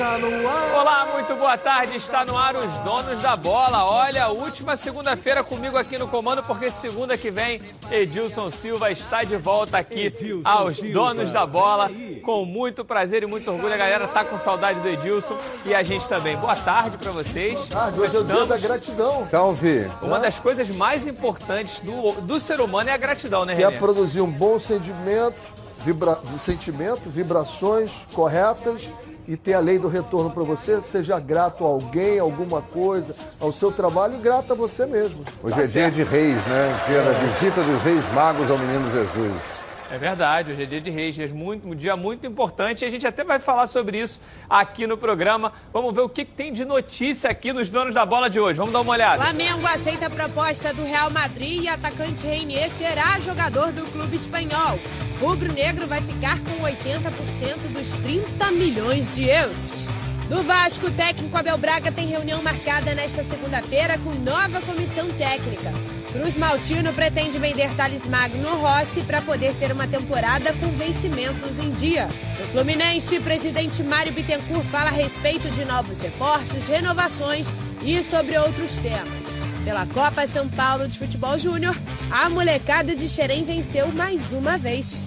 [0.00, 0.80] Está no ar.
[0.80, 1.98] Olá, muito boa tarde.
[1.98, 3.84] Está no ar os donos da bola.
[3.84, 9.36] Olha, última segunda-feira comigo aqui no comando, porque segunda que vem Edilson Silva está de
[9.36, 10.94] volta aqui Edilson aos Silva.
[10.94, 11.90] donos da bola.
[12.22, 13.74] Com muito prazer e muito orgulho.
[13.74, 15.36] A galera está com saudade do Edilson
[15.66, 16.34] e a gente também.
[16.34, 17.58] Boa tarde para vocês.
[17.74, 19.26] Ah, hoje é o dia da gratidão.
[19.26, 19.86] Salve!
[20.00, 23.66] Uma das coisas mais importantes do, do ser humano é a gratidão, né, Que é
[23.66, 23.78] Renê?
[23.78, 25.36] produzir um bom sentimento,
[25.84, 26.18] vibra...
[26.38, 28.90] sentimento, vibrações corretas
[29.30, 30.82] e ter a lei do retorno para você.
[30.82, 35.20] Seja grato a alguém, a alguma coisa, ao seu trabalho e grato a você mesmo.
[35.40, 36.80] Hoje é dia de reis, né?
[36.88, 39.59] Dia da visita dos reis magos ao menino Jesus.
[39.92, 42.90] É verdade, hoje é dia de reis, é muito- um dia muito importante e a
[42.90, 45.52] gente até vai falar sobre isso aqui no programa.
[45.72, 48.56] Vamos ver o que, que tem de notícia aqui nos donos da bola de hoje.
[48.56, 49.20] Vamos dar uma olhada.
[49.22, 54.78] Flamengo aceita a proposta do Real Madrid e atacante Reinier será jogador do clube espanhol.
[55.20, 59.88] Rubro Negro vai ficar com 80% dos 30 milhões de euros.
[60.30, 65.72] No Vasco, o técnico Abel Braga tem reunião marcada nesta segunda-feira com nova comissão técnica.
[66.12, 71.70] Cruz Maltino pretende vender Thales Magno Rossi para poder ter uma temporada com vencimentos em
[71.70, 72.08] dia.
[72.38, 77.46] No Fluminense, presidente Mário Bittencourt fala a respeito de novos reforços, renovações
[77.82, 79.20] e sobre outros temas.
[79.64, 81.76] Pela Copa São Paulo de Futebol Júnior,
[82.10, 85.06] a molecada de Xerém venceu mais uma vez.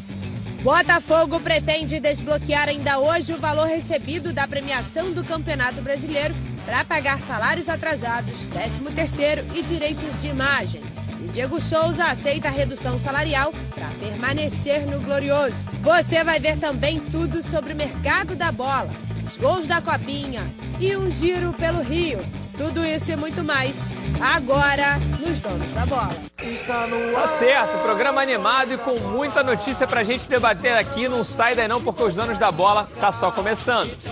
[0.61, 6.33] Botafogo pretende desbloquear ainda hoje o valor recebido da premiação do Campeonato Brasileiro
[6.65, 10.92] para pagar salários atrasados, 13º e direitos de imagem.
[11.33, 15.65] Diego Souza aceita a redução salarial para permanecer no Glorioso.
[15.81, 18.91] Você vai ver também tudo sobre o mercado da bola,
[19.25, 20.43] os gols da Copinha
[20.79, 22.19] e um giro pelo Rio.
[22.55, 26.15] Tudo isso e muito mais agora nos Donos da Bola.
[26.39, 27.27] Está no Tá ar.
[27.39, 31.09] certo, programa animado e com muita notícia pra gente debater aqui.
[31.09, 33.89] Não sai daí não, porque os donos da bola tá só começando.
[33.89, 34.11] Está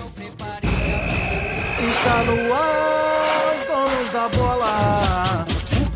[2.24, 3.56] no ar.
[3.60, 5.46] Os donos da bola.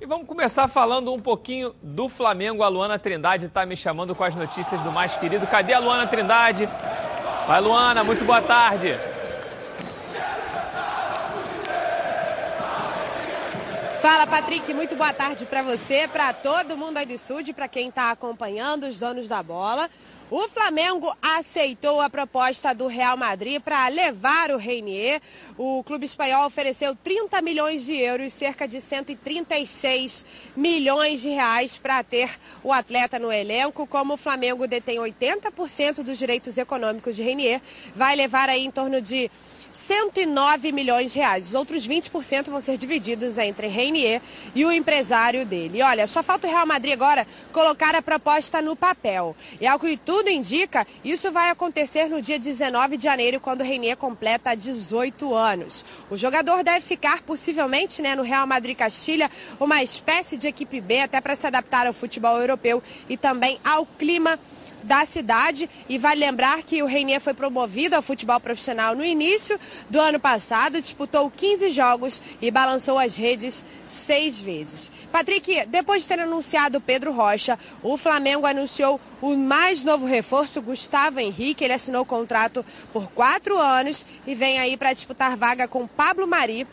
[0.00, 2.62] E vamos começar falando um pouquinho do Flamengo.
[2.62, 5.46] A Luana Trindade tá me chamando com as notícias do mais querido.
[5.46, 6.66] Cadê a Luana Trindade?
[7.46, 8.98] Vai, Luana, muito boa tarde.
[14.00, 17.90] Fala, Patrick, muito boa tarde para você, para todo mundo aí do estúdio, para quem
[17.90, 19.90] está acompanhando os donos da bola.
[20.30, 25.20] O Flamengo aceitou a proposta do Real Madrid para levar o Reinier.
[25.58, 30.24] O clube espanhol ofereceu 30 milhões de euros, cerca de 136
[30.56, 32.30] milhões de reais para ter
[32.62, 33.88] o atleta no elenco.
[33.88, 37.60] Como o Flamengo detém 80% dos direitos econômicos de Reinier,
[37.96, 39.28] vai levar aí em torno de
[39.72, 41.46] 109 milhões de reais.
[41.46, 44.20] Os outros 20% vão ser divididos entre Reinier
[44.54, 45.78] e o empresário dele.
[45.78, 49.36] E olha, só falta o Real Madrid agora colocar a proposta no papel.
[49.60, 53.96] E ao que tudo indica, isso vai acontecer no dia 19 de janeiro, quando Reinier
[53.96, 55.84] completa 18 anos.
[56.10, 61.00] O jogador deve ficar possivelmente né, no Real Madrid Castilha, uma espécie de equipe B,
[61.00, 64.38] até para se adaptar ao futebol europeu e também ao clima
[64.82, 65.68] da cidade.
[65.88, 69.58] E vale lembrar que o Reinier foi promovido ao futebol profissional no início
[69.88, 74.92] do ano passado, disputou 15 jogos e balançou as redes seis vezes.
[75.10, 81.20] Patrick, depois de ter anunciado Pedro Rocha, o Flamengo anunciou o mais novo reforço, Gustavo
[81.20, 81.64] Henrique.
[81.64, 86.26] Ele assinou o contrato por quatro anos e vem aí para disputar vaga com Pablo
[86.26, 86.66] Mari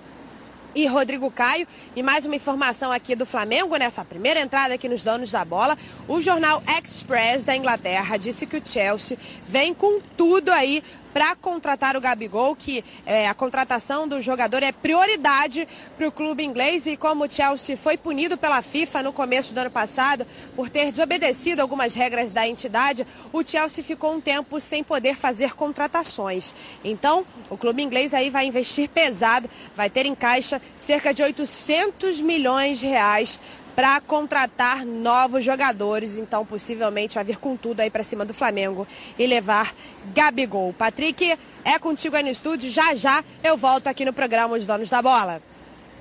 [0.78, 1.68] e Rodrigo Caio.
[1.96, 5.76] E mais uma informação aqui do Flamengo, nessa primeira entrada aqui nos donos da bola.
[6.08, 9.18] O jornal Express da Inglaterra disse que o Chelsea
[9.48, 10.84] vem com tudo aí
[11.18, 15.68] para contratar o Gabigol, que é, a contratação do jogador é prioridade
[15.98, 16.86] para o clube inglês.
[16.86, 20.92] E como o Chelsea foi punido pela FIFA no começo do ano passado por ter
[20.92, 23.04] desobedecido algumas regras da entidade,
[23.34, 26.54] o Chelsea ficou um tempo sem poder fazer contratações.
[26.84, 32.22] Então, o clube inglês aí vai investir pesado, vai ter em caixa cerca de 800
[32.22, 33.40] milhões de reais
[33.78, 36.18] para contratar novos jogadores.
[36.18, 38.88] Então, possivelmente vai vir com tudo aí para cima do Flamengo
[39.20, 39.72] e levar
[40.16, 40.74] Gabigol.
[40.74, 42.72] Patrick, é contigo aí no estúdio.
[42.72, 45.40] Já já eu volto aqui no programa Os Donos da Bola.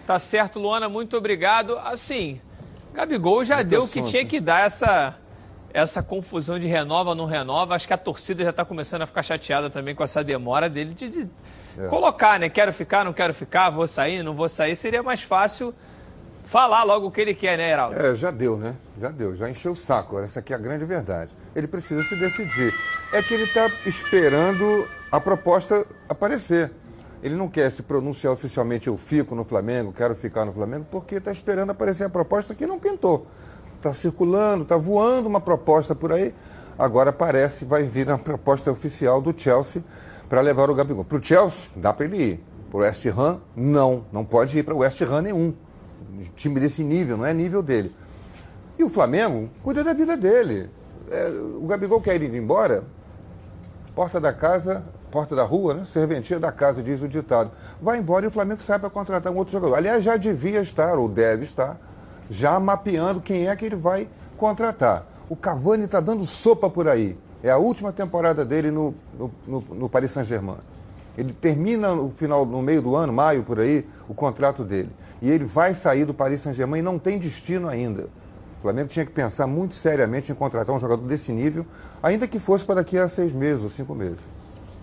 [0.06, 1.76] Tá certo, Luana, muito obrigado.
[1.80, 2.40] Assim,
[2.94, 5.14] Gabigol já Muito deu o que tinha que dar essa,
[5.74, 7.74] essa confusão de renova, não renova.
[7.74, 10.94] Acho que a torcida já está começando a ficar chateada também com essa demora dele
[10.94, 11.28] de, de,
[11.78, 11.88] É.
[11.88, 12.48] colocar, né?
[12.48, 15.74] Quero ficar, não quero ficar, vou sair, não vou sair, seria mais fácil
[16.46, 18.00] falar logo o que ele quer, né, Heraldo?
[18.00, 18.74] É, já deu, né?
[18.98, 20.18] Já deu, já encheu o saco.
[20.18, 21.32] Essa aqui é a grande verdade.
[21.54, 22.72] Ele precisa se decidir.
[23.12, 26.70] É que ele está esperando a proposta aparecer.
[27.22, 31.16] Ele não quer se pronunciar oficialmente, eu fico no Flamengo, quero ficar no Flamengo, porque
[31.16, 33.26] está esperando aparecer a proposta que não pintou.
[33.76, 36.32] Está circulando, está voando uma proposta por aí.
[36.78, 39.82] Agora parece vai vir a proposta oficial do Chelsea
[40.28, 41.04] para levar o Gabigol.
[41.04, 42.44] Para o Chelsea, dá para ele ir.
[42.70, 44.04] Para o West Ham, não.
[44.12, 45.54] Não pode ir para o West Ham nenhum.
[46.34, 47.94] Time desse nível, não é nível dele.
[48.78, 50.70] E o Flamengo cuida da vida dele.
[51.10, 52.84] É, o Gabigol quer ir embora,
[53.94, 55.84] porta da casa, porta da rua, né?
[55.86, 57.50] Serventia da casa, diz o ditado.
[57.80, 59.76] Vai embora e o Flamengo sai para contratar um outro jogador.
[59.76, 61.78] Aliás, já devia estar, ou deve estar,
[62.28, 65.06] já mapeando quem é que ele vai contratar.
[65.28, 67.16] O Cavani está dando sopa por aí.
[67.42, 70.58] É a última temporada dele no, no, no, no Paris Saint-Germain.
[71.16, 74.90] Ele termina no final, no meio do ano, maio por aí, o contrato dele.
[75.22, 78.08] E ele vai sair do Paris Saint-Germain e não tem destino ainda.
[78.58, 81.64] O Flamengo tinha que pensar muito seriamente em contratar um jogador desse nível,
[82.02, 84.18] ainda que fosse para daqui a seis meses ou cinco meses.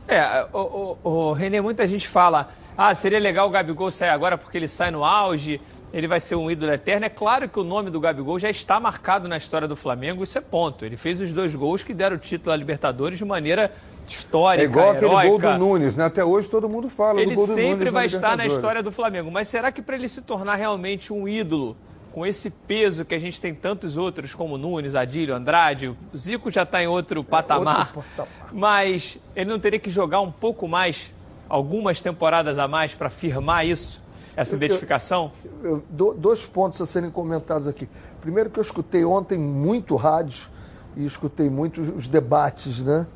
[0.07, 4.37] É, o, o, o Renê, muita gente fala, ah, seria legal o Gabigol sair agora
[4.37, 5.61] porque ele sai no auge,
[5.93, 7.05] ele vai ser um ídolo eterno.
[7.05, 10.37] É claro que o nome do Gabigol já está marcado na história do Flamengo, isso
[10.37, 10.83] é ponto.
[10.83, 13.71] Ele fez os dois gols que deram o título à Libertadores de maneira
[14.07, 15.29] histórica, É igual aquele heróica.
[15.29, 16.05] gol do Nunes, né?
[16.05, 18.45] Até hoje todo mundo fala Ele do gol do Nunes sempre na vai estar na
[18.45, 19.31] história do Flamengo.
[19.31, 21.75] Mas será que para ele se tornar realmente um ídolo,
[22.11, 26.51] com esse peso que a gente tem tantos outros, como Nunes, Adílio, Andrade, o Zico
[26.51, 28.49] já está em outro patamar, outro patamar.
[28.53, 31.11] mas ele não teria que jogar um pouco mais,
[31.49, 33.99] algumas temporadas a mais, para firmar isso,
[34.35, 35.31] essa Eu- identificação?
[35.63, 37.89] Eu- do- dois pontos a serem comentados aqui.
[38.21, 40.49] Primeiro que eu escutei ontem muito rádio
[40.95, 43.07] e escutei muito os- os debates, né?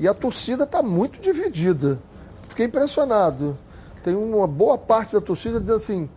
[0.00, 2.00] E a torcida está muito dividida.
[2.48, 3.56] Fiquei impressionado.
[4.02, 6.10] Tem uma boa parte da torcida dizendo assim,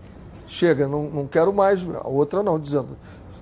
[0.47, 1.85] chega, não, não quero mais.
[1.95, 2.97] A outra não, dizendo,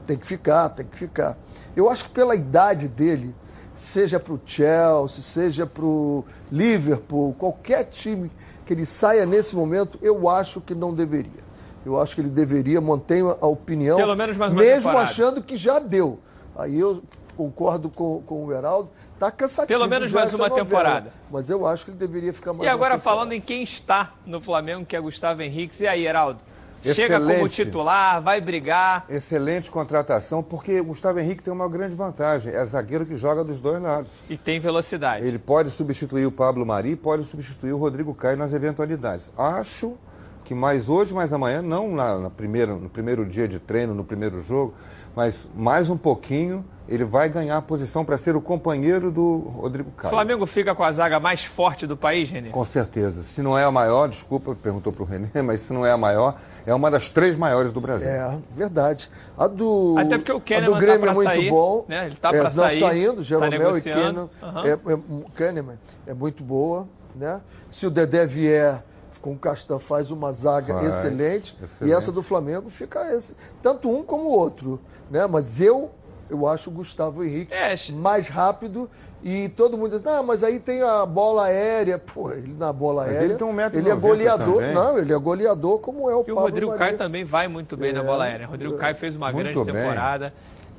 [0.06, 1.38] tem que ficar, tem que ficar.
[1.76, 3.36] Eu acho que pela idade dele,
[3.76, 8.32] seja para o Chelsea, seja para o Liverpool, qualquer time
[8.66, 11.52] que ele saia nesse momento, eu acho que não deveria.
[11.86, 15.04] Eu acho que ele deveria, mantenho a opinião, Pelo menos mais uma mesmo temporada.
[15.04, 16.20] achando que já deu.
[16.56, 17.02] Aí eu
[17.38, 18.90] concordo com, com o Heraldo,
[19.22, 19.68] tá cansativo.
[19.68, 20.66] Pelo menos mais uma novela.
[20.66, 21.12] temporada.
[21.30, 24.42] Mas eu acho que ele deveria ficar mais E agora falando em quem está no
[24.42, 25.84] Flamengo, que é Gustavo Henrique.
[25.84, 26.40] E aí, Heraldo?
[26.84, 27.54] Chega como Excelente.
[27.54, 29.06] titular, vai brigar.
[29.08, 32.52] Excelente contratação, porque o Gustavo Henrique tem uma grande vantagem.
[32.52, 34.12] É zagueiro que joga dos dois lados.
[34.28, 35.24] E tem velocidade.
[35.28, 39.32] Ele pode substituir o Pablo Mari, pode substituir o Rodrigo Caio nas eventualidades.
[39.38, 39.96] Acho
[40.44, 44.04] que mais hoje, mais amanhã, não na, na primeira, no primeiro dia de treino, no
[44.04, 44.74] primeiro jogo,
[45.16, 49.90] mas mais um pouquinho, ele vai ganhar a posição para ser o companheiro do Rodrigo
[49.90, 50.14] O Caio.
[50.14, 52.50] Flamengo fica com a zaga mais forte do país, Renê?
[52.50, 53.24] Com certeza.
[53.24, 55.98] Se não é a maior, desculpa, perguntou para o Renê, mas se não é a
[55.98, 56.36] maior,
[56.66, 58.10] é uma das três maiores do Brasil.
[58.10, 59.10] É, verdade.
[59.38, 61.86] A do, Até porque o a do Kahneman tá Grêmio pra é muito sair, bom.
[61.88, 62.06] né?
[62.08, 64.30] Ele tá é, não sair, saindo, tá Jeromel e negociando.
[64.42, 64.60] Kahneman.
[64.60, 64.68] Aham.
[64.68, 67.40] É, é, Kahneman é muito boa, né?
[67.70, 68.84] Se o Dedé vier
[69.22, 71.96] com o Castan faz uma zaga Faz, excelente, e excelente.
[71.96, 74.80] essa do Flamengo fica esse, tanto um como o outro,
[75.10, 75.28] né?
[75.28, 75.92] Mas eu
[76.30, 78.90] eu acho o Gustavo Henrique É, mais rápido
[79.22, 82.00] e todo mundo diz, não, mas aí tem a bola aérea.
[82.00, 83.26] Pô, ele na bola Mas aérea.
[83.28, 84.56] ele tem um metro e ele é goleador.
[84.56, 84.74] também.
[84.74, 86.86] Não, ele é goleador como é o E o Pablo Rodrigo Maria.
[86.86, 88.48] Caio também vai muito bem na É, bola aérea.
[88.48, 89.66] O Rodrigo Caio fez uma grande bem.
[89.74, 90.34] temporada.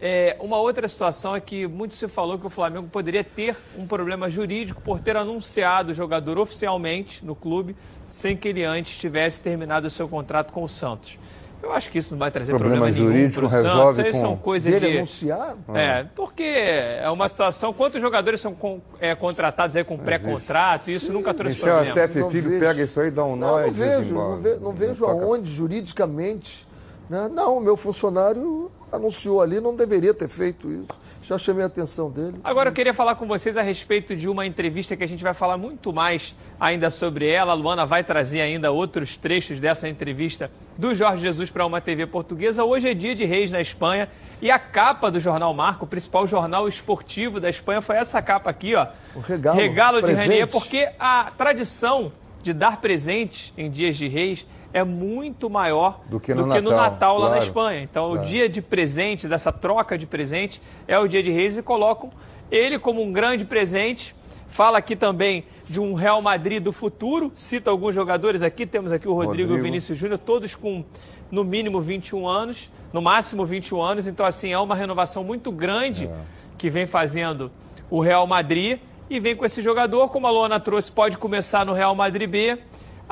[0.04, 3.86] É, uma outra situação é que muito se falou que o Flamengo poderia ter um
[3.86, 7.76] problema jurídico por ter anunciado o jogador oficialmente no clube
[8.10, 11.20] sem que ele antes tivesse terminado o seu contrato com o Santos.
[11.62, 13.70] Eu acho que isso não vai trazer Problema problema, nenhum jurídico pro Santos.
[13.70, 14.96] resolve Aí com- são coisas Dele de...
[14.96, 15.56] anunciar?
[15.72, 17.72] É, porque é uma situação.
[17.72, 20.90] Quantos jogadores são com- é, contratados aí com pré-contrato?
[20.90, 22.06] e Isso nunca trouxe Michel problema.
[22.24, 22.60] Não Figo vejo.
[22.60, 25.48] pega isso aí, dá um nó Não, e não vejo, não, ve- não vejo aonde
[25.48, 26.66] juridicamente.
[27.12, 27.28] Né?
[27.30, 30.88] Não, o meu funcionário anunciou ali, não deveria ter feito isso.
[31.22, 32.36] Já chamei a atenção dele.
[32.42, 35.34] Agora eu queria falar com vocês a respeito de uma entrevista que a gente vai
[35.34, 37.52] falar muito mais ainda sobre ela.
[37.52, 42.06] A Luana vai trazer ainda outros trechos dessa entrevista do Jorge Jesus para uma TV
[42.06, 42.64] portuguesa.
[42.64, 44.08] Hoje é dia de Reis na Espanha
[44.40, 48.48] e a capa do Jornal Marco, o principal jornal esportivo da Espanha, foi essa capa
[48.48, 48.86] aqui, ó.
[49.14, 50.28] O regalo, de presente.
[50.28, 52.10] Renier, porque a tradição
[52.42, 57.18] de dar presentes em dias de Reis é muito maior Do que no Natal, Natal
[57.18, 57.38] lá na.
[57.38, 57.82] Espanha.
[57.82, 58.28] Então, o Claro.
[58.28, 62.10] dia de presente, dessa troca de presente, é o dia de Reis e colocam
[62.50, 64.14] ele como um grande presente.
[64.48, 69.08] Fala aqui também de um Real Madrid do futuro, cita alguns jogadores aqui, temos aqui
[69.08, 69.64] o Rodrigo, e o Rodrigo.
[69.64, 70.84] Vinícius Júnior, todos com
[71.30, 76.10] no mínimo 21 anos, no máximo 21 anos, então assim, é uma renovação muito grande
[76.58, 77.50] que vem fazendo
[77.90, 81.72] o Real Madrid e vem com esse jogador, como a Luana trouxe, pode começar no
[81.72, 82.58] Real Madrid B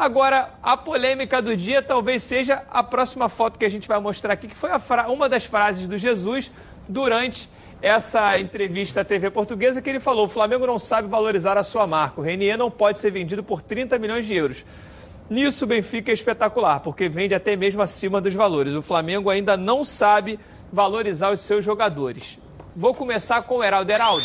[0.00, 4.32] Agora, a polêmica do dia talvez seja a próxima foto que a gente vai mostrar
[4.32, 4.70] aqui, que foi
[5.06, 6.50] uma das frases do Jesus
[6.88, 7.50] durante
[7.82, 11.86] essa entrevista à TV portuguesa que ele falou: o Flamengo não sabe valorizar a sua
[11.86, 12.18] marca.
[12.18, 14.64] O Renier não pode ser vendido por 30 milhões de euros.
[15.28, 18.74] Nisso o Benfica é espetacular, porque vende até mesmo acima dos valores.
[18.74, 20.40] O Flamengo ainda não sabe
[20.72, 22.38] valorizar os seus jogadores.
[22.74, 23.92] Vou começar com o Heraldo.
[23.92, 24.24] Heraldo,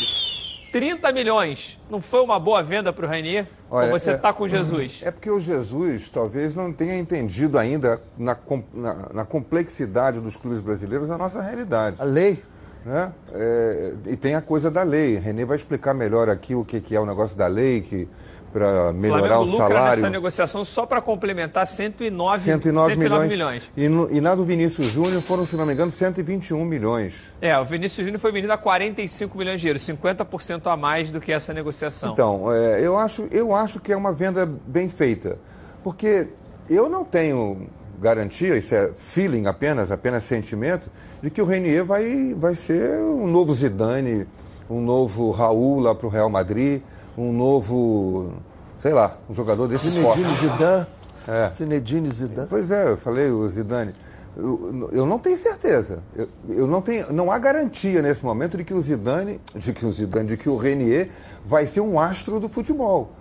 [0.71, 1.79] 30 milhões.
[1.89, 3.45] Não foi uma boa venda para o Renier?
[3.69, 5.01] Olha, Ou você está é, com Jesus?
[5.03, 8.37] É porque o Jesus talvez não tenha entendido ainda na,
[8.73, 12.01] na, na complexidade dos clubes brasileiros a nossa realidade.
[12.01, 12.43] A lei?
[12.85, 13.11] Né?
[13.33, 15.17] É, e tem a coisa da lei.
[15.17, 18.07] Renê vai explicar melhor aqui o que, que é o negócio da lei, que
[18.55, 20.01] para melhorar o, Flamengo o salário.
[20.01, 23.29] nessa negociação só para complementar 109, 109, 109 milhões.
[23.29, 23.63] milhões.
[23.75, 27.35] E, no, e, na do Vinícius Júnior foram, se não me engano, 121 milhões.
[27.41, 31.19] É, o Vinícius Júnior foi vendido a 45 milhões de euros, 50% a mais do
[31.19, 32.13] que essa negociação.
[32.13, 35.37] Então, é, eu, acho, eu acho que é uma venda bem feita.
[35.83, 36.29] Porque
[36.69, 37.67] eu não tenho
[37.99, 40.89] garantia, isso é feeling apenas, apenas sentimento,
[41.21, 44.25] de que o Renier vai, vai ser um novo Zidane,
[44.69, 46.81] um novo Raul lá para o Real Madrid,
[47.17, 48.33] um novo,
[48.79, 50.87] sei lá, um jogador desse Zinedine Zidane.
[51.27, 51.51] É.
[51.53, 52.47] Zinedine Zidane.
[52.49, 53.93] Pois é, eu falei o Zidane.
[54.37, 55.99] Eu, eu não tenho certeza.
[56.15, 59.85] Eu, eu, não tenho, não há garantia nesse momento de que o Zidane, de que
[59.85, 61.09] o Zidane, de que o Renier
[61.45, 63.11] vai ser um astro do futebol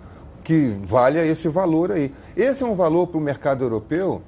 [0.43, 2.13] que valha esse valor aí.
[2.37, 4.21] Esse é um valor para o mercado europeu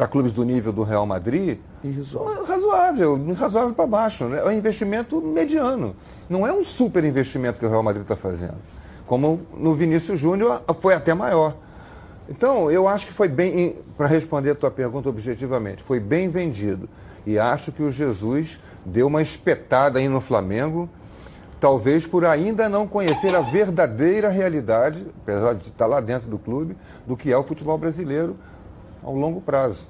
[0.00, 2.42] para clubes do nível do Real Madrid, Irrisório.
[2.44, 4.24] razoável, razoável para baixo.
[4.24, 4.38] Né?
[4.38, 5.94] É um investimento mediano.
[6.26, 8.56] Não é um super investimento que o Real Madrid está fazendo.
[9.06, 11.54] Como no Vinícius Júnior foi até maior.
[12.30, 16.88] Então, eu acho que foi bem, para responder a tua pergunta objetivamente, foi bem vendido.
[17.26, 20.88] E acho que o Jesus deu uma espetada aí no Flamengo,
[21.60, 26.74] talvez por ainda não conhecer a verdadeira realidade, apesar de estar lá dentro do clube,
[27.06, 28.34] do que é o futebol brasileiro
[29.02, 29.86] ao longo prazo.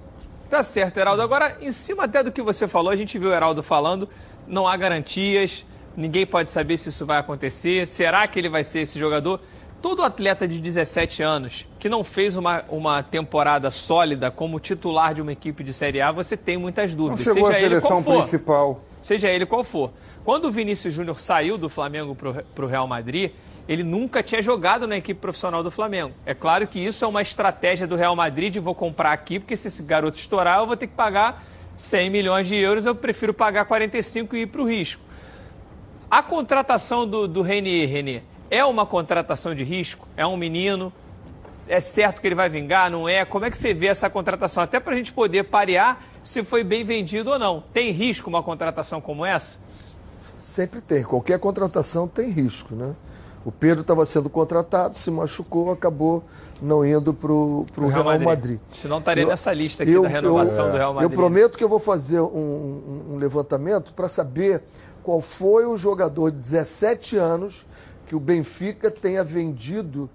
[0.48, 1.22] Tá certo, Heraldo.
[1.22, 4.08] Agora, em cima até do que você falou, a gente viu o Heraldo falando,
[4.48, 5.64] não há garantias,
[5.96, 7.86] ninguém pode saber se isso vai acontecer.
[7.86, 9.40] Será que ele vai ser esse jogador?
[9.80, 15.22] Todo atleta de 17 anos que não fez uma, uma temporada sólida como titular de
[15.22, 17.24] uma equipe de Série A, você tem muitas dúvidas.
[17.24, 18.80] Não chegou seja a seleção ele qual for, principal.
[19.00, 19.90] Seja ele qual for.
[20.24, 23.32] Quando o Vinícius Júnior saiu do Flamengo para o Real Madrid,
[23.70, 26.12] ele nunca tinha jogado na equipe profissional do Flamengo.
[26.26, 29.68] É claro que isso é uma estratégia do Real Madrid, vou comprar aqui, porque se
[29.68, 31.44] esse garoto estourar, eu vou ter que pagar
[31.76, 35.00] 100 milhões de euros, eu prefiro pagar 45 e ir para o risco.
[36.10, 40.08] A contratação do, do Renier, Renier, é uma contratação de risco?
[40.16, 40.92] É um menino?
[41.68, 42.90] É certo que ele vai vingar?
[42.90, 43.24] Não é?
[43.24, 44.64] Como é que você vê essa contratação?
[44.64, 47.62] Até para a gente poder parear se foi bem vendido ou não.
[47.72, 49.60] Tem risco uma contratação como essa?
[50.36, 51.04] Sempre tem.
[51.04, 52.96] Qualquer contratação tem risco, né?
[53.44, 56.22] O Pedro estava sendo contratado, se machucou, acabou
[56.60, 58.26] não indo para o Real, Real Madrid.
[58.26, 58.60] Madrid.
[58.74, 61.10] Senão estaria eu, nessa lista aqui eu, da renovação eu, do Real Madrid.
[61.10, 64.62] Eu prometo que eu vou fazer um, um, um levantamento para saber
[65.02, 67.66] qual foi o jogador de 17 anos
[68.06, 70.10] que o Benfica tenha vendido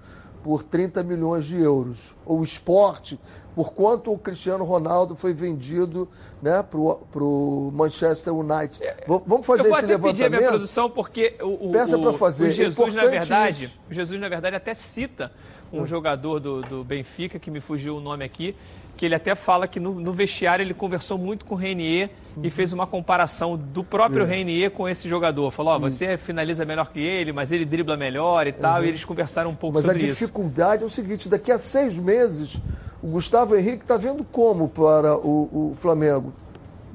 [0.45, 2.13] por 30 milhões de euros.
[2.23, 3.19] Ou o esporte,
[3.55, 6.07] por quanto o Cristiano Ronaldo foi vendido
[6.39, 8.77] né, para o Manchester United.
[8.83, 9.91] É, vamos fazer esse levantamento.
[9.91, 12.49] Eu vou pedir a minha produção, porque o, o, Peça o, fazer.
[12.49, 13.79] o Jesus, na verdade, isso.
[13.89, 15.31] Jesus, na verdade, até cita
[15.73, 15.87] um é.
[15.87, 18.55] jogador do, do Benfica, que me fugiu o nome aqui,
[18.95, 22.43] que ele até fala que no, no vestiário ele conversou muito com o Renier uhum.
[22.45, 24.25] e fez uma comparação do próprio é.
[24.25, 25.51] Renier com esse jogador.
[25.51, 28.85] Falou, ó, oh, você finaliza melhor que ele, mas ele dribla melhor e tal, uhum.
[28.85, 30.07] e eles conversaram um pouco mas sobre isso.
[30.07, 32.59] Mas a dificuldade é o seguinte, daqui a seis meses,
[33.03, 36.33] o Gustavo Henrique está vendo como para o, o Flamengo?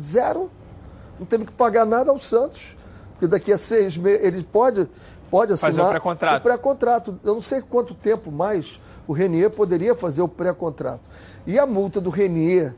[0.01, 0.51] Zero.
[1.19, 2.77] Não teve que pagar nada ao Santos,
[3.13, 4.89] porque daqui a seis meses ele pode,
[5.31, 6.41] pode assinar Fazer o pré-contrato.
[6.41, 7.21] O pré-contrato.
[7.23, 8.81] Eu não sei quanto tempo mais
[9.11, 11.03] o Renier poderia fazer o pré-contrato.
[11.45, 12.77] E a multa do Renier,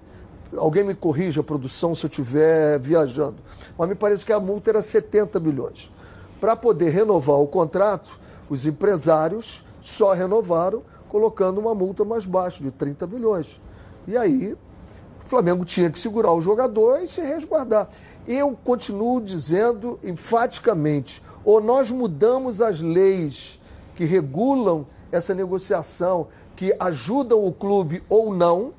[0.57, 3.37] alguém me corrija a produção se eu estiver viajando,
[3.77, 5.93] mas me parece que a multa era 70 milhões.
[6.41, 12.71] Para poder renovar o contrato, os empresários só renovaram colocando uma multa mais baixa, de
[12.71, 13.61] 30 milhões.
[14.09, 17.91] E aí, o Flamengo tinha que segurar o jogador e se resguardar.
[18.27, 23.61] Eu continuo dizendo enfaticamente: ou nós mudamos as leis
[23.95, 28.73] que regulam essa negociação que ajudam o clube ou não,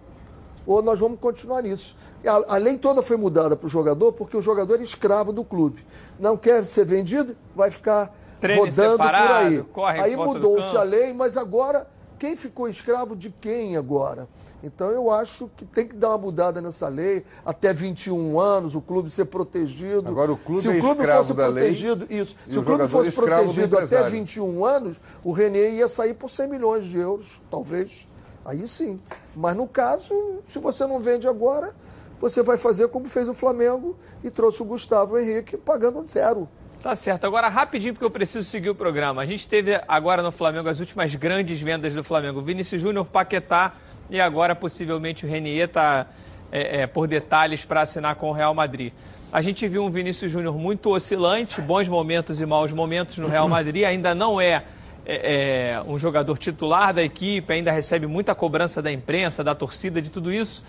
[0.66, 1.96] ou nós vamos continuar nisso.
[2.26, 5.44] A, a lei toda foi mudada para o jogador porque o jogador é escravo do
[5.44, 5.86] clube.
[6.20, 10.00] Não quer ser vendido, vai ficar Treine rodando separado, por aí.
[10.00, 11.88] Aí mudou-se a lei, mas agora
[12.18, 14.28] quem ficou escravo de quem agora?
[14.64, 18.82] Então eu acho que tem que dar uma mudada nessa lei, até 21 anos, o
[18.82, 20.08] clube ser protegido.
[20.08, 22.36] Agora o clube se o clube é fosse protegido, lei, isso.
[22.50, 26.86] Se o clube fosse protegido até 21 anos, o Renê ia sair por 100 milhões
[26.86, 28.08] de euros, talvez.
[28.46, 29.02] Aí sim.
[29.36, 31.76] Mas no caso, se você não vende agora,
[32.22, 36.48] você vai fazer como fez o Flamengo e trouxe o Gustavo Henrique pagando zero.
[36.82, 37.26] Tá certo.
[37.26, 39.22] Agora, rapidinho, porque eu preciso seguir o programa.
[39.22, 42.42] A gente teve agora no Flamengo as últimas grandes vendas do Flamengo.
[42.42, 43.74] Vinícius Júnior, Paquetá
[44.10, 46.08] e agora possivelmente o Renier está
[46.52, 48.94] é, é, por detalhes para assinar com o Real Madrid.
[49.32, 53.50] A gente viu um Vinícius Júnior muito oscilante, bons momentos e maus momentos no Real
[53.50, 53.84] Madrid.
[53.84, 54.64] Ainda não é,
[55.04, 60.00] é, é um jogador titular da equipe, ainda recebe muita cobrança da imprensa, da torcida,
[60.00, 60.64] de tudo isso.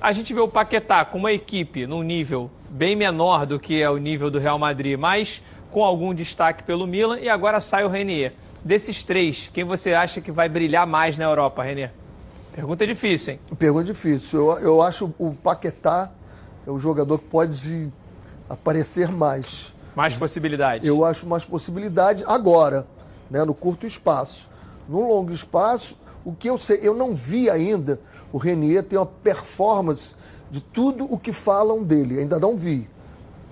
[0.00, 3.88] A gente vê o Paquetá com uma equipe num nível bem menor do que é
[3.88, 5.40] o nível do Real Madrid, mas
[5.70, 8.32] com algum destaque pelo Milan e agora sai o Renier.
[8.64, 11.92] Desses três, quem você acha que vai brilhar mais na Europa, Renier?
[12.52, 13.40] Pergunta difícil, hein?
[13.58, 14.40] Pergunta difícil.
[14.40, 16.10] Eu, eu acho o Paquetá
[16.66, 17.92] é o jogador que pode
[18.48, 19.74] aparecer mais.
[19.94, 20.86] Mais possibilidade.
[20.86, 22.86] Eu acho mais possibilidade agora,
[23.30, 24.48] né, no curto espaço.
[24.88, 28.00] No longo espaço, o que eu sei, eu não vi ainda
[28.32, 30.14] o Renier ter uma performance
[30.50, 32.88] de tudo o que falam dele, ainda não vi.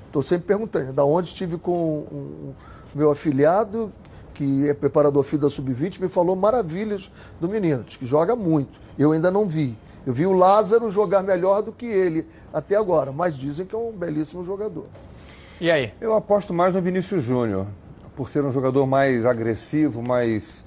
[0.07, 2.55] Estou sempre perguntando, da onde estive com o
[2.95, 3.93] meu afiliado,
[4.33, 7.11] que é preparador filho da Sub-20, me falou maravilhas
[7.41, 8.79] do menino, que joga muito.
[8.99, 9.77] Eu ainda não vi.
[10.07, 13.79] Eu vi o Lázaro jogar melhor do que ele até agora, mas dizem que é
[13.79, 14.87] um belíssimo jogador.
[15.61, 15.93] E aí?
[16.01, 17.67] Eu aposto mais no Vinícius Júnior,
[18.15, 20.65] por ser um jogador mais agressivo, mais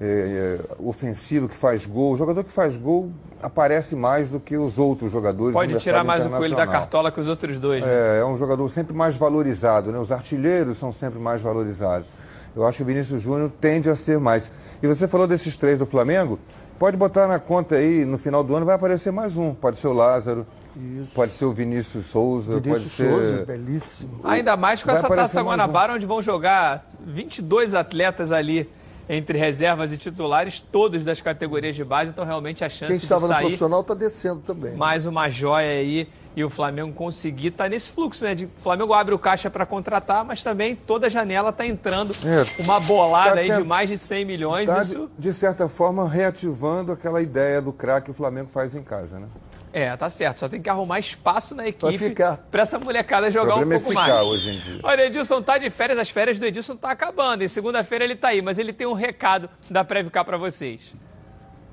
[0.00, 2.12] é, ofensivo, que faz gol.
[2.12, 3.10] O jogador que faz gol
[3.42, 5.52] aparece mais do que os outros jogadores.
[5.52, 7.82] Pode tirar mais o coelho da cartola que os outros dois.
[7.82, 7.88] Né?
[7.90, 9.98] É, é um jogador sempre mais valorizado, né?
[9.98, 12.08] Os artilheiros são sempre mais valorizados.
[12.56, 14.50] Eu acho que o Vinícius Júnior tende a ser mais.
[14.82, 16.38] E você falou desses três do Flamengo,
[16.78, 19.52] pode botar na conta aí, no final do ano vai aparecer mais um.
[19.54, 20.46] Pode ser o Lázaro.
[20.76, 21.12] Isso.
[21.12, 23.10] Pode ser o Vinícius Souza, Vinícius pode ser...
[23.10, 24.20] Souza, belíssimo.
[24.22, 25.96] Ainda mais com vai essa Taça Guanabara, um.
[25.96, 28.70] onde vão jogar 22 atletas ali
[29.08, 33.22] entre reservas e titulares, todos das categorias de base, então realmente a chance Quem estava
[33.22, 33.36] de sair...
[33.36, 34.76] no profissional está descendo também.
[34.76, 38.34] Mais uma joia aí e o Flamengo conseguir estar tá nesse fluxo, né?
[38.34, 42.62] De, o Flamengo abre o caixa para contratar, mas também toda janela está entrando é,
[42.62, 44.68] uma bolada tá aí de mais de 100 milhões.
[44.68, 45.10] Tá, isso...
[45.16, 49.18] de, de certa forma, reativando aquela ideia do craque que o Flamengo faz em casa,
[49.18, 49.28] né?
[49.72, 50.40] É, tá certo.
[50.40, 52.14] Só tem que arrumar espaço na equipe
[52.50, 54.26] para essa molecada jogar um pouco é ficar mais.
[54.26, 54.80] hoje em dia.
[54.82, 57.44] Olha, Edilson tá de férias, as férias do Edilson tá acabando.
[57.44, 60.92] Em segunda-feira ele tá aí, mas ele tem um recado da Previcar para vocês.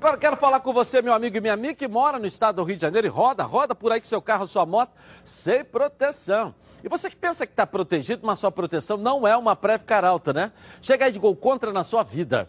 [0.06, 2.62] Agora quero falar com você, meu amigo e minha amiga, que mora no estado do
[2.62, 4.92] Rio de Janeiro e roda, roda por aí com seu carro, sua moto,
[5.24, 6.54] sem proteção.
[6.84, 10.32] E você que pensa que está protegido, mas sua proteção não é uma Previcar Alta,
[10.32, 10.52] né?
[10.80, 12.48] Chega aí de gol contra na sua vida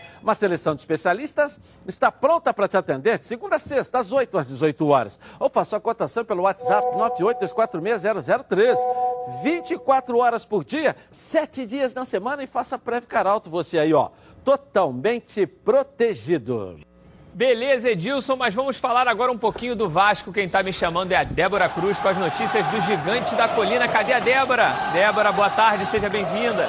[0.21, 4.37] Uma seleção de especialistas está pronta para te atender de segunda a sexta, às 8
[4.37, 5.19] às 18 horas.
[5.39, 8.77] Ou faça a cotação pelo WhatsApp 982460003.
[9.43, 14.09] 24 horas por dia, 7 dias na semana e faça Preve Caralto você aí, ó.
[14.43, 16.79] Totalmente protegido.
[17.33, 20.33] Beleza, Edilson, mas vamos falar agora um pouquinho do Vasco.
[20.33, 23.87] Quem está me chamando é a Débora Cruz com as notícias do Gigante da Colina.
[23.87, 24.73] Cadê a Débora?
[24.91, 26.67] Débora, boa tarde, seja bem-vinda.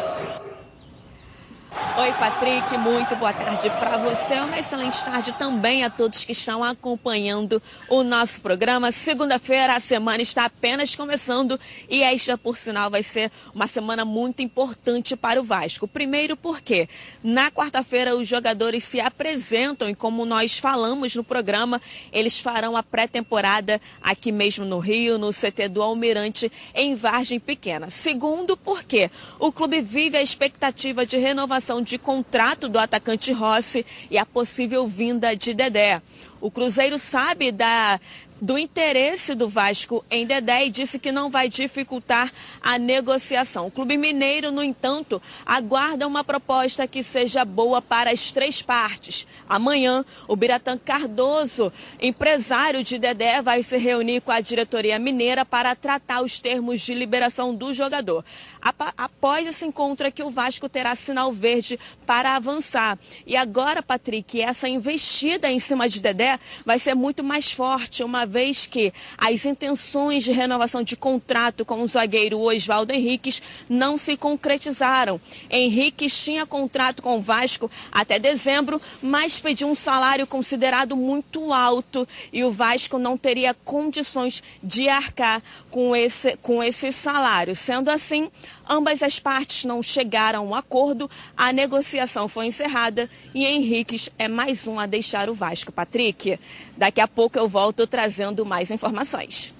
[1.94, 4.40] Oi, Patrick, muito boa tarde para você.
[4.40, 8.90] Uma excelente tarde também a todos que estão acompanhando o nosso programa.
[8.90, 14.40] Segunda-feira, a semana está apenas começando e esta, por sinal, vai ser uma semana muito
[14.40, 15.86] importante para o Vasco.
[15.86, 16.88] Primeiro, porque
[17.22, 21.78] na quarta-feira os jogadores se apresentam e, como nós falamos no programa,
[22.10, 27.90] eles farão a pré-temporada aqui mesmo no Rio, no CT do Almirante, em Vargem Pequena.
[27.90, 31.18] Segundo, porque o clube vive a expectativa de
[31.82, 36.00] de contrato do atacante Rossi e a possível vinda de Dedé.
[36.40, 38.00] O Cruzeiro sabe da
[38.42, 42.28] do interesse do Vasco em Dedé e disse que não vai dificultar
[42.60, 43.68] a negociação.
[43.68, 49.28] O Clube Mineiro, no entanto, aguarda uma proposta que seja boa para as três partes.
[49.48, 55.76] Amanhã, o Biratã Cardoso, empresário de Dedé, vai se reunir com a diretoria mineira para
[55.76, 58.24] tratar os termos de liberação do jogador.
[58.62, 62.96] Após esse encontro é que o Vasco terá sinal verde para avançar.
[63.26, 68.24] E agora, Patrick, essa investida em cima de Dedé vai ser muito mais forte, uma
[68.24, 74.16] vez que as intenções de renovação de contrato com o zagueiro Oswaldo Henriques não se
[74.16, 75.20] concretizaram.
[75.50, 82.06] Henriques tinha contrato com o Vasco até dezembro, mas pediu um salário considerado muito alto
[82.32, 87.56] e o Vasco não teria condições de arcar com esse, com esse salário.
[87.56, 88.30] Sendo assim,
[88.68, 94.28] ambas as partes não chegaram a um acordo, a negociação foi encerrada e Henriques é
[94.28, 95.72] mais um a deixar o Vasco.
[95.72, 96.38] Patrick,
[96.76, 99.54] daqui a pouco eu volto trazendo mais informações.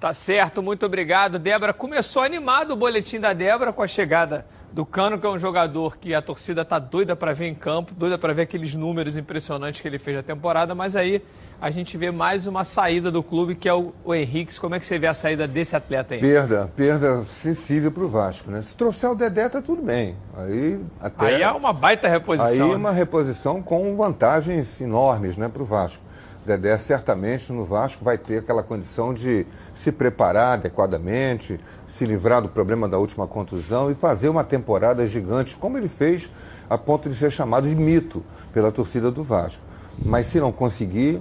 [0.00, 1.72] Tá certo, muito obrigado, Débora.
[1.72, 4.46] Começou animado o boletim da Débora com a chegada
[4.78, 7.92] do Cano, que é um jogador que a torcida tá doida para ver em campo,
[7.92, 11.20] doida para ver aqueles números impressionantes que ele fez na temporada, mas aí
[11.60, 14.56] a gente vê mais uma saída do clube, que é o, o Henrique.
[14.60, 16.20] Como é que você vê a saída desse atleta aí?
[16.20, 18.62] Perda, perda sensível para o Vasco, né?
[18.62, 20.14] Se trouxer o Dedé, tá tudo bem.
[20.36, 21.26] Aí, até...
[21.26, 22.48] aí é uma baita reposição.
[22.48, 22.76] Aí né?
[22.76, 26.04] uma reposição com vantagens enormes né, para o Vasco.
[26.48, 32.48] Dedé certamente no Vasco vai ter aquela condição de se preparar adequadamente, se livrar do
[32.48, 36.30] problema da última contusão e fazer uma temporada gigante, como ele fez,
[36.70, 39.62] a ponto de ser chamado de mito pela torcida do Vasco.
[40.02, 41.20] Mas se não conseguir,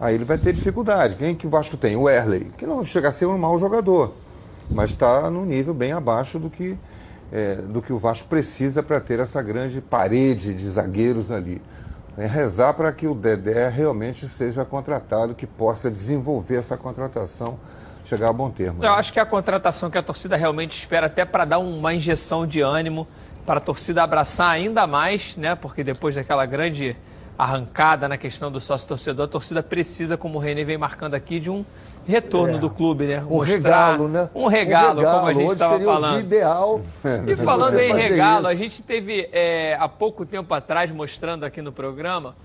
[0.00, 1.14] aí ele vai ter dificuldade.
[1.14, 1.94] Quem que o Vasco tem?
[1.94, 4.14] O Erley, que não chega a ser um mau jogador,
[4.68, 6.76] mas está num nível bem abaixo do que,
[7.30, 11.62] é, do que o Vasco precisa para ter essa grande parede de zagueiros ali
[12.16, 17.58] é rezar para que o Dedé realmente seja contratado, que possa desenvolver essa contratação,
[18.04, 18.82] chegar a bom termo.
[18.82, 18.96] Eu né?
[18.96, 22.46] acho que é a contratação que a torcida realmente espera, até para dar uma injeção
[22.46, 23.06] de ânimo,
[23.44, 25.54] para a torcida abraçar ainda mais, né?
[25.54, 26.96] Porque depois daquela grande
[27.38, 31.50] arrancada na questão do sócio-torcedor, a torcida precisa, como o René vem marcando aqui, de
[31.50, 31.64] um
[32.06, 33.20] retorno é, do clube, né?
[33.22, 34.30] Um Mostrar regalo, né?
[34.34, 36.20] Um regalo, um regalo como a gente estava falando.
[36.20, 36.80] ideal.
[37.26, 38.46] E falando em regalo, isso.
[38.46, 42.36] a gente teve é, há pouco tempo atrás, mostrando aqui no programa,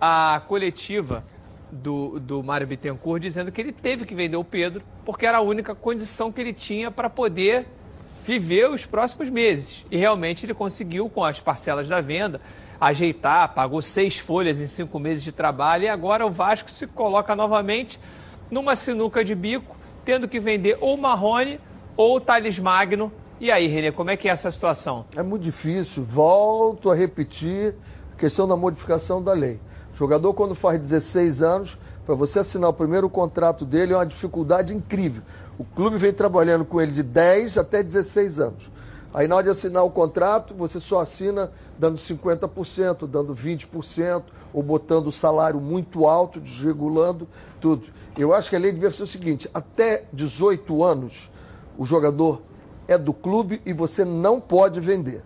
[0.00, 1.22] a coletiva
[1.70, 5.40] do, do Mário Bittencourt dizendo que ele teve que vender o Pedro, porque era a
[5.40, 7.66] única condição que ele tinha para poder
[8.24, 9.84] viver os próximos meses.
[9.90, 12.40] E realmente ele conseguiu, com as parcelas da venda,
[12.80, 17.34] ajeitar, pagou seis folhas em cinco meses de trabalho e agora o Vasco se coloca
[17.36, 17.98] novamente
[18.52, 21.58] numa sinuca de bico, tendo que vender ou Marrone
[21.96, 23.10] ou Thales Magno.
[23.40, 25.06] E aí, Renê, como é que é essa situação?
[25.16, 26.02] É muito difícil.
[26.02, 27.74] Volto a repetir
[28.12, 29.58] a questão da modificação da lei.
[29.94, 34.06] O jogador, quando faz 16 anos, para você assinar o primeiro contrato dele é uma
[34.06, 35.22] dificuldade incrível.
[35.58, 38.70] O clube vem trabalhando com ele de 10 até 16 anos.
[39.14, 44.22] Aí na hora de assinar o contrato, você só assina dando 50%, dando 20%,
[44.54, 47.28] ou botando o salário muito alto, desregulando
[47.60, 47.88] tudo.
[48.16, 51.30] Eu acho que a lei devia ser o seguinte: até 18 anos,
[51.76, 52.40] o jogador
[52.88, 55.22] é do clube e você não pode vender.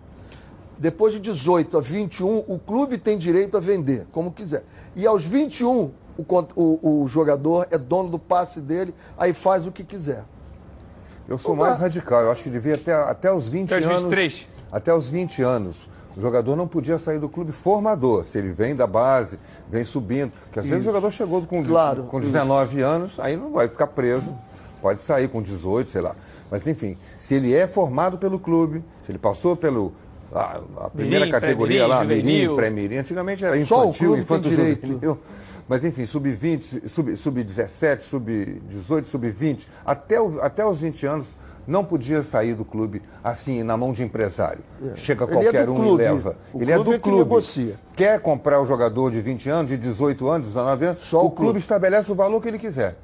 [0.77, 4.63] Depois de 18 a 21, o clube tem direito a vender, como quiser.
[4.95, 9.71] E aos 21, o, o, o jogador é dono do passe dele, aí faz o
[9.71, 10.23] que quiser.
[11.27, 14.01] Eu sou mais radical, eu acho que devia até, até os 20 até anos.
[14.03, 14.47] 23.
[14.71, 15.89] Até os 20 anos.
[16.15, 18.25] O jogador não podia sair do clube formador.
[18.25, 19.37] Se ele vem da base,
[19.69, 20.31] vem subindo.
[20.45, 20.73] Porque às isso.
[20.73, 22.85] vezes o jogador chegou com, claro, com 19 isso.
[22.85, 24.33] anos, aí não vai ficar preso.
[24.81, 26.15] Pode sair com 18, sei lá.
[26.49, 29.93] Mas enfim, se ele é formado pelo clube, se ele passou pelo.
[30.33, 32.97] A, a primeira mirim, categoria lá, Mirim, pré-Mirim.
[32.97, 35.19] Antigamente era infantil, infantil juvenil.
[35.67, 41.35] Mas enfim, sub-20, sub-17, sub-18, sub-20, até, até os 20 anos
[41.67, 44.63] não podia sair do clube assim, na mão de empresário.
[44.81, 44.95] É.
[44.95, 46.03] Chega é qualquer é um clube.
[46.03, 46.37] e leva.
[46.53, 47.41] O ele é do clube.
[47.41, 51.25] Que Quer comprar o jogador de 20 anos, de 18 anos, 19 anos, Só o,
[51.25, 51.41] o clube.
[51.47, 52.95] clube estabelece o valor que ele quiser.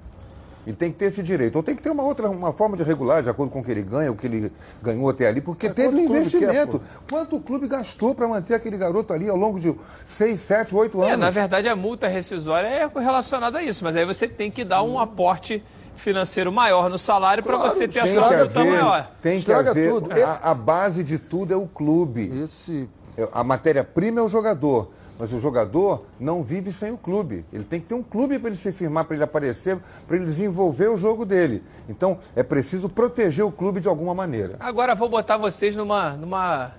[0.65, 1.55] Ele tem que ter esse direito.
[1.55, 3.71] Ou tem que ter uma outra uma forma de regular, de acordo com o que
[3.71, 6.79] ele ganha, o que ele ganhou até ali, porque é, teve um investimento.
[6.79, 10.75] Quer, quanto o clube gastou para manter aquele garoto ali ao longo de 6, 7,
[10.75, 11.13] 8 anos?
[11.13, 14.63] É, na verdade, a multa rescisória é relacionada a isso, mas aí você tem que
[14.63, 15.63] dar um aporte
[15.95, 19.11] financeiro maior no salário claro, para você ter a sua multa maior.
[19.21, 19.91] Tem que haver.
[19.91, 20.09] Tudo.
[20.11, 22.31] A, a base de tudo é o clube.
[22.43, 22.89] Esse...
[23.31, 24.91] A matéria-prima é o jogador.
[25.23, 27.45] Mas o jogador não vive sem o clube.
[27.53, 30.25] Ele tem que ter um clube para ele se firmar, para ele aparecer, para ele
[30.25, 31.63] desenvolver o jogo dele.
[31.87, 34.57] Então é preciso proteger o clube de alguma maneira.
[34.59, 36.73] Agora vou botar vocês numa, numa,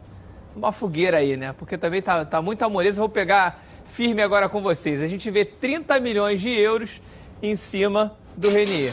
[0.55, 1.55] numa fogueira aí, né?
[1.55, 3.01] Porque também tá, tá muito amoreza.
[3.01, 5.01] Vou pegar firme agora com vocês.
[5.01, 7.01] A gente vê 30 milhões de euros
[7.43, 8.93] em cima do Renier.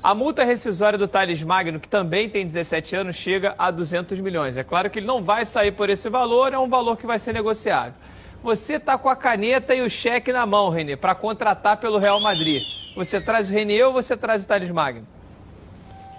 [0.00, 4.56] A multa rescisória do Thales Magno, que também tem 17 anos, chega a 200 milhões.
[4.56, 7.18] É claro que ele não vai sair por esse valor, é um valor que vai
[7.18, 7.94] ser negociado.
[8.42, 12.20] Você está com a caneta e o cheque na mão, Renê, para contratar pelo Real
[12.20, 12.62] Madrid.
[12.96, 15.06] Você traz o Renê ou você traz o Thales Magno?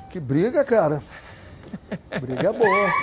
[0.10, 1.02] Que briga, cara.
[2.22, 2.94] Briga boa.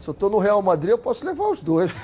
[0.00, 2.00] Se eu tô no Real Madrid, eu posso levar os dois, pô.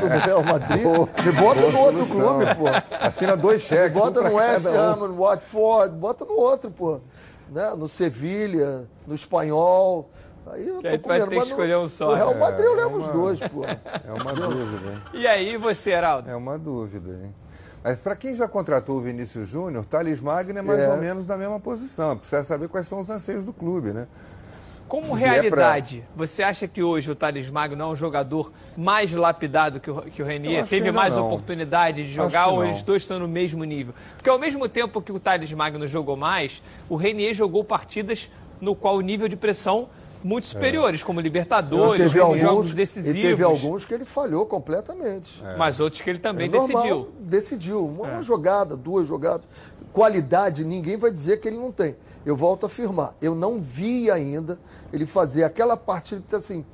[0.00, 2.36] tô no Real Madrid, me bota no outro solução.
[2.40, 2.64] clube, pô.
[3.00, 3.98] Assina dois Me cheques.
[3.98, 4.78] bota um no West um.
[4.78, 7.00] Ham, no Watford, bota no outro, pô.
[7.50, 7.72] Né?
[7.74, 10.10] No Sevilha, no Espanhol.
[10.46, 12.40] Aí eu Que aí tô tu vai ter que escolher um só, No Real né?
[12.40, 13.64] Madrid eu É, levo é os uma- dois, pô.
[13.64, 14.90] É uma dúvida.
[14.92, 15.02] hein?
[15.14, 16.30] E aí, você, Heraldo?
[16.30, 17.34] É uma dúvida, hein?
[17.82, 20.90] Mas para quem já contratou o Vinícius Júnior, Thales Magno é mais É.
[20.90, 22.16] ou menos na mesma posição.
[22.16, 24.06] Precisa saber quais são os anseios do clube, né?
[24.86, 29.10] Como Se é realidade, você acha que hoje o Thales Magno é um jogador mais
[29.12, 30.66] lapidado que o, que o Renier?
[30.68, 31.26] Teve mais não.
[31.26, 33.94] oportunidade de jogar ou eles dois estão no mesmo nível?
[34.16, 38.30] Porque ao mesmo tempo que o Thales Magno jogou mais, o Renier jogou partidas
[38.60, 39.88] no qual o nível de pressão
[40.24, 43.20] muito superiores, como Libertadores, teve como alguns, jogos decisivos.
[43.20, 45.42] teve alguns que ele falhou completamente.
[45.58, 47.08] Mas outros que ele também É normal, decidiu.
[47.20, 47.86] Decidiu.
[47.86, 48.22] Uma, É.
[48.22, 49.46] jogada, duas jogadas.
[49.92, 51.94] Qualidade, ninguém vai dizer que ele não tem.
[52.24, 53.14] Eu volto a afirmar.
[53.20, 54.58] Eu não vi ainda
[54.92, 56.64] ele fazer aquela partida assim.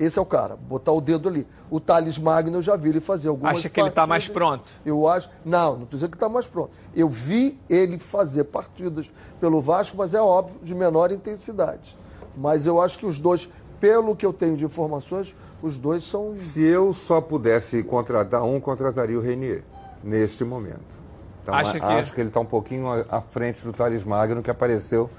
[0.00, 1.46] Esse é o cara, botar o dedo ali.
[1.70, 4.48] O Thales Magno eu já vi ele fazer algumas Acha que ele está mais partidas.
[4.48, 4.72] pronto?
[4.84, 5.30] Eu acho.
[5.44, 6.70] Não, não estou dizendo que está mais pronto.
[6.96, 11.96] Eu vi ele fazer partidas pelo Vasco, mas é óbvio, de menor intensidade.
[12.36, 13.48] Mas eu acho que os dois,
[13.80, 16.36] pelo que eu tenho de informações, os dois são.
[16.36, 19.62] Se eu só pudesse contratar um, contrataria o Renier,
[20.02, 21.00] neste momento.
[21.42, 24.50] Então, Acha que- Acho que ele está um pouquinho à frente do Thales Magno, que
[24.50, 25.10] apareceu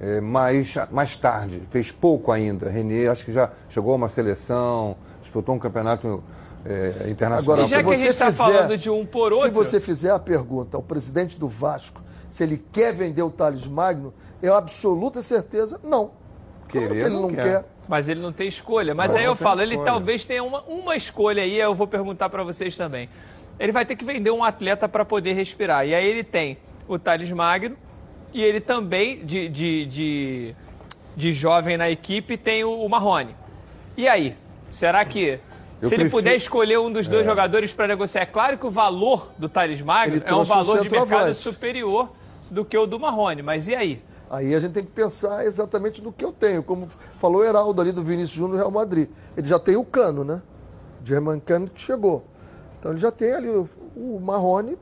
[0.00, 2.68] eh, mais, mais tarde, fez pouco ainda.
[2.68, 6.22] Renier, acho que já chegou a uma seleção, disputou um campeonato
[6.66, 7.64] eh, internacional.
[7.64, 10.18] E já que a gente está falando de um por outro- Se você fizer a
[10.18, 15.80] pergunta ao presidente do Vasco se ele quer vender o Thales Magno, eu absoluta certeza,
[15.82, 16.10] não.
[16.68, 17.42] Claro Querer que ele não não quer.
[17.44, 17.64] quer.
[17.88, 18.94] Mas ele não tem escolha.
[18.94, 19.90] Mas Não, aí não eu falo, ele escolha.
[19.92, 23.08] talvez tenha uma, uma escolha aí, eu vou perguntar para vocês também.
[23.58, 25.86] Ele vai ter que vender um atleta para poder respirar.
[25.86, 27.76] E aí ele tem o Thales Magno
[28.34, 30.54] e ele também, de, de, de,
[31.16, 33.34] de jovem na equipe, tem o, o Marrone.
[33.96, 34.36] E aí?
[34.70, 35.38] Será que.
[35.80, 38.66] Eu se ele prefiro- puder escolher um dos dois jogadores para negociar, é claro que
[38.66, 42.10] o valor do Thales Magno Ele é um valor de mercado superior
[42.50, 43.42] do que o do Marrone.
[43.42, 44.02] Mas e aí?
[44.28, 46.62] Aí a gente tem que pensar exatamente no que eu tenho.
[46.62, 49.08] Como falou o Heraldo ali do Vinícius Júnior do Real Madrid.
[49.36, 50.42] Ele já tem o Cano, né?
[51.04, 52.24] German Cano que chegou.
[52.78, 54.76] Então ele já tem ali o, o Marrone.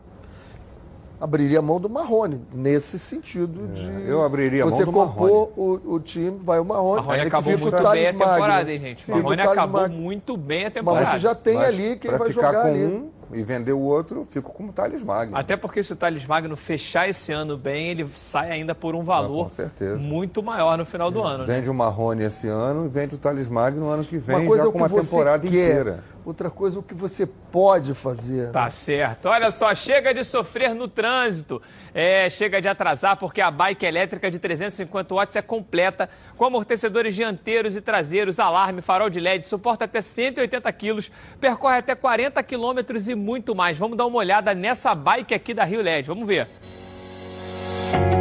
[1.20, 3.88] Abriria a mão do Marrone, nesse sentido de.
[3.88, 6.96] É, eu abriria a mão você do compor o, o time, vai o Marrone.
[6.96, 9.10] Marrone aí acabou o muito Thales bem a temporada, hein, gente?
[9.10, 9.96] O Marrone acabou Magno.
[9.96, 11.06] muito bem a temporada.
[11.06, 12.84] Mas você já tem Mas ali quem vai ficar jogar com ali.
[12.84, 15.36] um e vender o outro, fico com o Thales Magno.
[15.36, 19.02] Até porque se o Thales Magno fechar esse ano bem, ele sai ainda por um
[19.02, 19.96] valor Ah, com certeza.
[19.98, 21.44] muito maior no final do ano.
[21.46, 21.54] né?
[21.54, 24.46] Vende o Marrone esse ano e vende o Thales Magno no ano que vem, Uma
[24.46, 26.04] coisa já é com uma temporada quer, inteira.
[26.24, 28.50] Outra coisa o que você pode fazer.
[28.50, 29.26] Tá certo.
[29.26, 31.60] Olha só, chega de sofrer no trânsito.
[31.94, 37.14] É, chega de atrasar porque a bike elétrica de 350 watts é completa, com amortecedores
[37.14, 43.08] dianteiros e traseiros, alarme, farol de LED, suporta até 180 quilos, percorre até 40 quilômetros
[43.08, 43.78] e muito mais.
[43.78, 46.08] Vamos dar uma olhada nessa bike aqui da Rio LED.
[46.08, 46.48] Vamos ver.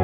[0.00, 0.03] E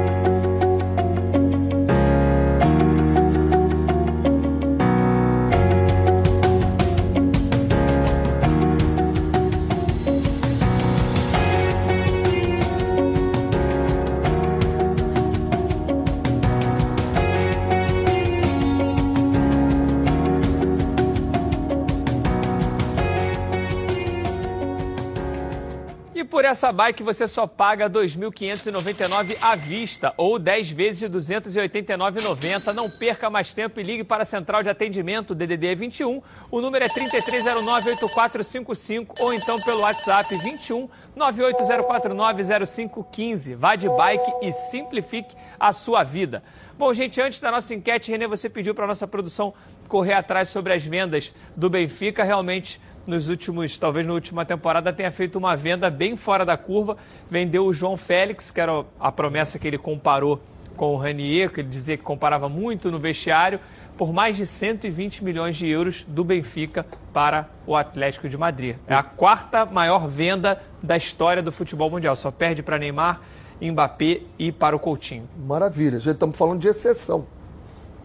[26.51, 32.73] essa bike você só paga R$ 2.599 à vista ou 10 vezes de R$ 289,90.
[32.73, 36.21] Não perca mais tempo e ligue para a central de atendimento DDD 21.
[36.51, 43.55] O número é 33098455 ou então pelo WhatsApp 21 980490515.
[43.55, 46.43] Vá de bike e simplifique a sua vida.
[46.77, 49.53] Bom, gente, antes da nossa enquete, Renê, você pediu para a nossa produção
[49.87, 52.23] correr atrás sobre as vendas do Benfica.
[52.23, 56.97] Realmente, nos últimos, talvez na última temporada, tenha feito uma venda bem fora da curva.
[57.29, 60.41] Vendeu o João Félix, que era a promessa que ele comparou
[60.75, 63.59] com o Ranier, que ele dizia que comparava muito no vestiário,
[63.97, 68.77] por mais de 120 milhões de euros do Benfica para o Atlético de Madrid.
[68.87, 72.15] É a quarta maior venda da história do futebol mundial.
[72.15, 73.21] Só perde para Neymar,
[73.61, 75.29] Mbappé e para o Coutinho.
[75.45, 75.99] Maravilha.
[75.99, 77.27] Já estamos falando de exceção.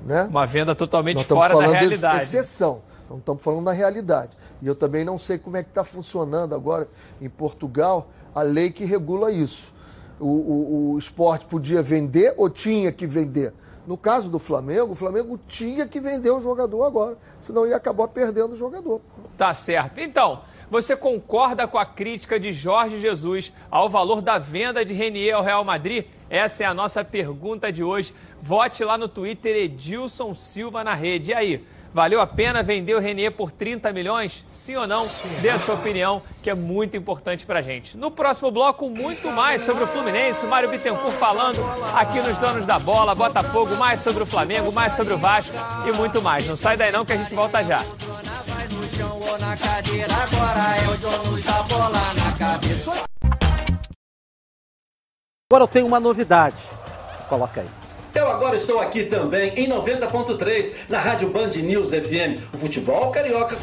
[0.05, 0.25] Né?
[0.25, 2.23] Uma venda totalmente Nós fora da falando de realidade.
[2.23, 2.83] exceção.
[3.09, 4.31] Não estamos falando da realidade.
[4.63, 6.89] E eu também não sei como é que está funcionando agora
[7.21, 9.75] em Portugal a lei que regula isso.
[10.19, 13.53] O, o, o esporte podia vender ou tinha que vender?
[13.87, 18.09] No caso do Flamengo, o Flamengo tinha que vender o jogador agora, senão ia acabar
[18.09, 19.01] perdendo o jogador.
[19.39, 20.01] Tá certo.
[20.01, 25.37] Então, você concorda com a crítica de Jorge Jesus ao valor da venda de Renier
[25.37, 26.07] ao Real Madrid?
[26.29, 28.13] Essa é a nossa pergunta de hoje.
[28.43, 31.31] Vote lá no Twitter Edilson Silva na rede.
[31.31, 31.65] E aí,
[31.97, 34.45] Valeu a pena vender o Renier por 30 milhões?
[34.53, 35.01] Sim ou não?
[35.01, 35.41] Sim.
[35.41, 37.97] Dê a sua opinião, que é muito importante pra gente.
[37.97, 40.45] No próximo bloco, muito mais sobre o Fluminense.
[40.45, 41.59] O Mário Bittencourt falando
[41.95, 45.55] aqui nos Donos da Bola, Botafogo, mais sobre o Flamengo, mais sobre o Vasco
[45.89, 46.47] e muito mais.
[46.47, 47.83] Não sai daí não que a gente volta já.
[55.51, 56.63] Agora eu tenho uma novidade.
[57.27, 57.86] Coloca aí.
[58.17, 62.41] Eu agora estou aqui também em 90.3 na Rádio Band News FM.
[62.55, 63.59] O futebol carioca.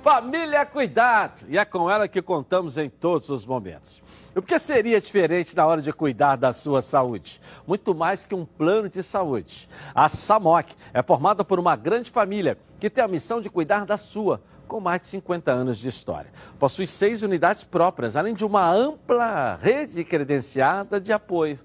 [0.00, 1.44] Família Cuidado!
[1.48, 4.00] E é com ela que contamos em todos os momentos.
[4.32, 7.40] O que seria diferente na hora de cuidar da sua saúde?
[7.66, 9.68] Muito mais que um plano de saúde.
[9.92, 13.96] A SAMOC é formada por uma grande família que tem a missão de cuidar da
[13.96, 16.30] sua com mais de 50 anos de história.
[16.56, 21.58] Possui seis unidades próprias, além de uma ampla rede credenciada de apoio.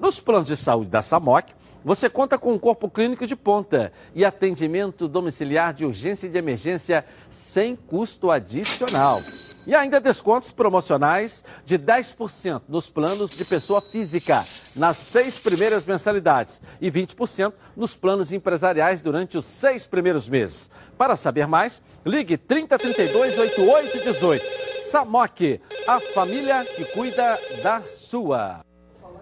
[0.00, 1.52] Nos planos de saúde da SAMOC,
[1.84, 6.38] você conta com um corpo clínico de ponta e atendimento domiciliar de urgência e de
[6.38, 9.20] emergência sem custo adicional.
[9.66, 14.44] E ainda descontos promocionais de 10% nos planos de pessoa física
[14.74, 20.68] nas seis primeiras mensalidades e 20% nos planos empresariais durante os seis primeiros meses.
[20.98, 24.44] Para saber mais, ligue 3032 8818.
[24.90, 28.60] Samok, a família que cuida da sua.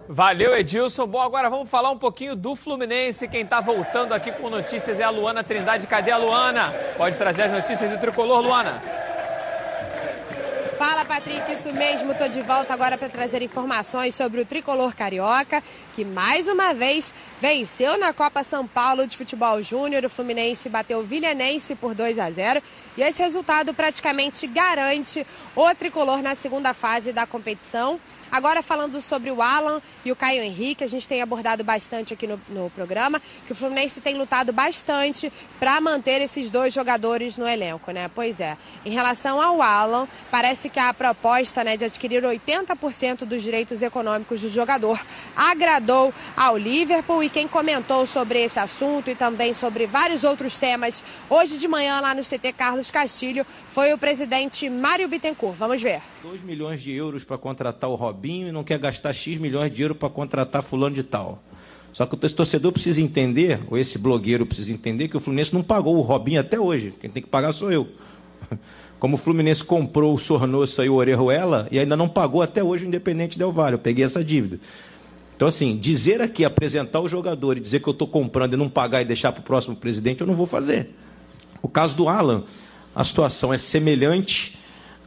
[0.09, 1.07] Valeu, Edilson.
[1.07, 3.27] Bom, agora vamos falar um pouquinho do Fluminense.
[3.27, 5.87] Quem está voltando aqui com notícias é a Luana Trindade.
[5.87, 6.73] Cadê a Luana?
[6.97, 8.81] Pode trazer as notícias do Tricolor, Luana.
[10.81, 12.11] Fala, Patrick, isso mesmo.
[12.11, 15.61] Estou de volta agora para trazer informações sobre o tricolor carioca,
[15.93, 20.03] que mais uma vez venceu na Copa São Paulo de Futebol Júnior.
[20.05, 22.63] O Fluminense bateu o Vilhanense por 2 a 0
[22.97, 25.23] e esse resultado praticamente garante
[25.55, 27.99] o tricolor na segunda fase da competição.
[28.31, 32.25] Agora falando sobre o Alan e o Caio Henrique, a gente tem abordado bastante aqui
[32.25, 37.45] no, no programa, que o Fluminense tem lutado bastante para manter esses dois jogadores no
[37.45, 38.09] elenco, né?
[38.15, 38.57] Pois é.
[38.85, 44.39] Em relação ao Alan, parece que a proposta né, de adquirir 80% dos direitos econômicos
[44.39, 44.97] do jogador
[45.35, 51.03] agradou ao Liverpool e quem comentou sobre esse assunto e também sobre vários outros temas
[51.29, 55.57] hoje de manhã lá no CT Carlos Castilho foi o presidente Mário Bittencourt.
[55.57, 56.01] Vamos ver.
[56.23, 59.81] 2 milhões de euros para contratar o Robinho e não quer gastar X milhões de
[59.81, 61.41] euros para contratar fulano de tal.
[61.93, 65.61] Só que o torcedor precisa entender, ou esse blogueiro precisa entender, que o Fluminense não
[65.61, 66.93] pagou o Robinho até hoje.
[66.99, 67.87] Quem tem que pagar sou eu.
[68.99, 72.85] Como o Fluminense comprou o Sornosa e o Orejuela e ainda não pagou até hoje
[72.85, 73.73] o Independente Del Valle.
[73.73, 74.59] Eu peguei essa dívida.
[75.35, 78.69] Então, assim, dizer aqui, apresentar o jogador e dizer que eu estou comprando e não
[78.69, 80.95] pagar e deixar para o próximo presidente, eu não vou fazer.
[81.63, 82.43] O caso do Alan,
[82.95, 84.55] a situação é semelhante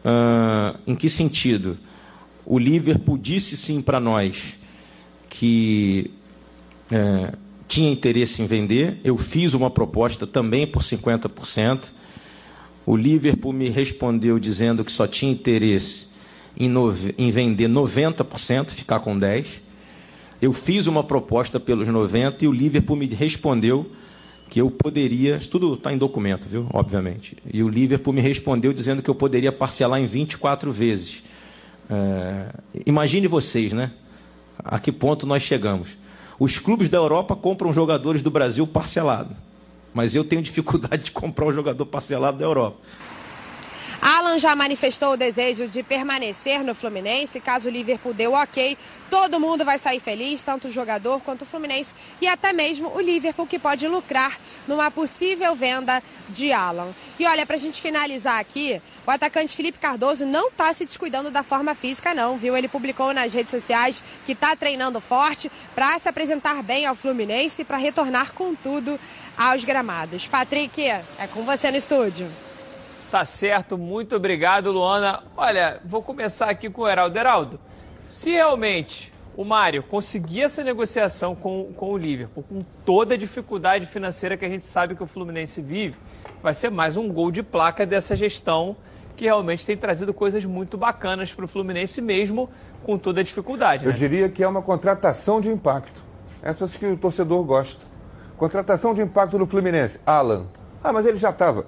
[0.05, 1.79] uh, em que sentido?
[2.47, 4.57] O Liverpool disse sim para nós
[5.29, 6.11] que
[6.93, 9.01] uh, tinha interesse em vender.
[9.03, 11.93] Eu fiz uma proposta também por 50%.
[12.87, 16.07] O Liverpool me respondeu dizendo que só tinha interesse
[16.57, 16.71] em,
[17.19, 19.65] em vender 90%, ficar com 10%.
[20.43, 23.91] Eu fiz uma proposta pelos 90% e o Liverpool me respondeu
[24.51, 26.67] que eu poderia, isso tudo está em documento, viu?
[26.73, 27.37] Obviamente.
[27.53, 31.24] E o Liverpool me respondeu dizendo que eu poderia parcelar em 24 vezes.
[31.91, 32.47] É,
[32.87, 33.93] imagine vocês, né?
[34.59, 35.91] A que ponto nós chegamos.
[36.39, 39.35] Os clubes da Europa compram jogadores do Brasil parcelado,
[39.93, 42.79] mas eu tenho dificuldade de comprar um jogador parcelado da Europa.
[44.07, 47.41] Alan já manifestou o desejo de permanecer no Fluminense.
[47.41, 48.77] Caso o Liverpool dê o ok,
[49.09, 53.01] todo mundo vai sair feliz, tanto o jogador quanto o Fluminense e até mesmo o
[53.01, 54.39] Liverpool, que pode lucrar
[54.69, 56.95] numa possível venda de Alan.
[57.19, 61.31] E olha, para a gente finalizar aqui, o atacante Felipe Cardoso não está se descuidando
[61.31, 62.55] da forma física, não, viu?
[62.55, 67.63] Ele publicou nas redes sociais que está treinando forte para se apresentar bem ao Fluminense
[67.63, 69.01] e para retornar com tudo
[69.35, 70.27] aos gramados.
[70.27, 72.31] Patrick, é com você no estúdio.
[73.15, 75.23] Tá certo, muito obrigado, Luana.
[75.37, 77.17] Olha, vou começar aqui com o Heraldo.
[77.17, 77.61] Heraldo,
[78.11, 83.87] se realmente o Mário conseguir essa negociação com, com o Liverpool, com toda a dificuldade
[83.87, 85.97] financeira que a gente sabe que o Fluminense vive,
[86.43, 88.77] vai ser mais um gol de placa dessa gestão
[89.17, 92.51] que realmente tem trazido coisas muito bacanas para o Fluminense, mesmo
[92.83, 93.85] com toda a dificuldade.
[93.85, 93.97] Eu né?
[93.97, 96.03] diria que é uma contratação de impacto.
[96.43, 97.87] Essas que o torcedor gosta.
[98.37, 100.01] Contratação de impacto no Fluminense.
[100.05, 100.47] Alan.
[100.83, 101.65] Ah, mas ele já estava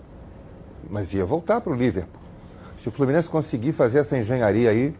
[0.90, 2.20] mas ia voltar para o Liverpool.
[2.78, 4.94] Se o Fluminense conseguir fazer essa engenharia aí,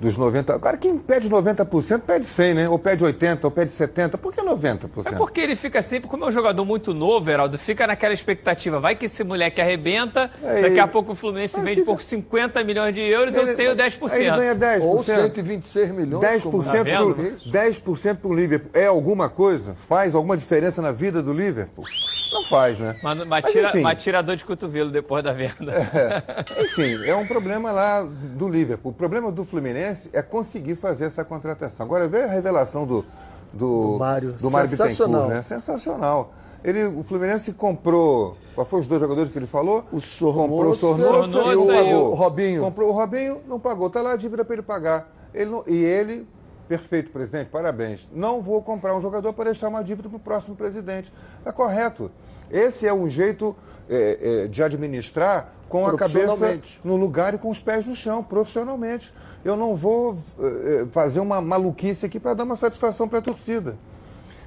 [0.00, 0.58] dos 90%.
[0.60, 2.68] Cara, quem pede 90% pede 100, né?
[2.68, 4.16] Ou pede 80%, ou pede 70%.
[4.16, 5.06] Por que 90%?
[5.06, 8.80] É porque ele fica sempre, como é um jogador muito novo, Heraldo, fica naquela expectativa.
[8.80, 12.64] Vai que esse moleque arrebenta, É, daqui a pouco o Fluminense vende fica- por 50
[12.64, 14.12] milhões de euros, eu Ele- tenho 10%.
[14.14, 14.82] Aí ele ganha 10%.
[14.86, 16.22] Ou 126 milhões.
[16.24, 17.14] 10% como- vendo?
[17.14, 19.74] pro, 10% pro Liverpool é alguma coisa?
[19.74, 21.84] Faz alguma diferença na vida do Liverpool?
[22.32, 22.96] Não faz, né?
[23.02, 23.80] Mas, mas, Mas, tira, enfim.
[23.82, 25.74] mas tira dor de cotovelo depois da venda.
[26.60, 28.92] Enfim, é um problema lá do Liverpool.
[28.92, 31.86] O problema do Fluminense é conseguir fazer essa contratação.
[31.86, 33.04] Agora, veio a revelação do,
[33.52, 34.32] do, Do Mário.
[34.32, 35.22] do Mário Sensacional.
[35.22, 35.42] Bittencourt, né?
[35.42, 36.32] Sensacional.
[36.62, 38.36] Ele, o Fluminense comprou.
[38.54, 39.84] Qual foi os dois jogadores que ele falou?
[39.90, 42.62] O Sornosa comprou o Sornosa, Sornosa e o, e o Robinho.
[42.62, 43.86] Comprou o Robinho, não pagou.
[43.86, 45.10] Está lá a dívida para ele pagar.
[45.32, 46.28] Ele não- e ele,
[46.68, 48.06] perfeito, presidente, parabéns.
[48.12, 51.10] Não vou comprar um jogador para deixar uma dívida para o próximo presidente.
[51.38, 52.10] Está correto.
[52.50, 53.56] Esse é um jeito
[53.88, 58.22] é, é, de administrar com a cabeça no lugar e com os pés no chão,
[58.22, 59.14] profissionalmente.
[59.44, 63.22] Eu não vou eh, eh, fazer uma maluquice aqui para dar uma satisfação para a
[63.22, 63.76] torcida.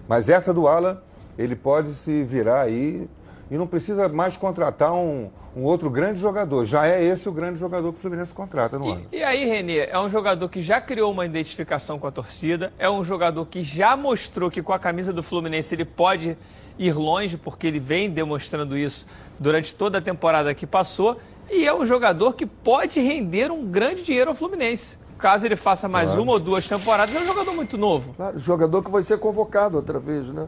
[0.08, 1.00] Mas essa do Alan,
[1.38, 3.08] ele pode se virar aí
[3.50, 6.66] e não precisa mais contratar um, um outro grande jogador.
[6.66, 9.06] Já é esse o grande jogador que o Fluminense contrata no ano.
[9.12, 12.74] E, e aí, Renê, é um jogador que já criou uma identificação com a torcida,
[12.78, 16.38] é um jogador que já mostrou que com a camisa do Fluminense ele pode
[16.78, 19.06] ir longe, porque ele vem demonstrando isso
[19.40, 21.20] durante toda a temporada que passou,
[21.54, 24.98] e é um jogador que pode render um grande dinheiro ao Fluminense.
[25.18, 28.14] Caso ele faça mais uma ou duas temporadas, é um jogador muito novo.
[28.16, 30.48] Claro, jogador que vai ser convocado outra vez, né?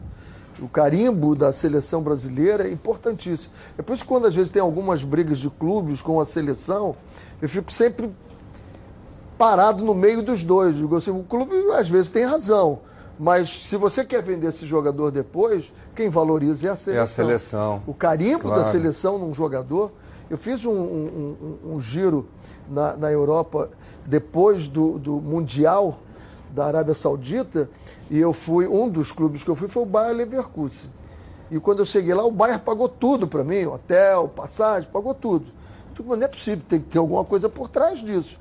[0.60, 3.54] O carimbo da seleção brasileira é importantíssimo.
[3.78, 6.94] É por isso que quando às vezes tem algumas brigas de clubes com a seleção,
[7.40, 8.10] eu fico sempre
[9.38, 10.76] parado no meio dos dois.
[10.76, 12.80] Digo assim, o clube às vezes tem razão,
[13.18, 17.06] mas se você quer vender esse jogador depois, quem valoriza é a seleção.
[17.06, 17.82] seleção.
[17.86, 18.70] O carimbo da Claro.
[18.70, 19.92] seleção num jogador.
[20.28, 22.26] Eu fiz um, um- um- um giro
[22.68, 23.70] na, na Europa
[24.04, 25.98] depois do, do Mundial
[26.50, 27.68] da Arábia Saudita
[28.10, 30.90] e eu fui, um dos clubes que eu fui foi o Bayer Leverkusen.
[31.50, 35.46] E quando eu cheguei lá, o Bayer pagou tudo para mim, hotel, passagem, pagou tudo.
[35.46, 38.38] Eu digo, mas não é possível, tem que ter alguma coisa por trás disso.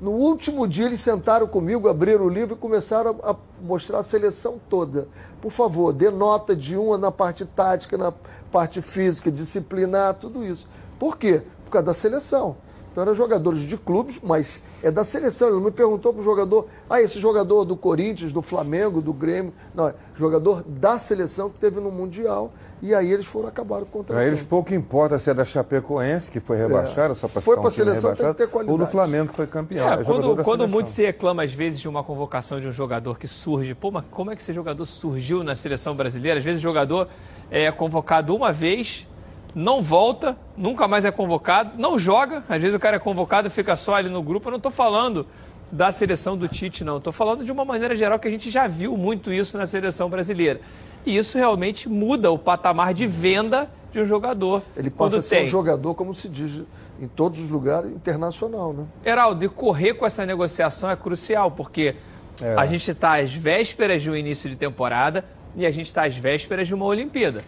[0.00, 4.56] No último dia, eles sentaram comigo, abriram o livro e começaram a mostrar a seleção
[4.68, 5.06] toda.
[5.40, 8.12] Por favor, dê nota de uma na parte tática, na
[8.50, 10.66] parte física, disciplinar, tudo isso.
[11.02, 11.42] Por quê?
[11.64, 12.56] Por causa da seleção.
[12.92, 15.48] Então, eram jogadores de clubes, mas é da seleção.
[15.48, 19.12] Ele não me perguntou para o jogador, ah, esse jogador do Corinthians, do Flamengo, do
[19.12, 19.52] Grêmio.
[19.74, 22.52] Não, é jogador da seleção que teve no Mundial.
[22.80, 24.24] E aí eles foram acabaram Para contratando.
[24.28, 27.70] eles pouco importa se é da Chapecoense, que foi rebaixada, só para Foi um pra
[27.72, 28.80] time seleção, tem que rebaixado, ter qualidade.
[28.80, 29.88] ou do Flamengo, que foi campeão.
[29.88, 32.72] É, É, quando da quando muito se reclama, às vezes, de uma convocação de um
[32.72, 36.38] jogador que surge, pô, mas como é que esse jogador surgiu na seleção brasileira?
[36.38, 37.08] Às vezes o jogador
[37.50, 39.08] é convocado uma vez,
[39.54, 42.42] não volta, nunca mais é convocado, não joga.
[42.48, 44.48] Às vezes o cara é convocado e fica só ali no grupo.
[44.48, 45.26] Eu não estou falando
[45.70, 46.98] da seleção do Tite, não.
[46.98, 50.08] Estou falando de uma maneira geral que a gente já viu muito isso na seleção
[50.08, 50.60] brasileira.
[51.04, 54.62] E isso realmente muda o patamar de venda de um jogador.
[54.76, 55.46] Ele passa a ser tem.
[55.46, 56.62] um jogador, como se diz
[57.00, 58.84] em todos os lugares, internacional, né?
[59.04, 61.96] Heraldo, e correr com essa negociação é crucial, porque
[62.40, 62.54] É.
[62.56, 65.24] a gente está às vésperas de um início de temporada
[65.56, 67.42] e a gente está às vésperas de uma Olimpíada.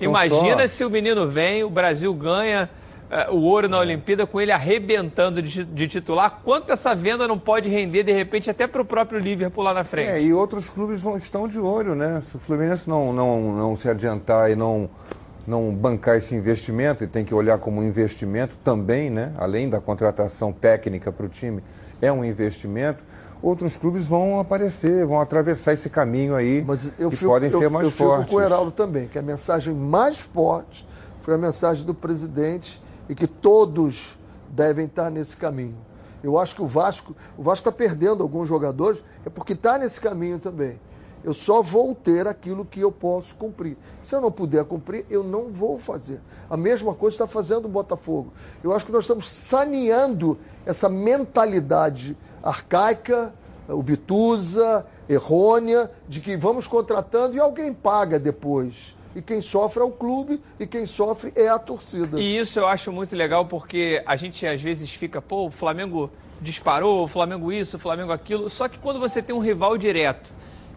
[0.00, 2.68] Imagina só- se o menino vem, o Brasil ganha
[3.10, 6.40] eh, o ouro na Olimpíada com ele arrebentando de, de titular.
[6.44, 9.84] Quanto essa venda não pode render, de repente, até para o próprio Liverpool lá na
[9.84, 10.10] frente?
[10.10, 12.22] É, e outros clubes vão, estão de olho, né?
[12.28, 14.90] Se o Fluminense não, não, não se adiantar e não,
[15.46, 19.32] não bancar esse investimento, e tem que olhar como um investimento também, né?
[19.38, 21.62] Além da contratação técnica para o time,
[22.02, 23.04] é um investimento.
[23.46, 27.60] Outros clubes vão aparecer, vão atravessar esse caminho aí Mas eu e fico, podem eu,
[27.60, 28.24] ser mais eu fortes.
[28.24, 30.84] fico com o Heraldo também, que a mensagem mais forte
[31.20, 34.18] foi a mensagem do presidente e que todos
[34.50, 35.76] devem estar nesse caminho.
[36.24, 40.00] Eu acho que o Vasco, o Vasco está perdendo alguns jogadores, é porque está nesse
[40.00, 40.80] caminho também.
[41.24, 43.76] Eu só vou ter aquilo que eu posso cumprir.
[44.02, 46.20] Se eu não puder cumprir, eu não vou fazer.
[46.48, 48.32] A mesma coisa está fazendo o Botafogo.
[48.62, 53.34] Eu acho que nós estamos saneando essa mentalidade arcaica,
[53.68, 58.94] obtusa, errônea, de que vamos contratando e alguém paga depois.
[59.14, 62.20] E quem sofre é o clube e quem sofre é a torcida.
[62.20, 66.10] E isso eu acho muito legal porque a gente às vezes fica, pô, o Flamengo
[66.40, 68.50] disparou, o Flamengo isso, o Flamengo aquilo.
[68.50, 70.30] Só que quando você tem um rival direto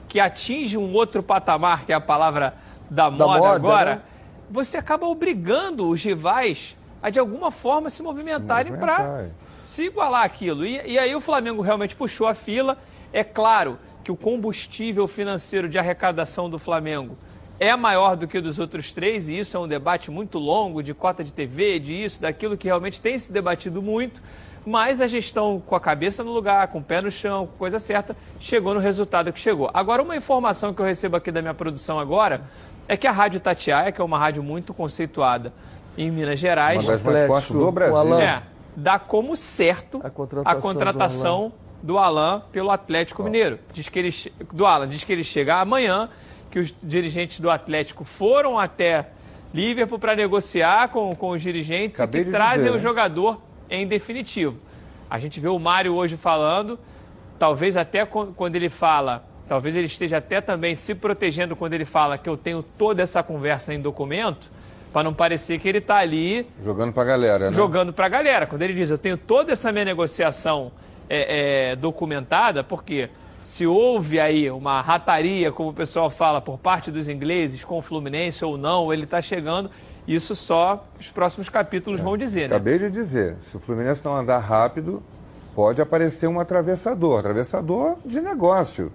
[0.10, 2.56] que atinge um outro patamar, que é a palavra
[2.90, 4.02] da moda, moda, agora, né?
[4.50, 9.30] você acaba obrigando os rivais a de alguma forma se movimentarem movimentar, para é.
[9.64, 10.66] se igualar aquilo.
[10.66, 12.78] E, e aí o Flamengo realmente puxou a fila.
[13.14, 17.16] É claro que o combustível financeiro de arrecadação do Flamengo
[17.60, 20.82] é maior do que o dos outros três, e isso é um debate muito longo
[20.82, 24.22] de cota de TV, de isso, daquilo que realmente tem se debatido muito,
[24.70, 27.80] mas a gestão com a cabeça no lugar, com o pé no chão, com coisa
[27.80, 29.68] certa, chegou no resultado que chegou.
[29.74, 32.42] Agora, uma informação que eu recebo aqui da minha produção agora
[32.88, 35.52] é que a Rádio Tatiaia, que é uma rádio muito conceituada
[35.98, 38.20] em Minas Gerais, Uma das mais fortes do Brasil.
[38.20, 38.44] é,
[38.76, 43.58] dá como certo A contratação a contratação do Alan pelo Atlético Mineiro.
[43.74, 44.14] Diz que ele,
[44.54, 46.10] do Alan, diz que ele chega amanhã,
[46.52, 49.08] que os dirigentes do Atlético foram até
[49.52, 52.80] Liverpool para negociar com, com os dirigentes Acabei e que trazem dizer, o né?
[52.80, 54.58] jogador em definitivo.
[55.10, 56.80] A gente vê o Mário hoje falando,
[57.38, 61.86] talvez até quan- quando ele fala, talvez ele esteja até também se protegendo quando ele
[61.86, 64.50] fala que eu tenho toda essa conversa em documento,
[64.94, 67.56] para não parecer que ele está ali Jogando pra galera, né?
[67.56, 68.48] jogando para a galera.
[68.48, 70.72] Quando ele diz, eu tenho toda essa minha negociação
[71.08, 73.10] é, é, documentada, porque
[73.42, 77.82] se houve aí uma rataria, como o pessoal fala, por parte dos ingleses com o
[77.82, 79.70] Fluminense ou não, ele está chegando,
[80.16, 82.56] isso só os próximos capítulos vão dizer, né?
[82.56, 85.04] Acabei de dizer, se o Fluminense não andar rápido,
[85.56, 87.20] pode aparecer um atravessador.
[87.20, 88.92] Atravessador de negócio.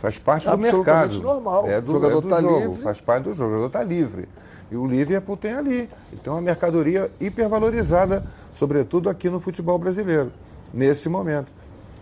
[0.00, 1.22] Faz parte do Absolutamente mercado.
[1.22, 1.68] normal.
[1.68, 2.82] É do, O jogador é do tá jogo, livre.
[2.82, 3.50] faz parte do jogo.
[3.50, 4.28] O jogador está livre.
[4.70, 5.90] E o Liverpool tem ali.
[6.12, 10.32] Então, uma mercadoria hipervalorizada, sobretudo aqui no futebol brasileiro,
[10.72, 11.52] nesse momento.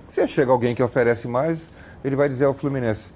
[0.06, 1.70] Se chega alguém que oferece mais,
[2.04, 3.12] ele vai dizer ao Fluminense,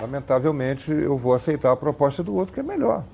[0.00, 3.04] lamentavelmente, eu vou aceitar a proposta do outro que é melhor.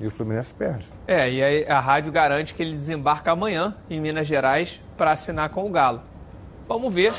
[0.00, 0.86] E o Fluminense perde.
[1.06, 5.50] É, e aí a rádio garante que ele desembarca amanhã em Minas Gerais para assinar
[5.50, 6.00] com o Galo.
[6.66, 7.12] Vamos ver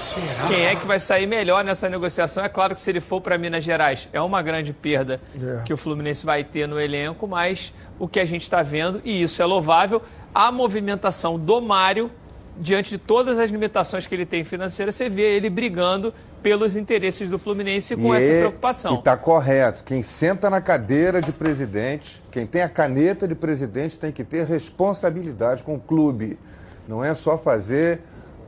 [0.48, 2.44] quem é que vai sair melhor nessa negociação.
[2.44, 5.64] É claro que se ele for para Minas Gerais, é uma grande perda É.
[5.66, 9.22] que o Fluminense vai ter no elenco, mas o que a gente está vendo, e
[9.22, 10.02] isso é louvável,
[10.34, 12.10] a movimentação do Mário,
[12.58, 17.30] diante de todas as limitações que ele tem financeiras, você vê ele brigando pelos interesses
[17.30, 18.96] do Fluminense com essa E- preocupação.
[18.96, 19.84] E está correto.
[19.84, 24.46] Quem senta na cadeira de presidente, quem tem a caneta de presidente, tem que ter
[24.46, 26.38] responsabilidade com o clube.
[26.88, 28.02] Não é só fazer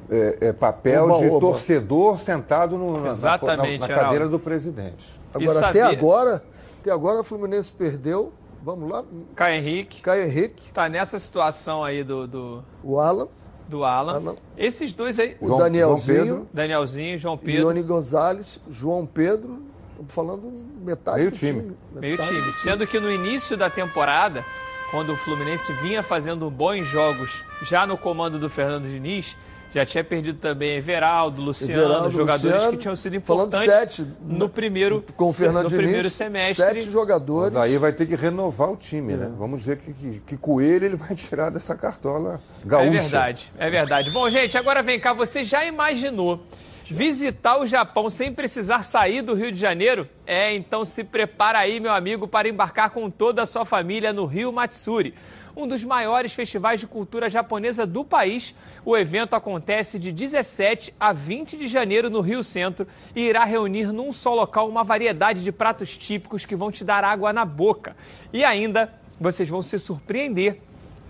[0.09, 1.39] é, é, papel Oba, de oba.
[1.39, 5.19] torcedor sentado no- na- na, na, cadeira do presidente.
[5.33, 6.43] Agora, até agora,
[6.81, 8.33] até agora o Fluminense perdeu.
[8.61, 9.03] Vamos lá,
[9.35, 13.27] Caio Henrique Caio Henrique, está nessa situação aí do, do, o Alan,
[13.67, 14.13] do Alan.
[14.15, 14.35] Alan.
[14.57, 16.47] Esses dois aí, o João- Danielzinho, João Pedro.
[16.53, 19.61] Danielzinho, João Pedro, Ione Gonzalez, João Pedro.
[19.91, 20.51] Estamos falando
[20.83, 21.61] metade Meio do time.
[21.93, 22.41] meio Metade time.
[22.41, 24.43] do Sendo que no início da temporada,
[24.91, 29.35] quando o Fluminense vinha fazendo bons jogos, já no comando do Fernando Diniz,
[29.73, 34.07] já tinha perdido também Everaldo, Luciano, Everaldo, jogadores Luciano, que tinham sido falando importantes sete,
[34.21, 36.55] no primeiro, Com o Fernando no Diniz, primeiro semestre.
[36.55, 37.53] sete jogadores.
[37.53, 39.33] Daí vai ter que renovar o time, né?
[39.37, 42.87] Vamos ver que, que, que coelho ele vai tirar dessa cartola gaúcha.
[42.87, 44.11] É verdade, é verdade.
[44.11, 46.45] Bom, gente, agora vem cá, você já imaginou
[46.85, 50.07] visitar o Japão sem precisar sair do Rio de Janeiro?
[50.25, 54.25] É, então se prepara aí, meu amigo, para embarcar com toda a sua família no
[54.25, 55.13] Rio Matsuri.
[55.55, 61.13] Um dos maiores festivais de cultura japonesa do país, o evento acontece de 17 a
[61.13, 65.51] 20 de janeiro no Rio Centro e irá reunir num só local uma variedade de
[65.51, 67.95] pratos típicos que vão te dar água na boca.
[68.31, 70.59] E ainda vocês vão se surpreender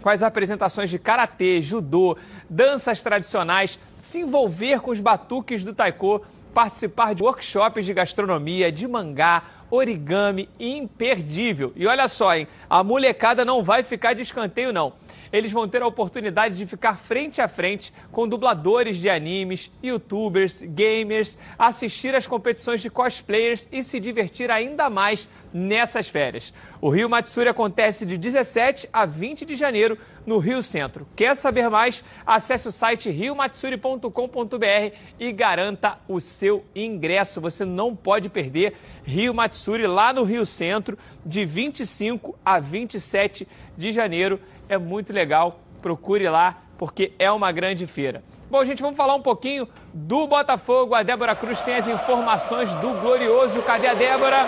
[0.01, 2.17] com as apresentações de karatê, judô,
[2.49, 6.21] danças tradicionais, se envolver com os batuques do taiko,
[6.53, 9.43] participar de workshops de gastronomia, de mangá,
[9.75, 11.73] origami, imperdível.
[11.75, 14.93] E olha só, hein, a molecada não vai ficar de escanteio não.
[15.33, 20.61] Eles vão ter a oportunidade de ficar frente a frente com dubladores de animes, youtubers,
[20.61, 26.53] gamers, assistir às competições de cosplayers e se divertir ainda mais nessas férias.
[26.79, 31.07] O Rio Matsuri acontece de 17 a 20 de janeiro no Rio Centro.
[31.15, 32.03] Quer saber mais?
[32.25, 37.41] Acesse o site riomatsuri.com.br e garanta o seu ingresso.
[37.41, 43.91] Você não pode perder Rio Matsuri lá no Rio Centro de 25 a 27 de
[43.91, 44.39] janeiro.
[44.67, 45.59] É muito legal.
[45.81, 48.23] Procure lá porque é uma grande feira.
[48.49, 50.93] Bom, gente, vamos falar um pouquinho do Botafogo.
[50.93, 53.61] A Débora Cruz tem as informações do Glorioso.
[53.61, 54.45] Cadê a Débora?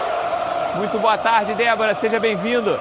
[0.78, 1.93] Muito boa tarde, Débora.
[1.93, 2.78] Seja bem-vindo.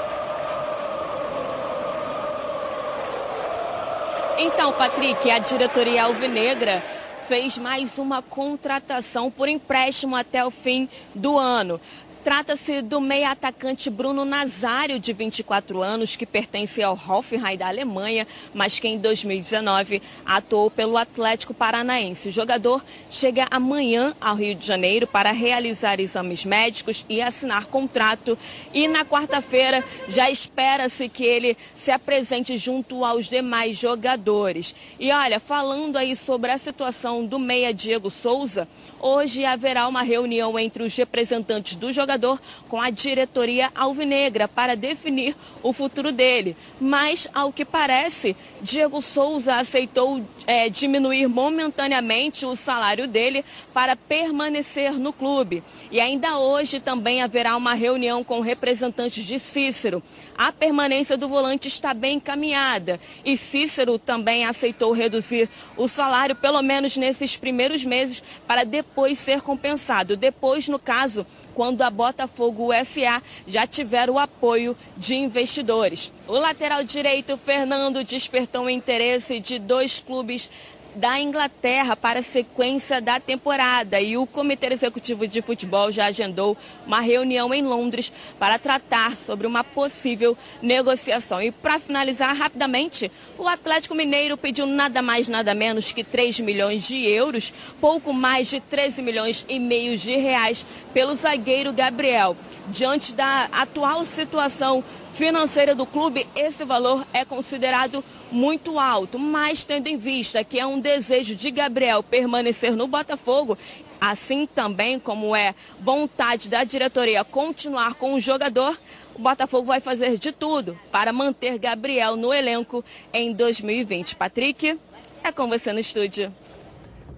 [4.37, 6.82] Então, Patrick, a diretoria alvinegra
[7.28, 11.80] fez mais uma contratação por empréstimo até o fim do ano.
[12.25, 18.27] Trata-se do meia atacante Bruno Nazário, de 24 anos, que pertence ao Hoffenheim da Alemanha,
[18.55, 22.31] mas que em 2019 atuou pelo Atlético Paranaense.
[22.31, 28.39] O jogador chega amanhã ao Rio de Janeiro para realizar exames médicos e assinar contrato.
[28.72, 34.75] E na quarta-feira já espera-se que ele se apresente junto aos demais jogadores.
[34.99, 38.66] E olha, falando aí sobre a situação do meia Diego Souza,
[38.99, 44.77] hoje haverá uma reunião entre os representantes do jogador jogador com a diretoria alvinegra para
[44.77, 46.57] definir o futuro dele.
[46.81, 54.93] Mas, ao que parece, Diego Souza aceitou é, diminuir momentaneamente o salário dele para permanecer
[54.93, 55.62] no clube.
[55.91, 60.03] E ainda hoje também haverá uma reunião com representantes de Cícero.
[60.37, 66.62] A permanência do volante está bem encaminhada e Cícero também aceitou reduzir o salário, pelo
[66.62, 70.17] menos nesses primeiros meses, para depois ser compensado.
[70.17, 76.13] Depois, no caso, quando a Botafogo SA já tiver o apoio de investidores.
[76.27, 80.51] O lateral direito, Fernando, despertou o interesse de dois clubes
[80.95, 86.57] da Inglaterra para a sequência da temporada e o Comitê Executivo de Futebol já agendou
[86.86, 91.42] uma reunião em Londres para tratar sobre uma possível negociação.
[91.42, 96.86] E para finalizar rapidamente, o Atlético Mineiro pediu nada mais nada menos que 3 milhões
[96.86, 102.36] de euros, pouco mais de 13 milhões e meio de reais pelo zagueiro Gabriel.
[102.68, 104.82] Diante da atual situação
[105.15, 110.67] financeira do clube, esse valor é considerado muito alto, mas tendo em vista que é
[110.67, 113.57] um desejo de Gabriel permanecer no Botafogo,
[114.01, 118.77] assim também como é vontade da diretoria continuar com o jogador,
[119.15, 124.17] o Botafogo vai fazer de tudo para manter Gabriel no elenco em 2020.
[124.17, 124.79] Patrick,
[125.23, 126.35] é com você no estúdio.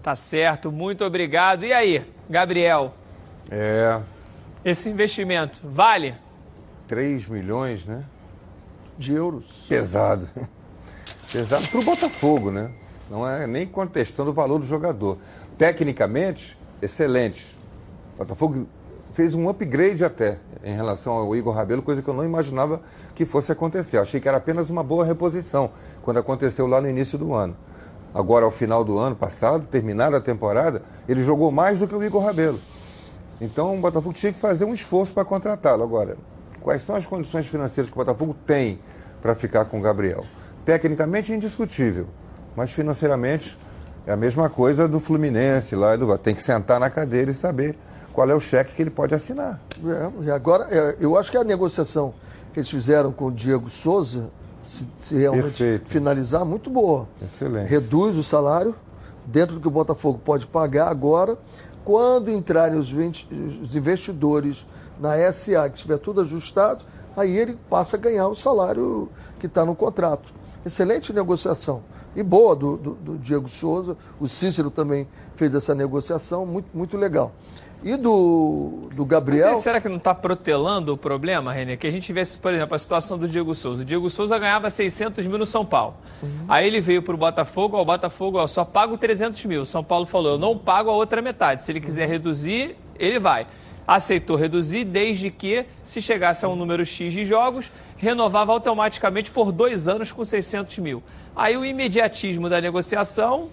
[0.03, 1.65] Tá certo, muito obrigado.
[1.65, 2.95] E aí, Gabriel?
[3.51, 3.99] É.
[4.63, 6.15] Esse investimento vale?
[6.87, 8.05] 3 milhões, né?
[8.99, 9.67] De euros.
[9.69, 10.29] Pesado.
[11.31, 12.71] Pesado para o Botafogo, né?
[13.11, 15.19] Não é nem contestando o valor do jogador.
[15.59, 17.57] Tecnicamente, excelente.
[18.15, 18.67] O Botafogo
[19.13, 22.81] fez um upgrade até em relação ao Igor Rabelo, coisa que eu não imaginava
[23.15, 23.97] que fosse acontecer.
[23.99, 25.71] Eu achei que era apenas uma boa reposição
[26.03, 27.57] quando aconteceu lá no início do ano.
[28.15, 32.03] Agora, ao final do ano passado, terminada a temporada, ele jogou mais do que o
[32.03, 32.59] Igor Rabelo.
[33.41, 35.83] Então, o Botafogo tinha que fazer um esforço para contratá-lo.
[35.83, 36.17] Agora,
[36.67, 38.81] quais são as condições financeiras que o Botafogo tem
[39.23, 40.25] para ficar com o Gabriel?
[40.65, 42.09] Tecnicamente, indiscutível,
[42.57, 43.57] mas financeiramente
[44.05, 45.95] é a mesma coisa do Fluminense lá.
[45.95, 46.19] Do...
[46.19, 47.79] Tem que sentar na cadeira e saber
[48.13, 49.61] qual é o cheque que ele pode assinar.
[49.87, 52.13] É, e agora, é, eu acho que a negociação
[52.53, 54.33] que eles fizeram com o Diego Souza,
[54.65, 55.89] se, se realmente Perfeito.
[55.89, 57.07] finalizar, muito boa.
[57.23, 57.69] Excelente.
[57.69, 58.75] Reduz o salário
[59.25, 61.39] dentro do que o Botafogo pode pagar agora.
[61.85, 63.29] Quando entrarem os venti-
[63.63, 64.67] os investidores
[65.01, 66.85] na SA, que estiver tudo ajustado,
[67.17, 70.33] aí ele passa a ganhar o salário que está no contrato.
[70.65, 71.83] Excelente negociação.
[72.15, 73.97] E boa do, do- do Diego Souza.
[74.19, 77.31] O Cícero também fez essa negociação, muito, muito legal.
[77.85, 79.49] E do, do Mas Gabriel.
[79.51, 81.77] aí, será que não está protelando o problema, Renê?
[81.77, 83.83] Que a gente vê, por exemplo, a situação do Diego Souza.
[83.83, 85.95] O Diego Souza ganhava 600 mil no São Paulo.
[86.49, 89.67] Aí ele veio para o Botafogo, ó, o Botafogo ó, só pago 300 mil.
[89.67, 91.67] São Paulo falou, eu não pago a outra metade.
[91.67, 93.47] Se ele quiser reduzir, ele vai.
[93.87, 99.53] Aceitou reduzir, desde que, se chegasse a um número X de jogos, renovava automaticamente por
[99.53, 101.03] dois anos com 600 mil.
[101.35, 103.49] Aí o imediatismo da negociação,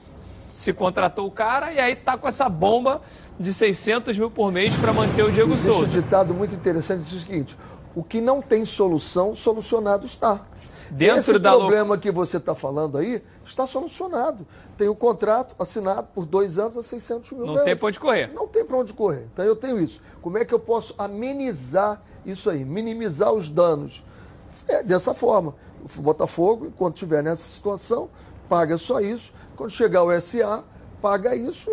[0.49, 3.01] se contratou o cara e aí tá com essa bomba
[3.39, 6.01] de 600 mil por mês para manter o Diego Existe um Souza.
[6.01, 7.57] ditado muito interessante, diz o seguinte:
[7.95, 10.41] o que não tem solução, solucionado está.
[10.93, 14.45] Dentro Esse da lou- problema que você está falando aí está solucionado.
[14.77, 17.65] Tem o contrato assinado por dois anos a 600 mil Não reais.
[17.65, 18.31] tem pra onde correr.
[18.33, 19.27] Não tem para onde correr.
[19.33, 19.99] Então eu tenho isso.
[20.21, 22.63] Como é que eu posso amenizar isso aí?
[22.63, 24.03] Minimizar os danos?
[24.67, 25.55] É dessa forma.
[25.97, 28.09] O Botafogo, quando estiver nessa situação,
[28.47, 29.33] paga só isso.
[29.55, 30.63] Quando chegar o SA,
[31.01, 31.69] paga isso.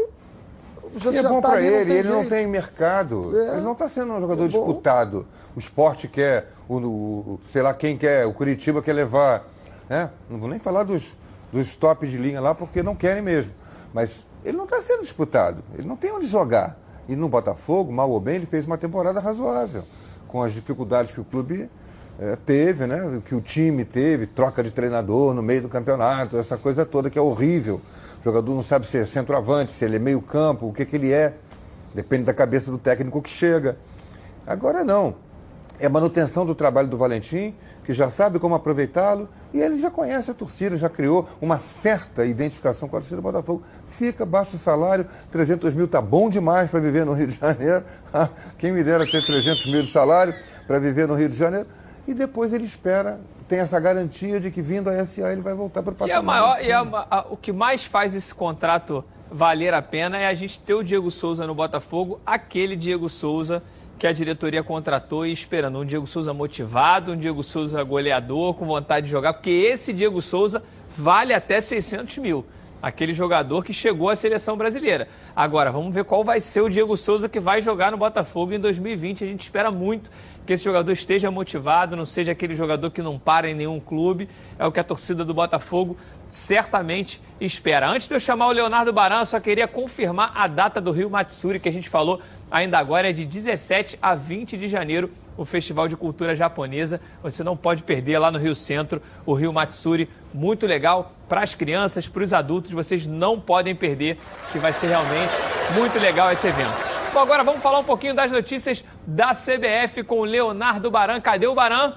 [0.95, 2.31] Você E é bom tá para ele, tem ele não jeito.
[2.31, 3.39] tem mercado.
[3.39, 3.53] É.
[3.53, 5.27] Ele não está sendo um jogador É disputado.
[5.55, 9.45] O esporte quer, o, o- sei lá quem quer, o Curitiba quer levar.
[9.89, 10.11] Né?
[10.29, 11.17] Não vou nem falar dos,
[11.53, 13.53] dos tops de linha lá, porque não querem mesmo.
[13.93, 15.63] Mas ele não está sendo disputado.
[15.77, 16.79] Ele não tem onde jogar.
[17.09, 19.85] E no Botafogo, mal ou bem, ele fez uma temporada razoável.
[20.29, 21.69] Com as dificuldades que o clube
[22.21, 23.21] eh, teve, né?
[23.25, 27.19] que o time teve, troca de treinador no meio do campeonato, essa coisa toda que
[27.19, 27.81] é horrível.
[28.21, 30.95] O jogador não sabe se é centroavante, se ele é meio campo, o que, que
[30.95, 31.35] ele é.
[31.93, 33.77] Depende da cabeça do técnico que chega.
[34.47, 35.17] Agora não.
[35.81, 40.31] É manutenção do trabalho do Valentim, que já sabe como aproveitá-lo, e ele já conhece
[40.31, 43.63] a torcida, já criou uma certa identificação com a torcida do Botafogo.
[43.89, 47.83] Fica, baixa o salário, 300 mil tá bom demais para viver no Rio de Janeiro.
[48.59, 50.35] Quem me dera ter 300 mil de salário
[50.67, 51.67] para viver no Rio de Janeiro.
[52.07, 53.19] E depois ele espera,
[53.49, 56.19] tem essa garantia de que vindo a SA ele vai voltar para o E, patamar.
[56.19, 60.27] a maior, e a- a- o que mais faz esse contrato valer a pena é
[60.27, 63.63] a gente ter o Diego Souza no Botafogo, aquele Diego Souza
[64.01, 65.79] que a diretoria contratou e esperando.
[65.79, 70.23] Um Diego Souza motivado, um Diego Souza goleador, com vontade de jogar, porque esse Diego
[70.23, 70.63] Souza
[70.97, 72.47] vale até 600 mil.
[72.83, 75.07] aquele jogador que chegou à seleção brasileira.
[75.37, 78.59] Agora, vamos ver qual vai ser o Diego Souza que vai jogar no Botafogo em
[78.59, 79.23] 2020.
[79.23, 80.11] A gente espera muito
[80.47, 84.31] que esse jogador esteja motivado, não seja aquele jogador que não para em nenhum clube.
[84.59, 85.95] É o que a torcida do Botafogo
[86.27, 87.87] certamente espera.
[87.87, 91.11] Antes de eu chamar o Leonardo Baran, eu só queria confirmar a data do Rio
[91.11, 92.21] Matsuri que a gente falou
[92.51, 97.01] ainda agora é de 17 a 20 de janeiro, o Festival de Cultura Japonesa.
[97.23, 101.55] Você não pode perder lá no Rio Centro, o Rio Matsuri, muito legal para as
[101.55, 102.71] crianças, para os adultos.
[102.71, 104.19] Vocês não podem perder,
[104.53, 105.33] que vai ser realmente
[105.75, 106.91] muito legal esse evento.
[107.13, 111.21] Bom, agora vamos falar um pouquinho das notícias da CBF com o Leonardo Baran.
[111.21, 111.95] Cadê o Baran?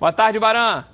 [0.00, 0.89] Boa tarde, Baran.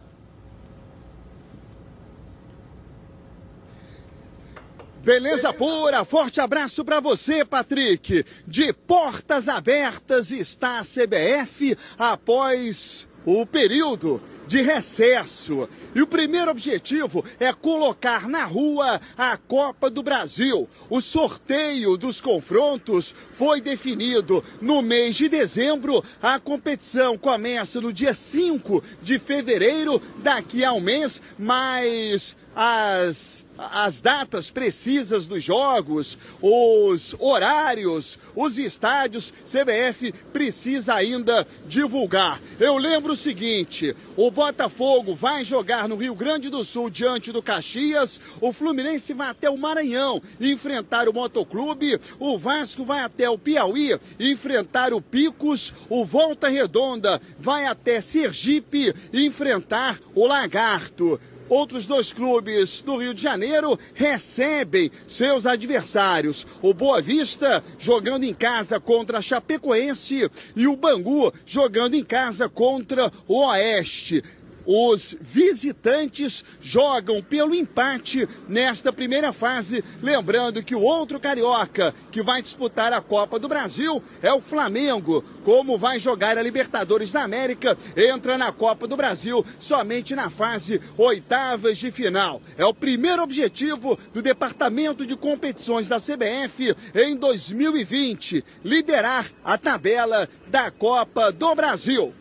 [5.06, 8.24] Beleza pura, forte abraço para você, Patrick.
[8.44, 15.68] De portas abertas está a CBF após o período de recesso.
[15.94, 20.68] E o primeiro objetivo é colocar na rua a Copa do Brasil.
[20.90, 26.02] O sorteio dos confrontos foi definido no mês de dezembro.
[26.20, 34.00] A competição começa no dia 5 de fevereiro, daqui a um mês, mas as as
[34.00, 42.40] datas precisas dos jogos, os horários, os estádios, CBF precisa ainda divulgar.
[42.60, 47.42] Eu lembro o seguinte: o Botafogo vai jogar no Rio Grande do Sul diante do
[47.42, 53.38] Caxias, o Fluminense vai até o Maranhão enfrentar o Motoclube, o Vasco vai até o
[53.38, 61.20] Piauí enfrentar o Picos, o Volta Redonda vai até Sergipe enfrentar o Lagarto.
[61.48, 66.46] Outros dois clubes do Rio de Janeiro recebem seus adversários.
[66.60, 72.48] O Boa Vista jogando em casa contra a Chapecoense e o Bangu jogando em casa
[72.48, 74.24] contra o Oeste.
[74.66, 79.84] Os visitantes jogam pelo empate nesta primeira fase.
[80.02, 85.24] Lembrando que o outro carioca que vai disputar a Copa do Brasil é o Flamengo.
[85.44, 90.80] Como vai jogar a Libertadores da América, entra na Copa do Brasil somente na fase
[90.98, 92.42] oitavas de final.
[92.58, 100.28] É o primeiro objetivo do Departamento de Competições da CBF em 2020: liderar a tabela
[100.48, 102.12] da Copa do Brasil.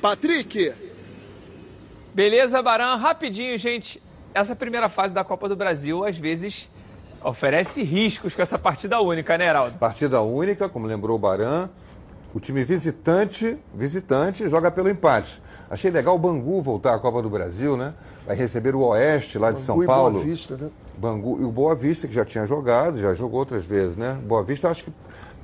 [0.00, 0.87] Patrick.
[2.18, 2.96] Beleza, Baran?
[2.96, 4.02] Rapidinho, gente.
[4.34, 6.68] Essa primeira fase da Copa do Brasil, às vezes,
[7.22, 9.78] oferece riscos com essa partida única, né, Heraldo?
[9.78, 11.70] Partida única, como lembrou o Baran.
[12.34, 15.40] O time visitante, visitante joga pelo empate.
[15.70, 17.94] Achei legal o Bangu voltar à Copa do Brasil, né?
[18.26, 20.14] Vai receber o Oeste lá de Bangu São e Paulo.
[20.14, 20.70] Boa Vista, né?
[20.96, 24.18] Bangu e o Boa Vista, que já tinha jogado, já jogou outras vezes, né?
[24.24, 24.92] Boa Vista, acho que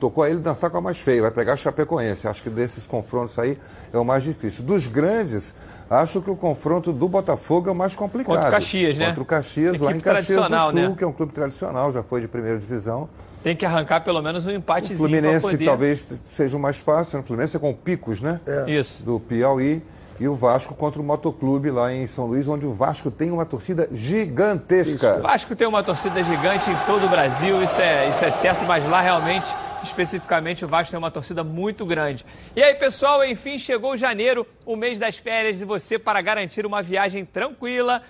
[0.00, 2.26] tocou a ele dançar com a mais feia, vai pegar a Chapecoense.
[2.26, 3.56] Acho que desses confrontos aí
[3.92, 4.64] é o mais difícil.
[4.64, 5.54] Dos grandes,
[5.88, 8.34] acho que o confronto do Botafogo é o mais complicado.
[8.34, 9.06] Contra o Caxias, né?
[9.06, 10.94] Contra o Caxias, lá em Caxias do Sul, né?
[10.96, 13.08] que é um clube tradicional, já foi de primeira divisão.
[13.42, 15.64] Tem que arrancar pelo menos um O empatezinho Fluminense pra poder...
[15.66, 17.24] talvez seja o mais fácil, né?
[17.24, 18.40] O Fluminense é com o Picos, né?
[18.66, 19.04] Isso.
[19.04, 19.82] Do Piauí.
[20.18, 23.44] E o Vasco contra o Motoclube lá em São Luís, onde o Vasco tem uma
[23.44, 25.16] torcida gigantesca.
[25.16, 28.64] O Vasco tem uma torcida gigante em todo o Brasil, isso é, isso é certo,
[28.64, 29.46] mas lá realmente,
[29.86, 32.24] especificamente, o Vasco tem uma torcida muito grande.
[32.56, 36.82] E aí, pessoal, enfim, chegou janeiro, o mês das férias, e você, para garantir uma
[36.82, 38.02] viagem tranquila,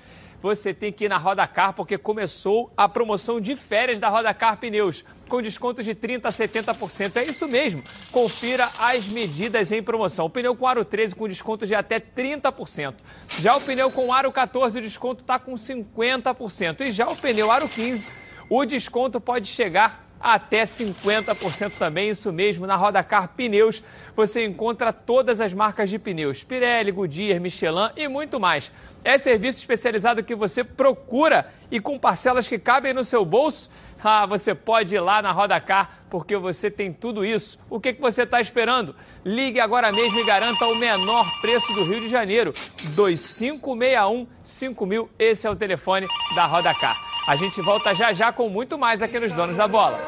[0.45, 5.03] você tem que ir na Rodacar, porque começou a promoção de férias da Rodacar Pneus,
[5.27, 7.17] com descontos de 30% a 70%.
[7.17, 7.83] É isso mesmo.
[8.13, 10.27] Confira as medidas em promoção.
[10.27, 12.97] O pneu com aro 13 com desconto de até 30%.
[13.41, 16.83] Já o pneu com aro 14, o desconto está com 50%.
[16.83, 18.07] E já o pneu aro 15,
[18.51, 23.83] o desconto pode chegar até 50% também, isso mesmo, na Rodacar Pneus
[24.17, 28.73] você encontra todas as marcas de pneus, Pirelli, Goodyear, Michelin e muito mais.
[29.03, 33.71] É serviço especializado que você procura e com parcelas que cabem no seu bolso,
[34.03, 37.59] ah, você pode ir lá na Rodacar, porque você tem tudo isso.
[37.69, 38.95] O que, que você está esperando?
[39.25, 42.55] Ligue agora mesmo e garanta o menor preço do Rio de Janeiro.
[42.95, 47.14] 2561 5000, esse é o telefone da Rodacar.
[47.27, 49.99] A gente volta já já com muito mais aqui nos Donos da Bola.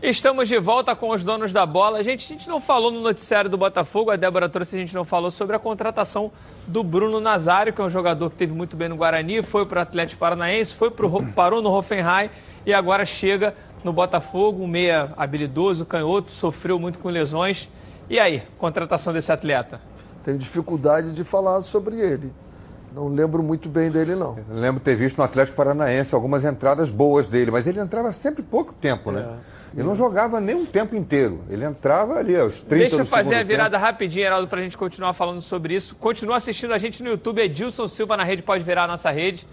[0.00, 2.02] Estamos de volta com os donos da bola.
[2.04, 5.04] Gente, a gente não falou no noticiário do Botafogo, a Débora trouxe, a gente não
[5.04, 6.30] falou sobre a contratação
[6.68, 9.80] do Bruno Nazário, que é um jogador que teve muito bem no Guarani, foi para
[9.80, 12.30] o Atlético Paranaense, foi pro, Ro- parou no Hoffenheim
[12.64, 17.68] e agora chega no Botafogo, um meia habilidoso, canhoto, sofreu muito com lesões.
[18.08, 19.80] E aí, contratação desse atleta?
[20.24, 22.32] Tenho dificuldade de falar sobre ele.
[22.94, 24.38] Não lembro muito bem dele, não.
[24.48, 28.42] Eu lembro ter visto no Atlético Paranaense algumas entradas boas dele, mas ele entrava sempre
[28.42, 29.36] pouco tempo, né?
[29.74, 31.40] Ele não jogava nem um tempo inteiro.
[31.50, 33.84] Ele entrava ali aos 30 Deixa eu fazer a virada tempo.
[33.84, 35.94] rapidinho, Heraldo, pra gente continuar falando sobre isso.
[35.96, 39.46] Continua assistindo a gente no YouTube, Edilson Silva na rede, pode virar a nossa rede.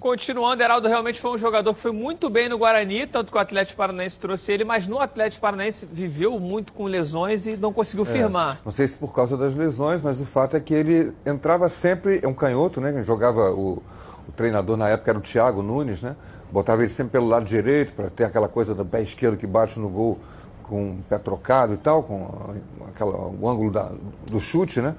[0.00, 3.40] Continuando, Heraldo realmente foi um jogador que foi muito bem no Guarani, tanto que o
[3.40, 8.06] Atlético Paranaense trouxe ele, mas no Atlético Paranaense viveu muito com lesões e não conseguiu
[8.06, 8.58] firmar.
[8.64, 12.18] Não sei se por causa das lesões, mas o fato é que ele entrava sempre,
[12.22, 13.02] é um canhoto, né?
[13.04, 13.82] Jogava o,
[14.26, 16.16] o treinador na época era o Thiago Nunes, né?
[16.50, 19.78] Botava ele sempre pelo lado direito para ter aquela coisa do pé esquerdo que bate
[19.78, 20.18] no gol
[20.62, 22.54] com o pé trocado e tal, com
[22.88, 23.92] aquela, o ângulo da-
[24.30, 24.94] do chute, né?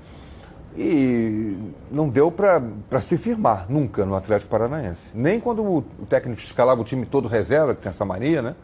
[0.76, 1.57] E
[1.91, 5.11] não deu para se firmar nunca no Atlético Paranaense.
[5.13, 8.55] Nem quando o, técnico escalava o time todo reserva, que tem essa mania, né?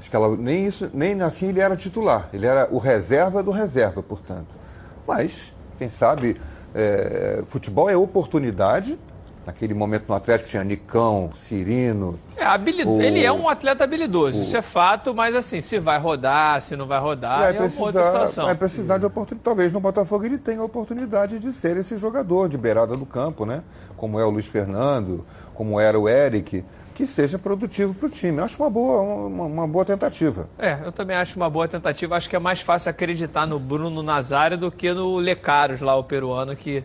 [0.00, 2.28] Escalava, nem, isso, nem assim ele era titular.
[2.32, 4.56] Ele era o reserva do reserva, portanto.
[5.06, 6.40] Mas, quem sabe,
[6.74, 8.98] é, futebol é oportunidade.
[9.48, 12.18] Naquele momento no Atlético tinha Nicão, Cirino.
[12.36, 15.98] É, habili- O- Ele é um atleta habilidoso, isso é fato, mas assim, se vai
[15.98, 18.44] rodar, se não vai rodar, vai, é uma outra precisar, situação.
[18.44, 19.42] vai precisar de oportunidade.
[19.44, 23.46] Talvez no Botafogo ele tenha a oportunidade de ser esse jogador de beirada do campo,
[23.46, 23.62] né?
[23.96, 25.24] Como é o Luiz Fernando,
[25.54, 26.62] como era o Eric,
[26.98, 28.38] que seja produtivo para o time.
[28.38, 30.48] Eu acho uma boa, uma, uma boa tentativa.
[30.58, 32.16] É, eu também acho uma boa tentativa.
[32.16, 36.02] Acho que é mais fácil acreditar no Bruno Nazário do que no Lecaros, lá, o
[36.02, 36.82] peruano, que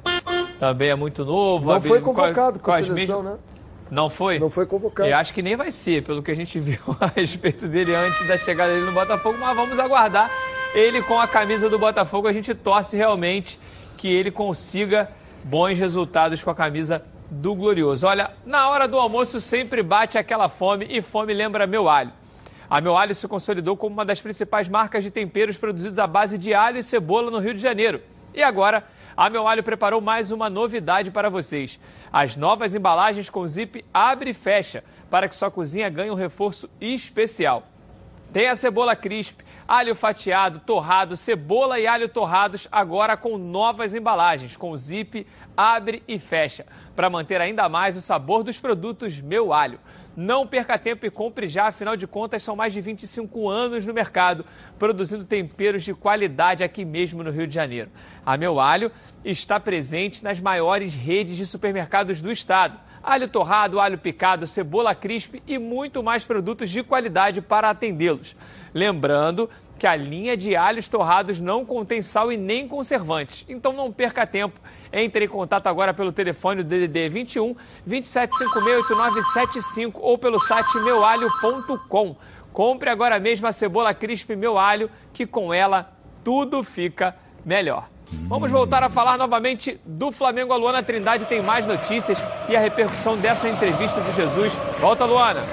[0.59, 1.73] também é muito novo.
[1.73, 3.45] Não foi com a- convocado com com a as seleção, mesmas- né?
[3.89, 4.37] Não foi?
[4.37, 5.09] Não foi convocado.
[5.09, 8.27] E acho que nem vai ser, pelo que a gente viu a respeito dele antes
[8.27, 10.29] da chegada dele no Botafogo, mas vamos aguardar.
[10.75, 13.59] Ele com a camisa do Botafogo, a gente torce realmente
[13.97, 15.09] que ele consiga
[15.43, 17.03] bons resultados com a camisa
[17.33, 18.05] do Glorioso.
[18.05, 22.11] Olha, na hora do almoço sempre bate aquela fome e fome lembra meu alho.
[22.69, 26.39] A Meu Alho se consolidou como uma das principais marcas de temperos produzidos à base
[26.39, 28.01] de alho e cebola no Rio de Janeiro.
[28.33, 28.83] E agora,
[29.15, 31.79] a Meu Alho preparou mais uma novidade para vocês.
[32.11, 36.67] As novas embalagens com zip abre e fecha, para que sua cozinha ganhe um reforço
[36.81, 37.67] especial.
[38.31, 44.57] Tem a cebola crisp, alho fatiado, torrado, cebola e alho torrados, agora com novas embalagens,
[44.57, 46.65] com zip, abre e fecha,
[46.95, 49.79] para manter ainda mais o sabor dos produtos Meu Alho.
[50.15, 53.93] Não perca tempo e compre já, afinal de contas são mais de 25 anos no
[53.93, 54.45] mercado,
[54.77, 57.89] produzindo temperos de qualidade aqui mesmo no Rio de Janeiro.
[58.23, 58.91] A Meu Alho
[59.25, 65.43] está presente nas maiores redes de supermercados do estado alho torrado, alho picado, cebola crisp
[65.45, 68.35] e muito mais produtos de qualidade para atendê-los.
[68.73, 69.49] Lembrando
[69.83, 73.43] que a linha de alhos torrados não contém sal e nem conservantes.
[73.49, 74.57] Então não perca tempo.
[74.93, 77.53] Entre em contato agora pelo telefone DDD 21
[77.85, 82.15] 27568975 ou pelo site meualho.com.
[82.53, 85.91] Compre agora mesmo a cebola crisp Meu Alho, que com ela
[86.23, 87.13] tudo fica
[87.43, 87.89] melhor.
[88.29, 90.53] Vamos voltar a falar novamente do Flamengo.
[90.53, 92.17] A Luana Trindade tem mais notícias
[92.47, 94.55] e a repercussão dessa entrevista do Jesus.
[94.79, 95.43] Volta, Luana.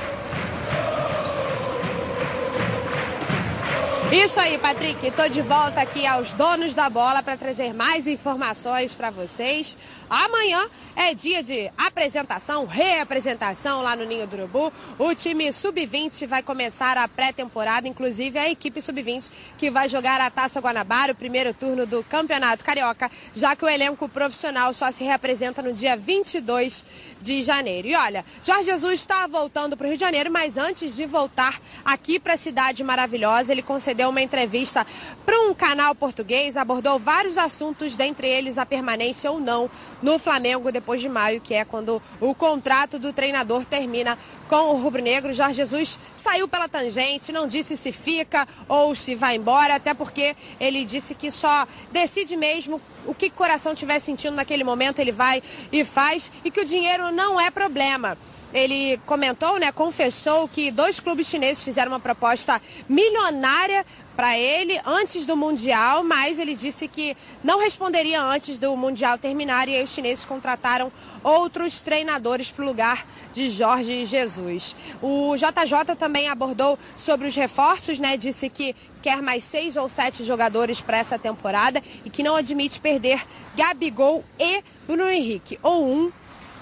[4.13, 5.07] Isso aí, Patrick.
[5.07, 9.77] Estou de volta aqui aos donos da bola para trazer mais informações para vocês.
[10.11, 14.73] Amanhã é dia de apresentação, reapresentação lá no Ninho do Urubu.
[14.99, 20.29] O time sub-20 vai começar a pré-temporada, inclusive a equipe sub-20 que vai jogar a
[20.29, 25.05] Taça Guanabara, o primeiro turno do Campeonato Carioca, já que o elenco profissional só se
[25.05, 26.85] reapresenta no dia 22
[27.21, 27.89] de janeiro.
[27.89, 31.61] E olha, Jorge Jesus está voltando para o Rio de Janeiro, mas antes de voltar
[31.85, 34.87] aqui para a cidade maravilhosa, ele concedeu uma entrevista
[35.25, 39.71] para um canal português, abordou vários assuntos, dentre eles a permanência ou não
[40.03, 44.19] no Flamengo depois de maio, que é quando o contrato do treinador termina
[44.49, 45.35] com o rubro-negro.
[45.35, 50.35] Jorge Jesus saiu pela tangente, não disse se fica ou se vai embora, até porque
[50.59, 55.13] ele disse que só decide mesmo o que o coração estiver sentindo naquele momento, ele
[55.13, 55.43] vai
[55.73, 58.17] e faz, e que o dinheiro não é problema.
[58.53, 63.87] Ele comentou, né, confessou que dois clubes chineses fizeram uma proposta milionária
[64.21, 69.67] para ele antes do Mundial, mas ele disse que não responderia antes do Mundial terminar
[69.67, 70.93] e aí os chineses contrataram
[71.25, 74.77] outros treinadores para o lugar de Jorge Jesus.
[75.01, 78.19] O JJ também abordou sobre os reforços, né?
[78.19, 82.79] Disse que quer mais seis ou sete jogadores para essa temporada e que não admite
[82.79, 83.25] perder
[83.57, 86.13] Gabigol e Bruno Henrique, ou um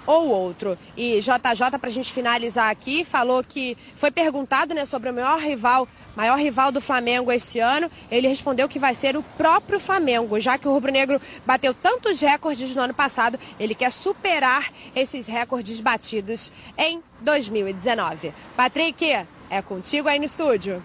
[0.08, 0.78] ou outro.
[0.96, 5.38] E JJ, para a gente finalizar aqui, falou que foi perguntado né, sobre o maior
[5.38, 5.86] rival,
[6.16, 7.90] maior rival do Flamengo esse ano.
[8.10, 12.18] Ele respondeu que vai ser o próprio Flamengo, já que o Rubro Negro bateu tantos
[12.22, 18.32] recordes no ano passado, ele quer superar esses recordes batidos em 2019.
[18.56, 19.04] Patrick,
[19.50, 20.82] é contigo aí no estúdio.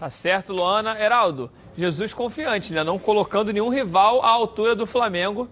[0.00, 0.98] Tá certo, Luana.
[0.98, 2.82] Heraldo, Jesus confiante, né?
[2.82, 5.46] Não colocando nenhum rival à altura do Flamengo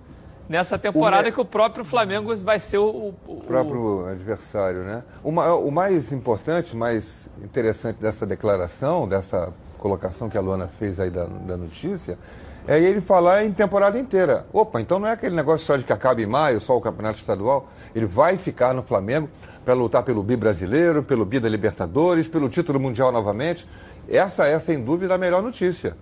[0.49, 5.03] nessa temporada O- que o próprio Flamengo vai ser o, o- o- próprio adversário, né?
[5.23, 10.99] O, ma- o mais importante, mais interessante dessa declaração, dessa colocação que a Luana fez
[11.01, 12.19] aí da, da notícia,
[12.67, 14.47] é ele falar em temporada inteira.
[14.53, 17.19] Opa, então não é aquele negócio só de que acaba em maio, só o campeonato
[17.19, 17.69] estadual.
[17.95, 19.29] Ele vai ficar no Flamengo
[19.65, 23.69] para lutar pelo bi brasileiro, pelo bi da Libertadores, pelo título mundial novamente.
[24.09, 25.95] Essa é, sem dúvida, a melhor notícia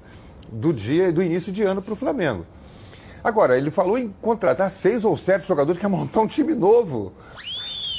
[0.51, 2.45] do dia e do início de ano para o Flamengo.
[3.25, 7.13] Agora, ele falou em contratar seis ou sete jogadores, que é montar um time novo.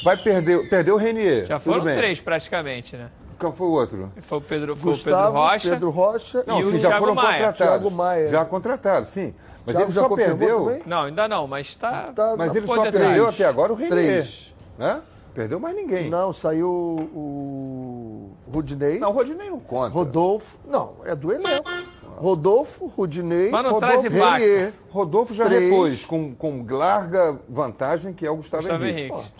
[0.03, 1.45] Vai perder, perder o Renier.
[1.45, 3.09] Já foram três praticamente, né?
[3.39, 4.11] Qual foi o outro?
[4.21, 5.69] Foi o Pedro, foi o Pedro Gustavo, Rocha.
[5.69, 7.27] Pedro Rocha Não, E o já Thiago foram Maia.
[7.31, 7.57] contratados.
[7.57, 8.29] Thiago Maia.
[8.29, 9.33] Já contratados, sim.
[9.65, 10.59] Mas Thiago ele já só perdeu.
[10.65, 10.83] também?
[10.85, 12.11] Não, ainda não, mas está.
[12.13, 13.27] Tá Mas na- ele só perdeu três.
[13.35, 13.91] até agora o Renier.
[13.91, 14.53] Três.
[14.77, 15.01] Né?
[15.33, 16.09] Perdeu mais ninguém.
[16.09, 18.99] Não, saiu o Rudinei.
[18.99, 19.89] Não, o Rodinei não conta.
[19.93, 20.57] Rodolfo.
[20.67, 21.69] Não, é do elenco.
[22.23, 24.13] Rodolfo, Rudinei, Mas não Rodolfo, traz.
[24.39, 24.73] Renier.
[24.89, 25.63] Rodolfo já Três.
[25.69, 29.11] repôs com, com larga vantagem que é o Gustavo, Gustavo Henrique.
[29.13, 29.31] Henrique.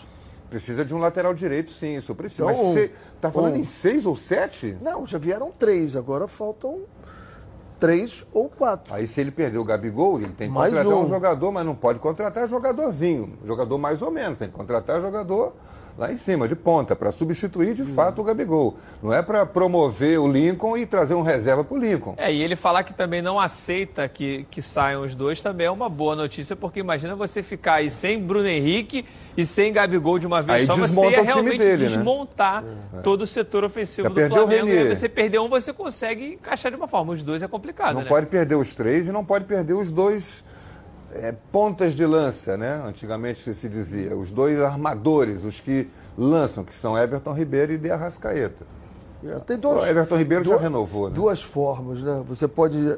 [0.50, 2.44] Precisa de um lateral direito, sim, isso precisa.
[2.44, 3.60] Então, Mas você tá falando um.
[3.60, 4.78] em seis ou sete?
[4.82, 6.82] Não, já vieram três, agora faltam
[7.80, 8.94] três ou quatro.
[8.94, 11.06] Aí se ele perder o Gabigol, ele tem que Mais contratar um.
[11.06, 11.08] um.
[11.08, 13.34] jogador, mas não pode contratar jogadorzinho.
[13.46, 15.54] Jogador mais ou menos, tem que contratar jogador
[15.98, 18.78] lá em cima, de ponta, para substituir de fato o Gabigol.
[19.02, 22.16] Não é para promover o Lincoln e trazer um reserva para o Lincoln.
[22.18, 25.72] É, e ele falar que também não aceita que, que saiam os dois também é
[25.72, 29.06] uma boa notícia, porque imagina você ficar aí sem Bruno Henrique
[29.38, 31.90] e sem Gabigol de uma vez Aí só, você ia realmente dele, né?
[31.90, 32.64] desmontar
[33.04, 34.70] todo o setor ofensivo Já do perdeu o Flamengo.
[34.70, 37.14] E você perder um, você consegue encaixar de uma forma.
[37.14, 38.10] Os dois é complicado, Não né?
[38.10, 40.44] pode perder os três e não pode perder os dois
[41.16, 42.82] é, pontas de lança, né?
[42.86, 44.16] Antigamente se, dizia.
[44.16, 45.88] Os dois armadores, os que
[46.18, 48.66] lançam, que são Everton Ribeiro e De Arrascaeta.
[49.26, 51.16] É, Tem duas, O Everton Ribeiro já duas- renovou, né?
[51.16, 52.24] Duas formas, né?
[52.28, 52.98] Você pode.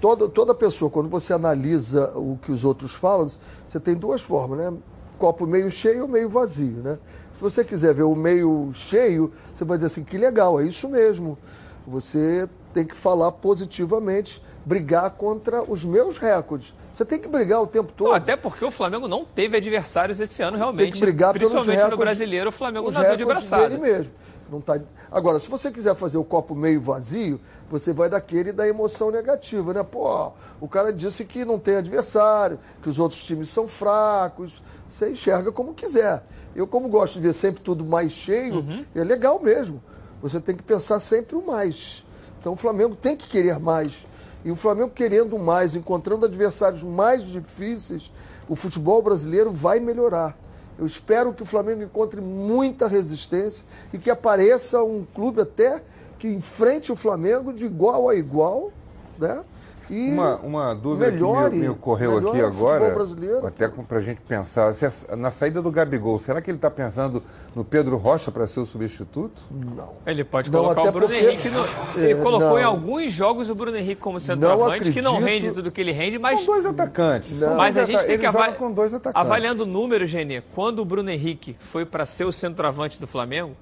[0.00, 3.28] Toda, toda pessoa, quando você analisa o que os outros falam,
[3.66, 4.72] você tem duas formas, né?
[5.18, 6.98] Copo meio cheio ou meio vazio, né?
[7.32, 10.88] Se você quiser ver o meio cheio, você vai dizer assim, que legal, é isso
[10.88, 11.38] mesmo.
[11.86, 16.74] Você tem que falar positivamente, brigar contra os meus recordes.
[16.94, 18.14] Você tem que brigar o tempo todo.
[18.14, 20.84] Até porque o Flamengo não teve adversários esse ano, realmente.
[20.84, 23.68] Tem que brigar pelos Principalmente no recordes- brasileiro, o Flamengo os nadou de braçada.
[23.68, 24.12] dele mesmo.
[24.48, 24.78] Não tá...
[25.10, 29.72] Agora, se você quiser fazer o copo meio vazio, você vai daquele da emoção negativa,
[29.74, 29.82] né?
[29.82, 30.30] Pô,
[30.60, 34.62] o cara disse que não tem adversário, que os outros times são fracos.
[34.88, 36.22] Você enxerga como quiser.
[36.54, 38.84] Eu, como gosto de ver sempre tudo mais cheio, Uhum.
[38.94, 39.82] é legal mesmo.
[40.22, 42.06] Você tem que pensar sempre o mais.
[42.38, 44.06] Então o Flamengo tem que querer mais.
[44.44, 48.10] E o Flamengo querendo mais, encontrando adversários mais difíceis,
[48.48, 50.36] o futebol brasileiro vai melhorar.
[50.78, 55.82] Eu espero que o Flamengo encontre muita resistência e que apareça um clube até
[56.18, 58.72] que enfrente o Flamengo de igual a igual,
[59.18, 59.42] né?
[59.90, 63.46] E Uma, uma dúvida melhore, que me, me ocorreu aqui agora, brasileiro.
[63.46, 66.70] até para a gente pensar, se a- na saída do Gabigol, será que ele está
[66.70, 67.22] pensando
[67.54, 69.42] no Pedro Rocha para ser o substituto?
[69.50, 69.90] Não.
[70.06, 71.48] Ele pode Não, colocar o Bruno porque- Henrique.
[71.50, 71.64] No...
[72.02, 72.58] Ele É, colocou não.
[72.58, 76.18] em alguns jogos o Bruno Henrique como centroavante, que não rende tudo que ele rende,
[76.18, 76.38] mas.
[76.38, 77.38] São dois atacantes.
[77.38, 78.56] são Mas dois a gente tem que avaliar.
[78.56, 79.20] com dois atacantes.
[79.20, 83.54] Avaliando o número, Genê, quando o Bruno Henrique foi para ser o centroavante do Flamengo,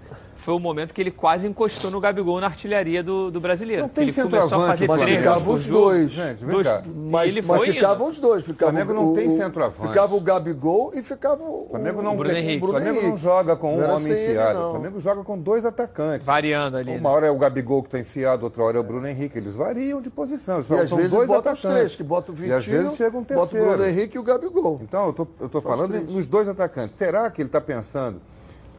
[0.43, 3.83] foi o momento que ele quase encostou no Gabigol na artilharia do, do brasileiro.
[3.83, 6.11] Não tem ele começou a fazer mas três ficavam os dois.
[6.11, 6.83] Gente, vem Dois- cá.
[6.87, 8.45] Mas, ele mas ficavam os dois.
[8.45, 9.89] Ficava Flamengo não o, tem o- centroavante.
[9.89, 12.65] Ficava o Gabigol e ficava o, O Flamengo não, Bruno tem- Henrique.
[12.65, 14.59] o Flamengo não joga com um homem ele, enfiado.
[14.59, 14.69] não.
[14.69, 16.27] O Flamengo joga com dois atacantes.
[16.27, 16.91] Variando ali.
[16.91, 17.15] Uma né?
[17.17, 19.39] hora é o Gabigol que está enfiado, outra hora é o Bruno Henrique.
[19.39, 20.61] Eles variam de posição.
[20.61, 21.77] E São, às vezes dois bota os atacantes.
[21.79, 23.67] três, que bota o Vitinho, E às vezes chega um bota o terceiro.
[23.69, 24.81] Bruno Henrique e o Gabigol.
[24.83, 26.97] Então, eu tô falando nos dois atacantes.
[26.97, 28.21] Será que ele está pensando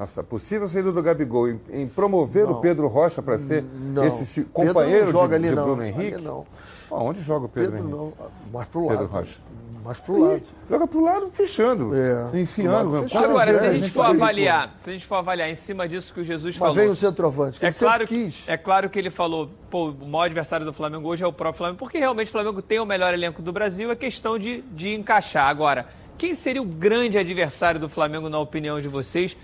[0.03, 2.53] nessa possível saída do Gabigol em, em promover Não.
[2.53, 4.03] o Pedro Rocha para ser Não.
[4.05, 5.63] esse Pedro companheiro joga de, ali, de não.
[5.63, 6.17] Bruno Ali Henrique?
[6.21, 6.45] não.
[6.89, 7.97] Pô, onde joga o Pedro, Pedro Henrique?
[7.97, 8.13] não.
[8.51, 9.07] Mais pro Pedro lado.
[9.11, 9.39] Rocha.
[9.83, 10.41] Mais pro lado.
[10.69, 11.91] Joga pro lado fechando.
[11.95, 12.91] É, enfiando.
[12.91, 13.25] lado fechando.
[13.25, 16.21] Agora, se a gente for avaliar, se a gente for avaliar em cima disso que
[16.21, 16.75] o Jesus Mas falou.
[16.75, 18.47] vem o centroavante, que É claro, quis.
[18.47, 21.57] é claro que ele falou, pô, o maior adversário do Flamengo hoje é o próprio
[21.57, 24.93] Flamengo, porque realmente o Flamengo tem o melhor elenco do Brasil, é questão de, de
[24.93, 25.47] encaixar.
[25.49, 25.85] Agora,
[26.17, 29.35] quem seria o grande adversário do Flamengo, na opinião de vocês,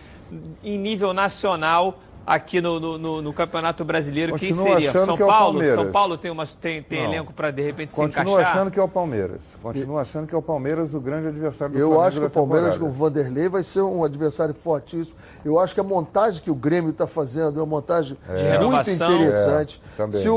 [0.64, 2.00] em nível nacional,
[2.30, 4.38] aqui no, no, no- no Campeonato Brasileiro?
[4.38, 4.90] Quem Continuo seria?
[4.92, 5.54] achando São que é Paulo?
[5.54, 5.76] Palmeiras.
[5.84, 8.56] São Paulo tem, uma, tem, tem elenco para, de repente, se Continuo encaixar?
[8.56, 9.42] achando que é o Palmeiras.
[9.62, 12.30] Continuo achando que é o Palmeiras o grande adversário do Eu Flamengo acho que o
[12.30, 12.92] Palmeiras com o.
[12.92, 15.18] Vanderlei vai ser um adversário fortíssimo.
[15.44, 19.12] Eu acho que a montagem que o Grêmio está fazendo é uma montagem muito renovação.
[19.12, 19.82] interessante.
[19.98, 20.12] É.
[20.20, 20.36] Se o,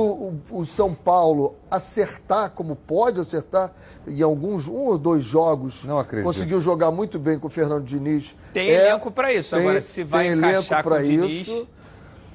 [0.50, 3.70] o- o São Paulo acertar como pode acertar,
[4.06, 6.26] em alguns um ou dois jogos, Não acredito.
[6.26, 8.34] conseguiu jogar muito bem com o Fernando Diniz.
[8.52, 9.54] Tem É, elenco para isso.
[9.56, 11.48] Agora, se vai tem elenco encaixar com pra o Diniz...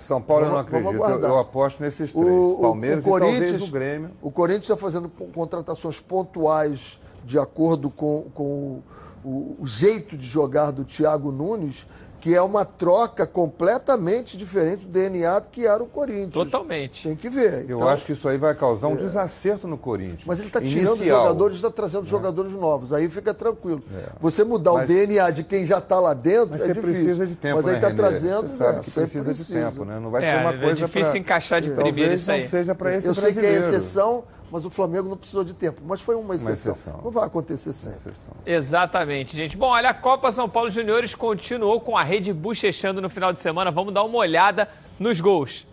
[0.07, 1.23] São Paulo eu não Vamos- vamos acredito.
[1.25, 2.25] Eu, eu aposto nesses três.
[2.27, 4.09] O, o- Palmeiras o e talvez Corinthians, o Grêmio.
[4.21, 8.79] O Corinthians está fazendo contratações pontuais de acordo com, com
[9.23, 11.85] o, o jeito de jogar do Thiago Nunes,
[12.27, 16.33] que é uma troca completamente diferente do DNA que era o Corinthians.
[16.33, 17.07] Totalmente.
[17.07, 17.65] Tem que ver.
[17.69, 20.23] Eu Então, acho que isso aí vai causar um desacerto no Corinthians.
[20.25, 22.91] Mas ele está tirando jogadores e está trazendo jogadores novos.
[22.91, 23.81] Aí fica tranquilo.
[24.19, 26.95] Você mudar Mas- o DNA de quem já está lá dentro Mas é você difícil.
[26.95, 27.97] precisa de tempo, Mas aí né, está Renê?
[27.97, 28.49] trazendo.
[28.49, 29.71] Você sabe é, que sempre precisa de precisa.
[29.71, 29.99] tempo, né?
[30.01, 32.41] Não vai É, ser uma é coisa difícil pra- encaixar de Talvez primeira isso aí.
[32.41, 35.53] não seja para esse Eu sei que é exceção, mas o Flamengo não precisou de
[35.53, 35.81] tempo.
[35.85, 36.73] Mas foi uma exceção.
[36.73, 37.01] exceção.
[37.03, 37.97] Não vai acontecer sempre.
[37.97, 38.33] Exceção.
[38.45, 39.57] Exatamente, gente.
[39.57, 43.39] Bom, olha, a Copa São Paulo Juniores continuou com a rede bochechando no final de
[43.39, 43.71] semana.
[43.71, 44.69] Vamos dar uma olhada
[44.99, 45.65] nos gols.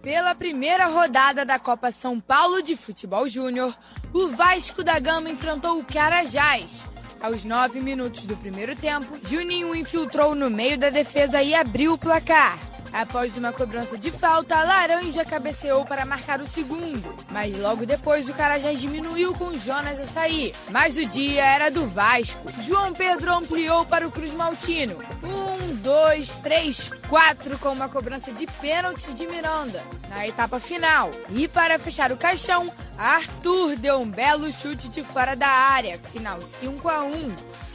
[0.00, 3.76] Pela primeira rodada da Copa São Paulo de Futebol Júnior,
[4.12, 6.86] o Vasco da Gama enfrentou o Carajás.
[7.20, 11.98] Aos nove minutos do primeiro tempo, Juninho infiltrou no meio da defesa e abriu o
[11.98, 12.58] placar.
[12.92, 17.14] Após uma cobrança de falta, Laranja cabeceou para marcar o segundo.
[17.30, 20.54] Mas logo depois o Carajás diminuiu com Jonas a sair.
[20.70, 22.50] Mas o dia era do Vasco.
[22.62, 24.96] João Pedro ampliou para o Cruz Maltino.
[25.22, 31.10] Um, dois, três, quatro com uma cobrança de pênalti de Miranda na etapa final.
[31.30, 35.98] E para fechar o caixão, Arthur deu um belo chute de fora da área.
[36.12, 37.05] Final 5 a 1.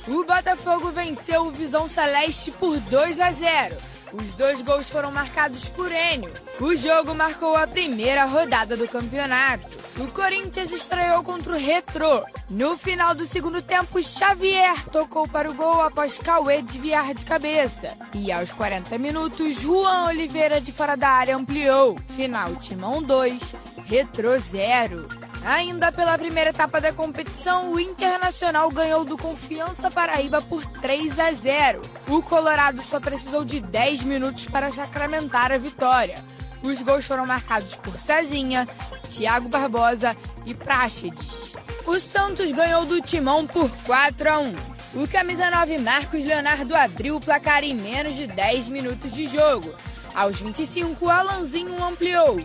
[0.07, 3.77] O Botafogo venceu o Visão Celeste por 2 a 0.
[4.13, 6.33] Os dois gols foram marcados por Enio.
[6.59, 9.65] O jogo marcou a primeira rodada do campeonato.
[9.97, 12.25] O Corinthians estreou contra o Retrô.
[12.49, 17.97] No final do segundo tempo, Xavier tocou para o gol após Cauê desviar de cabeça.
[18.13, 21.95] E aos 40 minutos, Juan Oliveira de fora da área ampliou.
[22.15, 23.55] Final Timão 2,
[23.85, 25.30] Retrô 0.
[25.43, 31.31] Ainda pela primeira etapa da competição, o Internacional ganhou do Confiança Paraíba por 3 a
[31.31, 31.81] 0.
[32.07, 36.23] O Colorado só precisou de 10 minutos para sacramentar a vitória.
[36.61, 38.67] Os gols foram marcados por Cezinha,
[39.09, 40.15] Thiago Barbosa
[40.45, 41.53] e Praxedes.
[41.87, 44.55] O Santos ganhou do Timão por 4 a 1.
[44.93, 49.73] O camisa 9 Marcos Leonardo abriu o placar em menos de 10 minutos de jogo.
[50.13, 52.39] Aos 25, Alanzinho ampliou.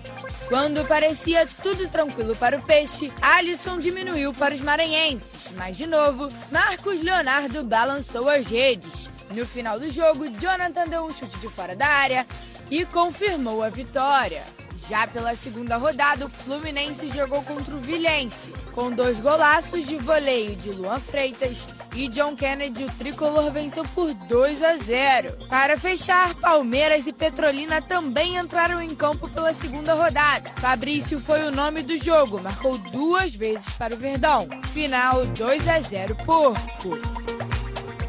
[0.48, 5.50] Quando parecia tudo tranquilo para o Peixe, Alisson diminuiu para os maranhenses.
[5.56, 9.10] Mas de novo, Marcos Leonardo balançou as redes.
[9.34, 12.26] No final do jogo, Jonathan deu um chute de fora da área
[12.70, 14.44] e confirmou a vitória.
[14.88, 20.54] Já pela segunda rodada, o Fluminense jogou contra o Vilhense, com dois golaços de voleio
[20.54, 25.46] de Luan Freitas e John Kennedy, o tricolor venceu por 2 a 0.
[25.48, 30.50] Para fechar, Palmeiras e Petrolina também entraram em campo pela segunda rodada.
[30.56, 34.46] Fabrício foi o nome do jogo, marcou duas vezes para o Verdão.
[34.74, 37.55] Final 2 a 0 Porco.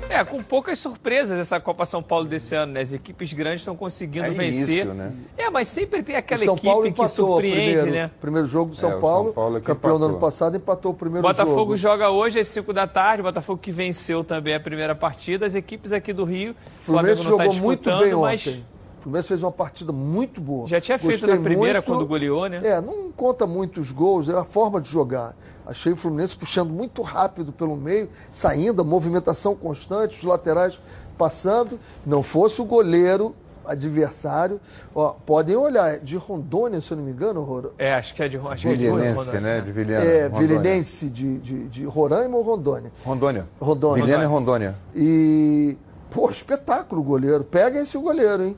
[0.09, 2.81] É, com poucas surpresas essa Copa São Paulo desse ano, né?
[2.81, 4.63] As equipes grandes estão conseguindo É vencer.
[4.69, 5.11] início, né?
[5.37, 8.11] É, mas sempre tem aquela equipe Paulo que empatou surpreende, primeiro, né?
[8.21, 10.19] primeiro jogo do São É, Paulo, São Paulo campeão do ano empatou.
[10.29, 11.77] passado, empatou o primeiro Botafogo jogo.
[11.77, 15.45] joga hoje às 5 da tarde, Botafogo que venceu também a primeira partida.
[15.45, 18.65] As equipes aqui do Rio, O Fluminense Flamengo não jogou tá muito bem mas ontem.
[18.99, 20.67] O Fluminense fez uma partida muito boa.
[20.67, 21.85] já tinha feito Gostei na primeira muito.
[21.85, 22.61] quando goleou, né?
[22.63, 25.35] É, não conta muitos gols, é a forma de jogar.
[25.65, 30.81] Achei o Fluminense puxando muito rápido pelo meio, saindo, a movimentação constante, os laterais
[31.17, 31.79] passando.
[32.05, 33.33] Não fosse o goleiro
[33.65, 34.59] adversário.
[34.95, 38.23] Ó, podem olhar, é de Rondônia, se eu não me engano, Ror- É, acho que
[38.23, 39.61] é de acho que é de Vilhenense, Rondônia, né?
[39.61, 40.03] De Vilhena.
[40.03, 40.29] é.
[40.29, 42.91] Vilinense de, de, de Roraima ou Rondônia?
[43.05, 43.45] Rondônia.
[43.59, 44.03] Rondônia.
[44.03, 44.75] Vilhena e Rondônia.
[44.95, 45.77] E,
[46.09, 47.43] pô, espetáculo o goleiro.
[47.43, 48.57] Pega esse goleiro, hein?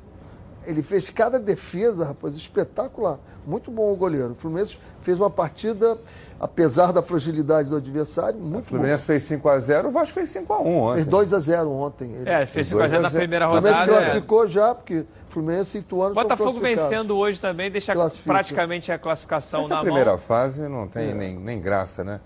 [0.69, 3.17] Ele fez cada defesa, rapaz, espetacular.
[3.47, 4.31] Muito bom o goleiro.
[4.33, 5.97] O Fluminense fez uma partida,
[6.39, 10.77] apesar da fragilidade do adversário, O muito Fluminense fez 5x0, o Vasco fez 5x1 bom.
[10.83, 10.95] ontem.
[10.97, 12.11] Fez 2 a 0 ontem.
[12.13, 13.21] Ele- É, fez Dois 5 a na zero.
[13.21, 13.91] primeira o Fluminense rodada.
[13.91, 14.01] é.
[14.03, 18.31] classificou já, porque Fluminense e Ituano Botafogo vencendo hoje também, deixa Classifica.
[18.31, 20.19] praticamente a classificação Essa na primeira mão.
[20.19, 22.19] fase não tem nem, nem graça, né?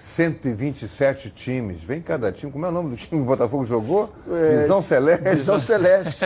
[0.00, 1.82] 127 times.
[1.82, 2.50] Vem cada time.
[2.50, 4.10] Como é o nome do time que o Botafogo jogou?
[4.30, 5.24] É, Visão Celeste.
[5.34, 6.24] Visão Celeste.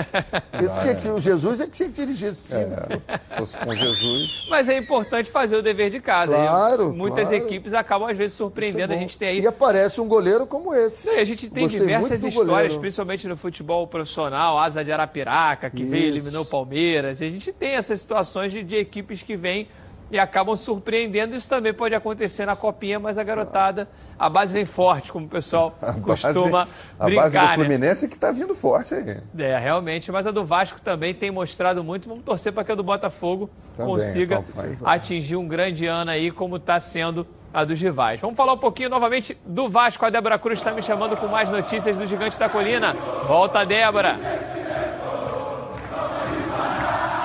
[0.62, 2.64] Esse tinha que- o Jesus é que tinha que dirigir esse time.
[3.08, 4.46] É, se fosse com Jesus.
[4.48, 6.34] Mas é importante fazer o dever de casa.
[6.34, 7.44] Claro, E Muitas claro.
[7.44, 8.92] equipes acabam, às vezes, Isso é surpreendendo.
[8.92, 11.08] a gente tem aí E aparece um goleiro como esse.
[11.08, 12.80] Não, a gente tem Gostei diversas histórias, goleiro.
[12.80, 16.16] principalmente no futebol profissional, Asa de Arapiraca, que veio e Isso.
[16.18, 17.20] eliminou o Palmeiras.
[17.20, 19.68] E a gente tem essas situações de, de equipes que vêm
[20.14, 21.34] e acabam surpreendendo.
[21.34, 25.28] Isso também pode acontecer na copinha, mas a garotada, a base vem forte, como o
[25.28, 27.22] pessoal A costuma base, a brincar.
[27.22, 27.54] base do né?
[27.54, 29.18] Fluminense é que está vindo forte aí.
[29.36, 32.08] É, realmente, mas a do Vasco também tem mostrado muito.
[32.08, 34.42] Vamos torcer para que a do Botafogo Também, consiga
[34.84, 38.20] atingir um grande ano aí, como está sendo a dos rivais.
[38.20, 40.04] Vamos falar um pouquinho novamente do Vasco.
[40.04, 42.94] A Débora Cruz está me chamando com mais notícias do Gigante da Colina.
[43.26, 44.16] Volta, Débora.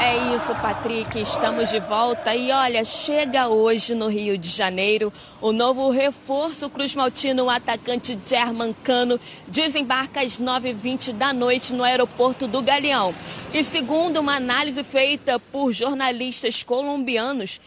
[0.02, 1.20] É isso, Patrick.
[1.20, 2.34] Estamos de volta.
[2.34, 5.12] E olha, chega hoje no Rio de Janeiro
[5.42, 11.84] o novo reforço Cruz Maltino, o atacante German Cano, desembarca às 9h20 da noite no
[11.84, 13.14] aeroporto do Galeão.
[13.54, 17.60] E segundo uma análise feita por jornalistas colombianos,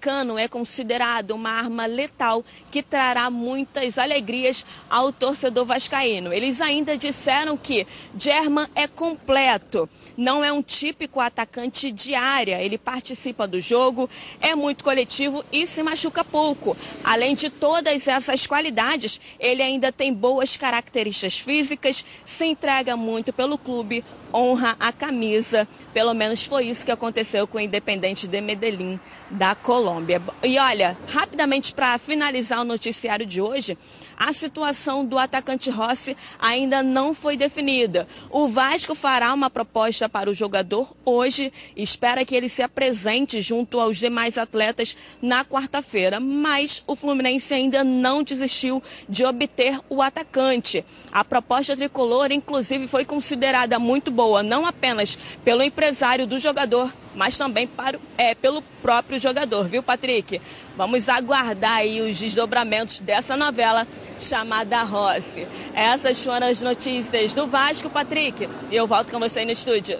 [0.00, 6.32] Cano é considerado uma arma letal que trará muitas alegrias ao torcedor vascaíno.
[6.32, 7.86] Eles ainda disseram que
[8.18, 12.62] German é completo, não é um típico atacante de área.
[12.62, 14.08] Ele participa do jogo,
[14.40, 16.76] é muito coletivo e se machuca pouco.
[17.04, 23.58] Além de todas essas qualidades, ele ainda tem boas características físicas, se entrega muito pelo
[23.58, 25.66] clube, honra a camisa.
[25.92, 29.00] Pelo menos foi isso que aconteceu com o Independente de Medellín
[29.38, 30.20] da Colômbia.
[30.42, 33.78] E olha, rapidamente para finalizar o noticiário de hoje,
[34.18, 38.08] a situação do atacante Rossi ainda não foi definida.
[38.30, 43.80] O Vasco fará uma proposta para o jogador hoje espera que ele se apresente junto
[43.80, 50.84] aos demais atletas na quarta-feira, mas o Fluminense ainda não desistiu de obter o atacante.
[51.12, 57.36] A proposta tricolor, inclusive, foi considerada muito boa, não apenas pelo empresário do jogador, mas
[57.36, 60.40] também para, é, pelo próprio jogador, viu, Patrick?
[60.76, 63.86] Vamos aguardar aí os desdobramentos dessa novela
[64.18, 65.46] chamada Rossi.
[65.74, 68.48] Essas foram as notícias do Vasco, Patrick.
[68.70, 69.98] E eu volto com você no estúdio.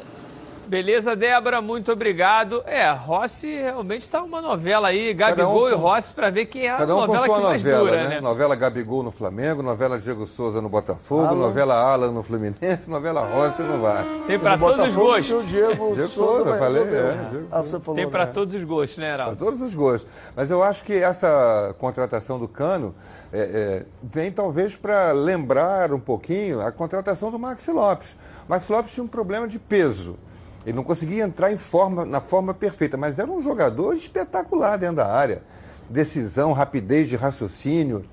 [0.69, 2.63] Beleza, Débora, muito obrigado.
[2.67, 6.71] É, Rossi realmente está uma novela aí, Gabigol um e Rossi, para ver quem é
[6.71, 8.09] a um novela que mais novela, dura, né?
[8.09, 8.21] né?
[8.21, 11.37] Novela Gabigol no Flamengo, novela Diego Souza no Botafogo, Alan.
[11.37, 14.05] novela Alan no Fluminense, novela Rossi no VAR.
[14.27, 15.49] Tem para todos os gostos.
[15.49, 16.83] Diego, Diego Souza, falei.
[16.83, 18.33] É, ah, você falou, Tem para né?
[18.35, 19.37] todos os gostos, né, Heraldo?
[19.39, 20.11] Para todos os gostos.
[20.37, 22.95] Mas eu acho que essa contratação do Cano
[23.33, 28.19] é, é, vem talvez para lembrar um pouquinho a contratação do Maxi Lopes.
[28.47, 30.19] O Maxi Lopes tinha um problema de peso.
[30.69, 34.97] Ele não conseguia entrar em forma, na forma perfeita, mas era um jogador espetacular dentro
[34.97, 35.41] da área.
[35.89, 38.05] Decisão, rapidez de raciocínio,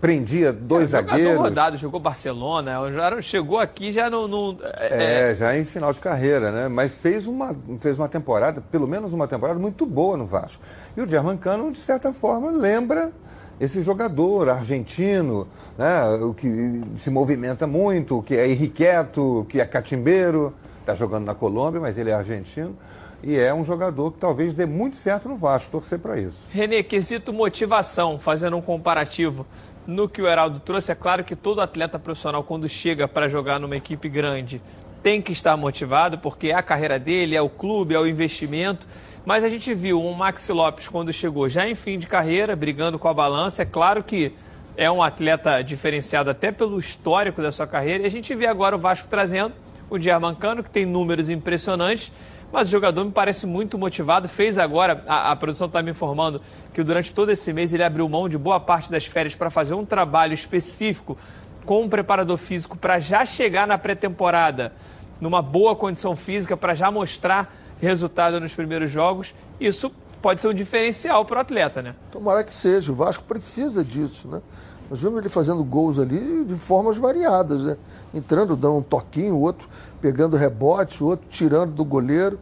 [0.00, 1.22] prendia dois é, zagueiros.
[1.22, 4.26] Jogador rodado, jogou Barcelona, já chegou aqui já no...
[4.26, 6.66] no é, é, já em final de carreira, né?
[6.66, 10.60] Mas fez uma, fez uma temporada, pelo menos uma temporada muito boa no Vasco.
[10.96, 13.12] E o Germancano, de certa forma, lembra
[13.60, 15.46] esse jogador argentino,
[15.78, 16.02] né?
[16.14, 20.52] o que se movimenta muito, que é irrequieto, que é catimbeiro
[20.82, 22.76] está jogando na Colômbia, mas ele é argentino.
[23.22, 26.40] E é um jogador que talvez dê muito certo no Vasco, torcer para isso.
[26.50, 29.46] Renê, quesito motivação, fazendo um comparativo
[29.86, 33.58] no que o Heraldo trouxe, é claro que todo atleta profissional, quando chega para jogar
[33.58, 34.60] numa equipe grande,
[35.02, 38.86] tem que estar motivado, porque é a carreira dele, é o clube, é o investimento.
[39.24, 42.98] Mas a gente viu um Maxi Lopes quando chegou já em fim de carreira, brigando
[42.98, 43.62] com a balança.
[43.62, 44.32] É claro que
[44.76, 48.04] é um atleta diferenciado até pelo histórico da sua carreira.
[48.04, 49.54] E a gente vê agora o Vasco trazendo
[49.94, 52.10] o Germancano, que tem números impressionantes,
[52.52, 54.28] mas o jogador me parece muito motivado.
[54.28, 56.40] Fez agora, a, a produção está me informando
[56.72, 59.74] que durante todo esse mês ele abriu mão de boa parte das férias para fazer
[59.74, 61.16] um trabalho específico
[61.64, 64.72] com um preparador físico para já chegar na pré-temporada
[65.20, 69.34] numa boa condição física, para já mostrar resultado nos primeiros jogos.
[69.60, 69.90] Isso
[70.20, 71.94] pode ser um diferencial para o atleta, né?
[72.10, 72.90] Tomara que seja.
[72.90, 74.42] O Vasco precisa disso, né?
[74.90, 77.76] Nós vimos ele fazendo gols ali de formas variadas, né?
[78.12, 79.68] Entrando, dando um toquinho, o outro
[80.00, 82.38] pegando rebote, o outro tirando do goleiro.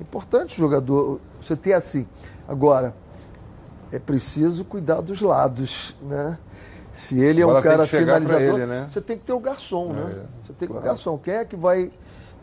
[0.00, 2.06] Importante o jogador, você ter assim.
[2.46, 2.94] Agora,
[3.90, 6.38] é preciso cuidar dos lados, né?
[6.92, 8.88] Se ele é um cara finalizador, ele, né?
[8.90, 10.00] você tem que ter o garçom, né?
[10.00, 10.24] é, né?
[10.42, 11.18] Você tem que ter o garçom.
[11.18, 11.92] Quem é que vai.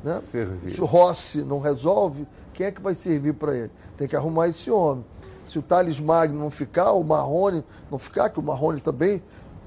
[0.02, 0.22] Né?
[0.22, 0.72] Servir.
[0.72, 3.72] Se o Rossi não resolve, quem é que vai servir para ele?
[3.98, 5.04] Tem que arrumar esse homem.
[5.46, 9.22] Se o Thales Magno não ficar, o Marrone não ficar, que o Marrone também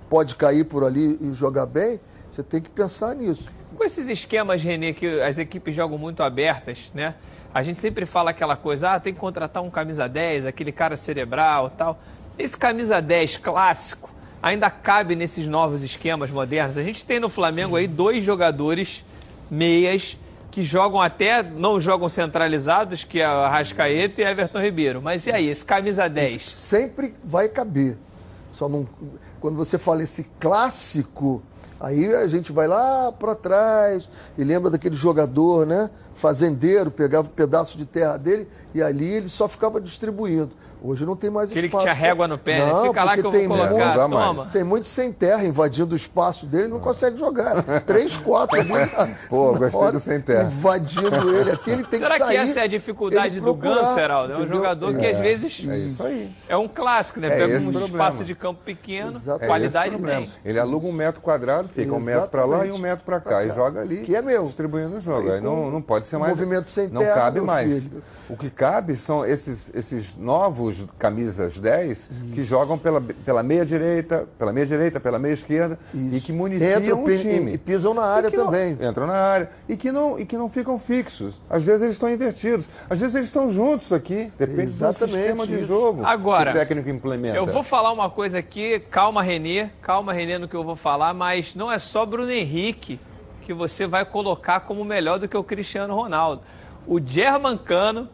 [0.09, 2.01] pode cair por ali e jogar bem,
[2.31, 3.51] você tem que pensar nisso.
[3.77, 7.15] Com esses esquemas, Renê, que as equipes jogam muito abertas, né?
[7.53, 10.97] A gente sempre fala aquela coisa, ah, tem que contratar um camisa 10, aquele cara
[10.97, 11.99] cerebral tal.
[12.39, 14.11] Esse camisa 10 clássico
[14.43, 16.77] ainda cabe nesses novos esquemas modernos.
[16.77, 19.05] A gente tem no Flamengo aí dois jogadores
[19.51, 20.17] meias
[20.51, 25.03] que jogam até, não jogam centralizados, que é a Arrascaeta e Everton Ribeiro.
[25.03, 26.53] Mas e aí, esse camisa 10?
[26.53, 27.97] Sempre vai caber.
[28.53, 28.89] Só não
[29.41, 31.43] quando você fala esse clássico,
[31.81, 35.91] aí a gente vai lá para trás e lembra daquele jogador, né?
[36.15, 40.51] Fazendeiro, pegava um pedaço de terra dele e ali ele só ficava distribuindo.
[40.83, 41.87] Hoje não tem mais Aquele espaço.
[41.87, 42.67] que tinha régua no pé, né?
[42.67, 44.47] não, Fica lá que eu vou colocar, muito, toma.
[44.47, 47.63] Tem muito sem terra invadindo o espaço dele, não consegue jogar.
[47.87, 48.69] Três, quatro ali.
[49.29, 50.45] Pô, gostei hora, do sem terra.
[50.45, 52.31] Invadindo ele aqui, ele tem Será que sair.
[52.31, 54.33] Será que essa é a dificuldade do Ganso, Heraldo?
[54.35, 55.69] É um jogador é, que às vezes...
[55.69, 56.31] É isso aí.
[56.49, 57.29] É um clássico, né?
[57.29, 57.87] É Pega um problema.
[57.87, 59.47] espaço de campo pequeno, Exatamente.
[59.47, 60.31] qualidade é tem.
[60.45, 62.09] Ele aluga um metro quadrado, fica Exatamente.
[62.09, 63.31] um metro para lá e um metro para cá.
[63.31, 63.45] cá.
[63.45, 64.45] E joga ali, que é meu.
[64.45, 65.31] distribuindo o jogo.
[65.31, 66.37] Aí, não, não pode ser mais.
[66.37, 67.87] Movimento sem Não terra, cabe meu mais.
[68.29, 70.68] O que cabe são esses, esses novos
[70.99, 76.21] camisas 10 que jogam pela, pela meia direita, pela meia direita, pela meia esquerda e
[76.21, 77.51] que municiam Entram, o time.
[77.51, 78.73] e- e pisam na área que não- também.
[78.81, 79.51] entram na área.
[79.69, 81.41] E que, não, e que não ficam fixos.
[81.49, 82.69] Às vezes eles estão invertidos.
[82.89, 84.33] Às vezes eles estão juntos aqui.
[84.39, 85.65] Depende Exatamente do sistema de isso.
[85.67, 87.37] jogo Agora, que o técnico implementa.
[87.37, 91.13] Eu vou falar uma coisa aqui, calma Renê, calma Renê no que eu vou falar,
[91.15, 92.99] mas não é só Bruno Henrique
[93.43, 96.43] que você vai colocar como melhor do que o Cristiano Ronaldo.
[96.87, 98.09] O Germancano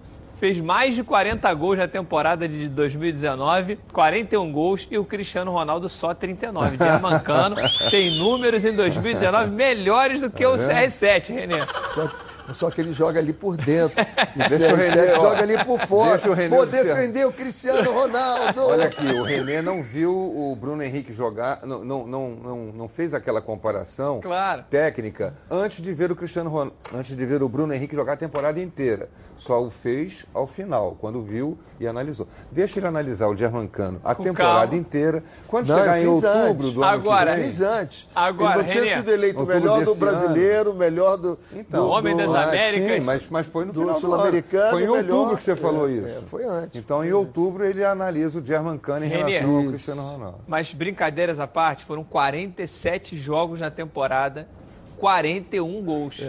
[0.45, 5.89] fez mais de 40 gols na temporada de 2019, 41 gols e o Cristiano Ronaldo
[5.89, 6.77] só 39.
[6.77, 7.57] Germancano
[7.91, 10.69] tem números em 2019 melhores do que o vendo?
[10.69, 11.61] CR7, Renê.
[12.53, 14.01] Só, que ele joga ali por dentro.
[14.37, 16.11] E o Deixa o CR7 René, joga ali por fora.
[16.11, 18.67] Deixa o René Vou defender o Cristiano Ronaldo.
[18.67, 23.15] Olha aqui, o René não viu o Bruno Henrique jogar, não, não, não, não, fez
[23.15, 24.65] aquela comparação Claro.
[24.69, 28.17] técnica antes de ver o Cristiano Ronaldo, antes de ver o Bruno Henrique jogar a
[28.17, 29.09] temporada inteira.
[29.37, 32.29] Só o fez ao final, quando viu e analisou.
[32.53, 34.77] Deixa ele analisar o Germancano a Com temporada calma.
[34.77, 35.25] inteira.
[35.49, 36.33] Quando Não, chegar em outubro
[36.69, 36.73] antes.
[36.73, 38.09] do ano Agora, que vem, Fiz antes.
[38.15, 41.91] Agora, ele não tinha René, sido eleito melhor do brasileiro, o melhor do, Então, do,
[41.91, 42.93] Homem das Américas.
[42.97, 44.71] Sim, mas, mas foi no do final Sul-Americano, ano.
[44.73, 45.37] Foi em o outubro melhor.
[45.37, 46.19] que você falou É, isso.
[46.19, 46.77] é, foi antes.
[46.77, 49.39] Então, em outubro, ele analisa o Germancano em Renê.
[49.39, 49.67] relação ao.
[49.69, 50.39] Cristiano Ronaldo.
[50.47, 54.47] Mas brincadeiras à parte, foram 47 jogos na temporada,
[54.99, 56.23] 41 gols.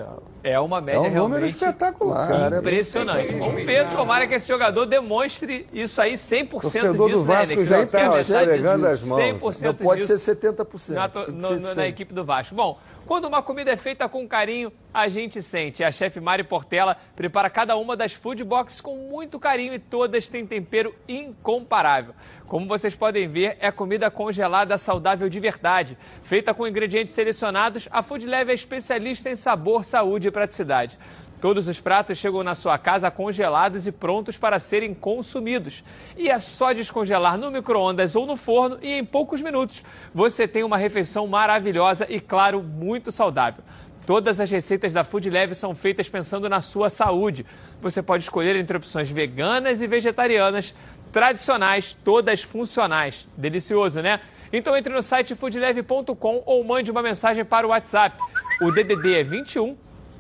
[0.43, 2.27] É, uma média É um número realmente espetacular.
[2.27, 3.33] cara é impressionante.
[3.33, 7.55] Vamos ver, tomara que esse jogador demonstre isso aí, 100% Torcedor disso, do né, Vasco
[7.55, 7.65] René?
[7.65, 9.21] já tá metade esfregando as mãos.
[9.21, 10.93] 100% Não pode disso ser 70%.
[10.93, 11.75] na, no- ser no- 100.
[11.75, 12.53] na equipe do Vasco.
[12.53, 15.83] Bom, quando uma comida é feita com carinho, a gente sente.
[15.83, 20.27] A chefe Mari Portela prepara cada uma das food boxes com muito carinho e todas
[20.27, 22.15] têm tempero incomparável.
[22.47, 25.97] Como vocês podem ver, é comida congelada saudável de verdade.
[26.23, 30.97] Feita com ingredientes selecionados, a Food Leve é especialista em sabor, saúde e praticidade.
[31.41, 35.83] Todos os pratos chegam na sua casa congelados e prontos para serem consumidos.
[36.17, 39.83] E é só descongelar no micro-ondas ou no forno e em poucos minutos
[40.13, 43.63] você tem uma refeição maravilhosa e, claro, muito saudável.
[44.05, 47.45] Todas as receitas da Food Leve são feitas pensando na sua saúde.
[47.81, 50.75] Você pode escolher entre opções veganas e vegetarianas,
[51.11, 53.27] tradicionais, todas funcionais.
[53.35, 54.21] Delicioso, né?
[54.53, 58.17] Então entre no site foodleve.com ou mande uma mensagem para o WhatsApp.
[58.61, 59.75] O DDD é 21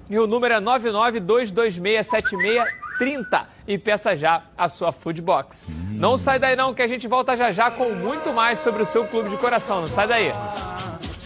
[0.09, 5.67] e o número é 992267630 e peça já a sua Food Box.
[5.91, 8.85] Não sai daí não que a gente volta já já com muito mais sobre o
[8.85, 9.81] seu clube de coração.
[9.81, 10.31] Não sai daí.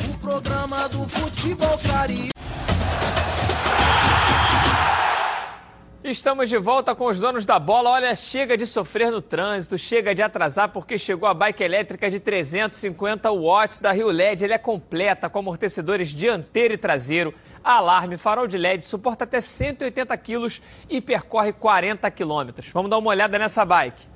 [0.10, 1.70] O programa do futebol.
[6.10, 7.92] Estamos de volta com os donos da bola.
[7.92, 12.20] Olha, chega de sofrer no trânsito, chega de atrasar porque chegou a bike elétrica de
[12.20, 14.44] 350 watts da Rio LED.
[14.44, 17.32] Ela é completa com amortecedores dianteiro e traseiro,
[17.64, 22.70] alarme, farol de LED, suporta até 180 quilos e percorre 40 quilômetros.
[22.72, 24.09] Vamos dar uma olhada nessa bike.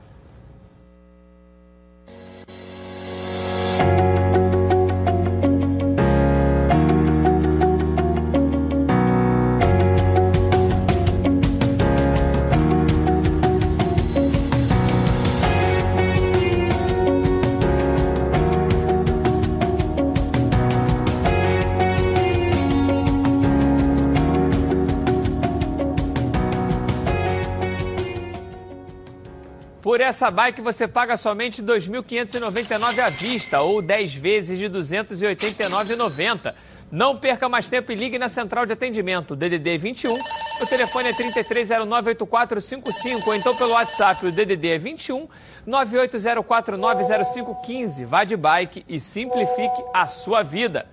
[29.94, 34.72] Por essa bike você paga somente R$ 2.599 à vista ou 10 vezes de R$
[34.72, 36.56] 289,90.
[36.92, 40.18] Não perca mais tempo e ligue na central de atendimento DDD 21.
[40.64, 45.28] O telefone é 33098455 ou então pelo WhatsApp o DDD é 21
[45.68, 48.04] 980490515.
[48.08, 50.88] Vá de bike e simplifique a sua vida.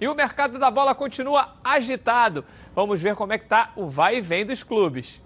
[0.00, 2.42] E o mercado da bola continua agitado.
[2.74, 5.20] Vamos ver como é que tá o vai e vem dos clubes.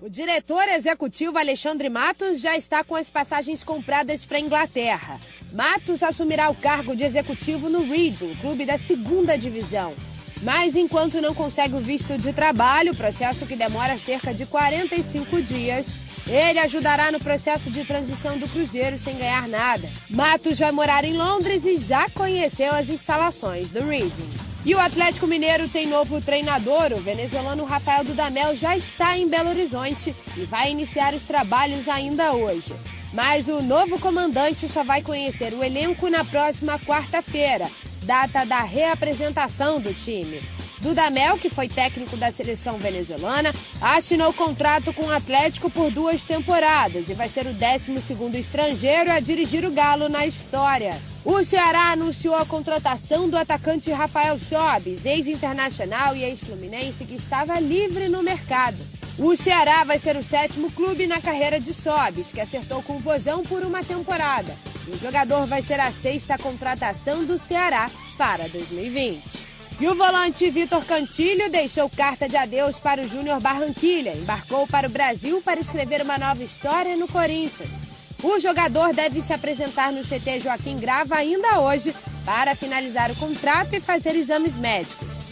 [0.00, 5.20] O diretor executivo Alexandre Matos já está com as passagens compradas para a Inglaterra.
[5.52, 9.92] Matos assumirá o cargo de executivo no Reading, clube da segunda divisão.
[10.42, 15.96] Mas enquanto não consegue o visto de trabalho, processo que demora cerca de 45 dias,
[16.28, 19.88] ele ajudará no processo de transição do Cruzeiro sem ganhar nada.
[20.08, 24.47] Matos vai morar em Londres e já conheceu as instalações do Reading.
[24.68, 26.92] E o Atlético Mineiro tem novo treinador.
[26.92, 32.34] O venezuelano Rafael Dudamel já está em Belo Horizonte e vai iniciar os trabalhos ainda
[32.34, 32.74] hoje.
[33.14, 37.66] Mas o novo comandante só vai conhecer o elenco na próxima quarta-feira,
[38.02, 40.38] data da reapresentação do time.
[40.80, 47.08] Dudamel, que foi técnico da seleção venezuelana, assinou contrato com o Atlético por duas temporadas
[47.08, 50.96] e vai ser o 12º estrangeiro a dirigir o Galo na história.
[51.24, 58.08] O Ceará anunciou a contratação do atacante Rafael Sobis, ex-internacional e ex-fluminense, que estava livre
[58.08, 58.78] no mercado.
[59.18, 63.00] O Ceará vai ser o sétimo clube na carreira de Sobis, que acertou com o
[63.00, 64.54] Vozão por uma temporada.
[64.86, 69.47] O jogador vai ser a sexta contratação do Ceará para 2020.
[69.80, 74.12] E o volante Vitor Cantilho deixou carta de adeus para o Júnior Barranquilha.
[74.12, 77.86] Embarcou para o Brasil para escrever uma nova história no Corinthians.
[78.20, 81.94] O jogador deve se apresentar no CT Joaquim Grava ainda hoje
[82.24, 85.28] para finalizar o contrato e fazer exames médicos.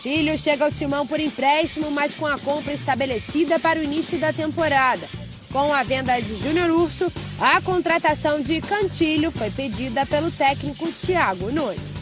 [0.00, 4.32] Cantilho chega ao timão por empréstimo, mas com a compra estabelecida para o início da
[4.32, 5.06] temporada.
[5.52, 11.52] Com a venda de Júnior Urso, a contratação de Cantilho foi pedida pelo técnico Thiago
[11.52, 11.99] Nunes.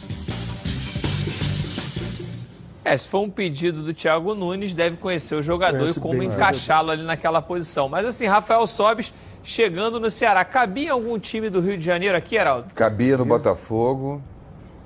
[2.88, 6.22] É, se for um pedido do Thiago Nunes, deve conhecer o jogador Conhece e como
[6.22, 7.86] encaixá-lo ali naquela posição.
[7.86, 9.12] Mas assim, Rafael Sobis
[9.42, 10.42] chegando no Ceará.
[10.42, 12.72] Cabia algum time do Rio de Janeiro aqui, Heraldo?
[12.74, 14.22] Cabia no Botafogo,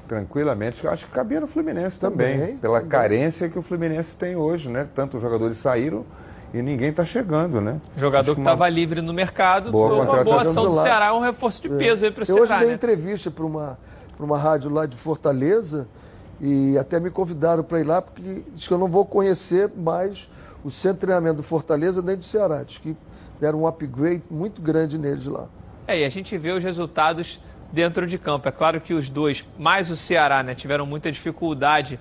[0.09, 0.83] tranquilamente.
[0.85, 2.91] Eu acho que cabia no Fluminense também, também pela também.
[2.91, 4.89] carência que o Fluminense tem hoje, né?
[4.93, 6.05] Tantos jogadores saíram
[6.53, 7.81] e ninguém está chegando, né?
[7.97, 8.69] Jogador que estava uma...
[8.69, 12.09] livre no mercado, boa uma boa ação do Ceará, é um reforço de peso é.
[12.09, 12.41] aí para o Ceará.
[12.41, 12.75] Eu hoje dei né?
[12.75, 13.79] entrevista para uma,
[14.19, 15.87] uma rádio lá de Fortaleza
[16.43, 20.29] e até me convidaram para ir lá, porque diz que eu não vou conhecer mais
[20.65, 22.65] o centro de treinamento do Fortaleza nem do Ceará.
[22.65, 22.97] Diz que
[23.41, 25.47] deram um upgrade muito grande neles lá.
[25.87, 27.41] É, e a gente vê os resultados
[27.73, 28.49] dentro de campo.
[28.49, 31.99] É claro que os dois, mais o Ceará, né, tiveram muita dificuldade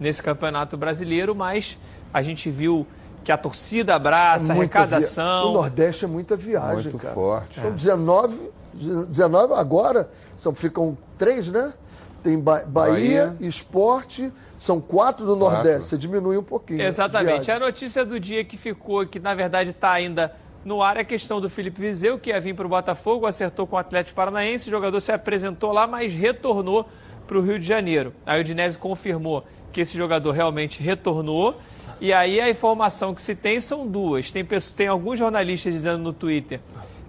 [0.00, 1.78] nesse campeonato brasileiro, mas
[2.14, 2.86] a gente viu
[3.22, 5.42] que a torcida abraça, é a arrecadação.
[5.42, 5.50] Via...
[5.50, 7.14] O Nordeste é muita viagem, muito cara.
[7.14, 7.60] forte.
[7.60, 7.72] São é.
[7.72, 11.74] 19, 19 agora, são, ficam três, né?
[12.22, 15.56] Tem ba Bahia, Bahia, Esporte, são quatro do quatro.
[15.56, 15.88] Nordeste.
[15.88, 16.82] Você diminui um pouquinho.
[16.82, 17.50] Exatamente.
[17.50, 20.34] A notícia do dia que ficou, que na verdade está ainda
[20.64, 23.66] no ar, é a questão do Felipe Vizeu, que ia vir para o Botafogo, acertou
[23.66, 26.88] com o Atlético Paranaense, o jogador se apresentou lá, mas retornou
[27.26, 28.12] para o Rio de Janeiro.
[28.24, 31.56] A Udinese confirmou que esse jogador realmente retornou.
[32.00, 34.30] E aí a informação que se tem são duas.
[34.30, 34.44] Tem,
[34.76, 36.60] tem alguns jornalistas dizendo no Twitter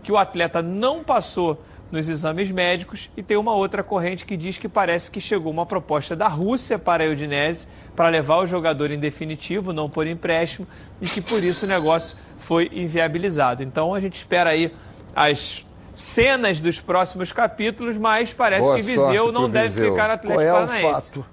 [0.02, 1.62] que o atleta não passou
[1.94, 5.64] nos exames médicos e tem uma outra corrente que diz que parece que chegou uma
[5.64, 10.66] proposta da Rússia para a Udinese para levar o jogador em definitivo, não por empréstimo,
[11.00, 13.62] e que por isso o negócio foi inviabilizado.
[13.62, 14.74] Então a gente espera aí
[15.16, 15.64] as
[15.94, 19.92] cenas dos próximos capítulos, mas parece Boa que Viseu não deve Viseu.
[19.92, 20.88] ficar no Atlético qual é Paranaense.
[20.88, 21.26] O fato?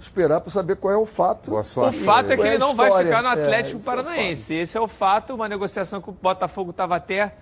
[0.00, 1.54] Esperar para saber qual é o fato.
[1.56, 4.56] o fato é que ele não vai ficar no Atlético é, Paranaense.
[4.56, 7.32] É esse é o fato, uma negociação que o Botafogo estava até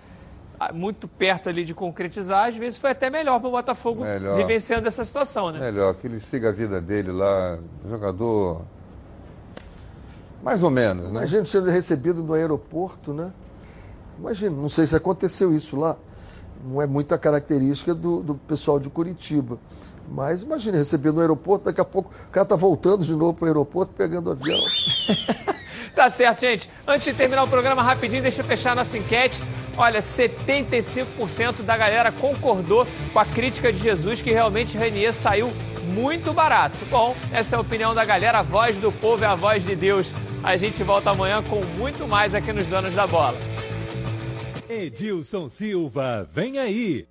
[0.73, 4.37] muito perto ali de concretizar, às vezes foi até melhor para o Botafogo melhor.
[4.37, 5.59] vivenciando essa situação, né?
[5.59, 8.61] Melhor, que ele siga a vida dele lá, jogador
[10.41, 11.19] mais ou menos, né?
[11.19, 13.31] Imagina sendo recebido no aeroporto, né?
[14.17, 15.97] Imagina, não sei se aconteceu isso lá.
[16.63, 19.59] Não é muita característica do, do pessoal de Curitiba.
[20.09, 23.45] Mas imagine receber no aeroporto, daqui a pouco o cara tá voltando de novo para
[23.45, 24.57] o aeroporto, pegando o avião.
[25.97, 26.69] tá certo, gente.
[26.87, 29.41] Antes de terminar o programa rapidinho, deixa eu fechar nossa enquete.
[29.75, 35.51] Olha, 75% da galera concordou com a crítica de Jesus que realmente Renier saiu
[35.87, 36.77] muito barato.
[36.89, 39.75] Bom, essa é a opinião da galera, a voz do povo é a voz de
[39.75, 40.05] Deus.
[40.43, 43.37] A gente volta amanhã com muito mais aqui nos Donos da Bola.
[44.69, 47.07] Edilson Silva, vem aí.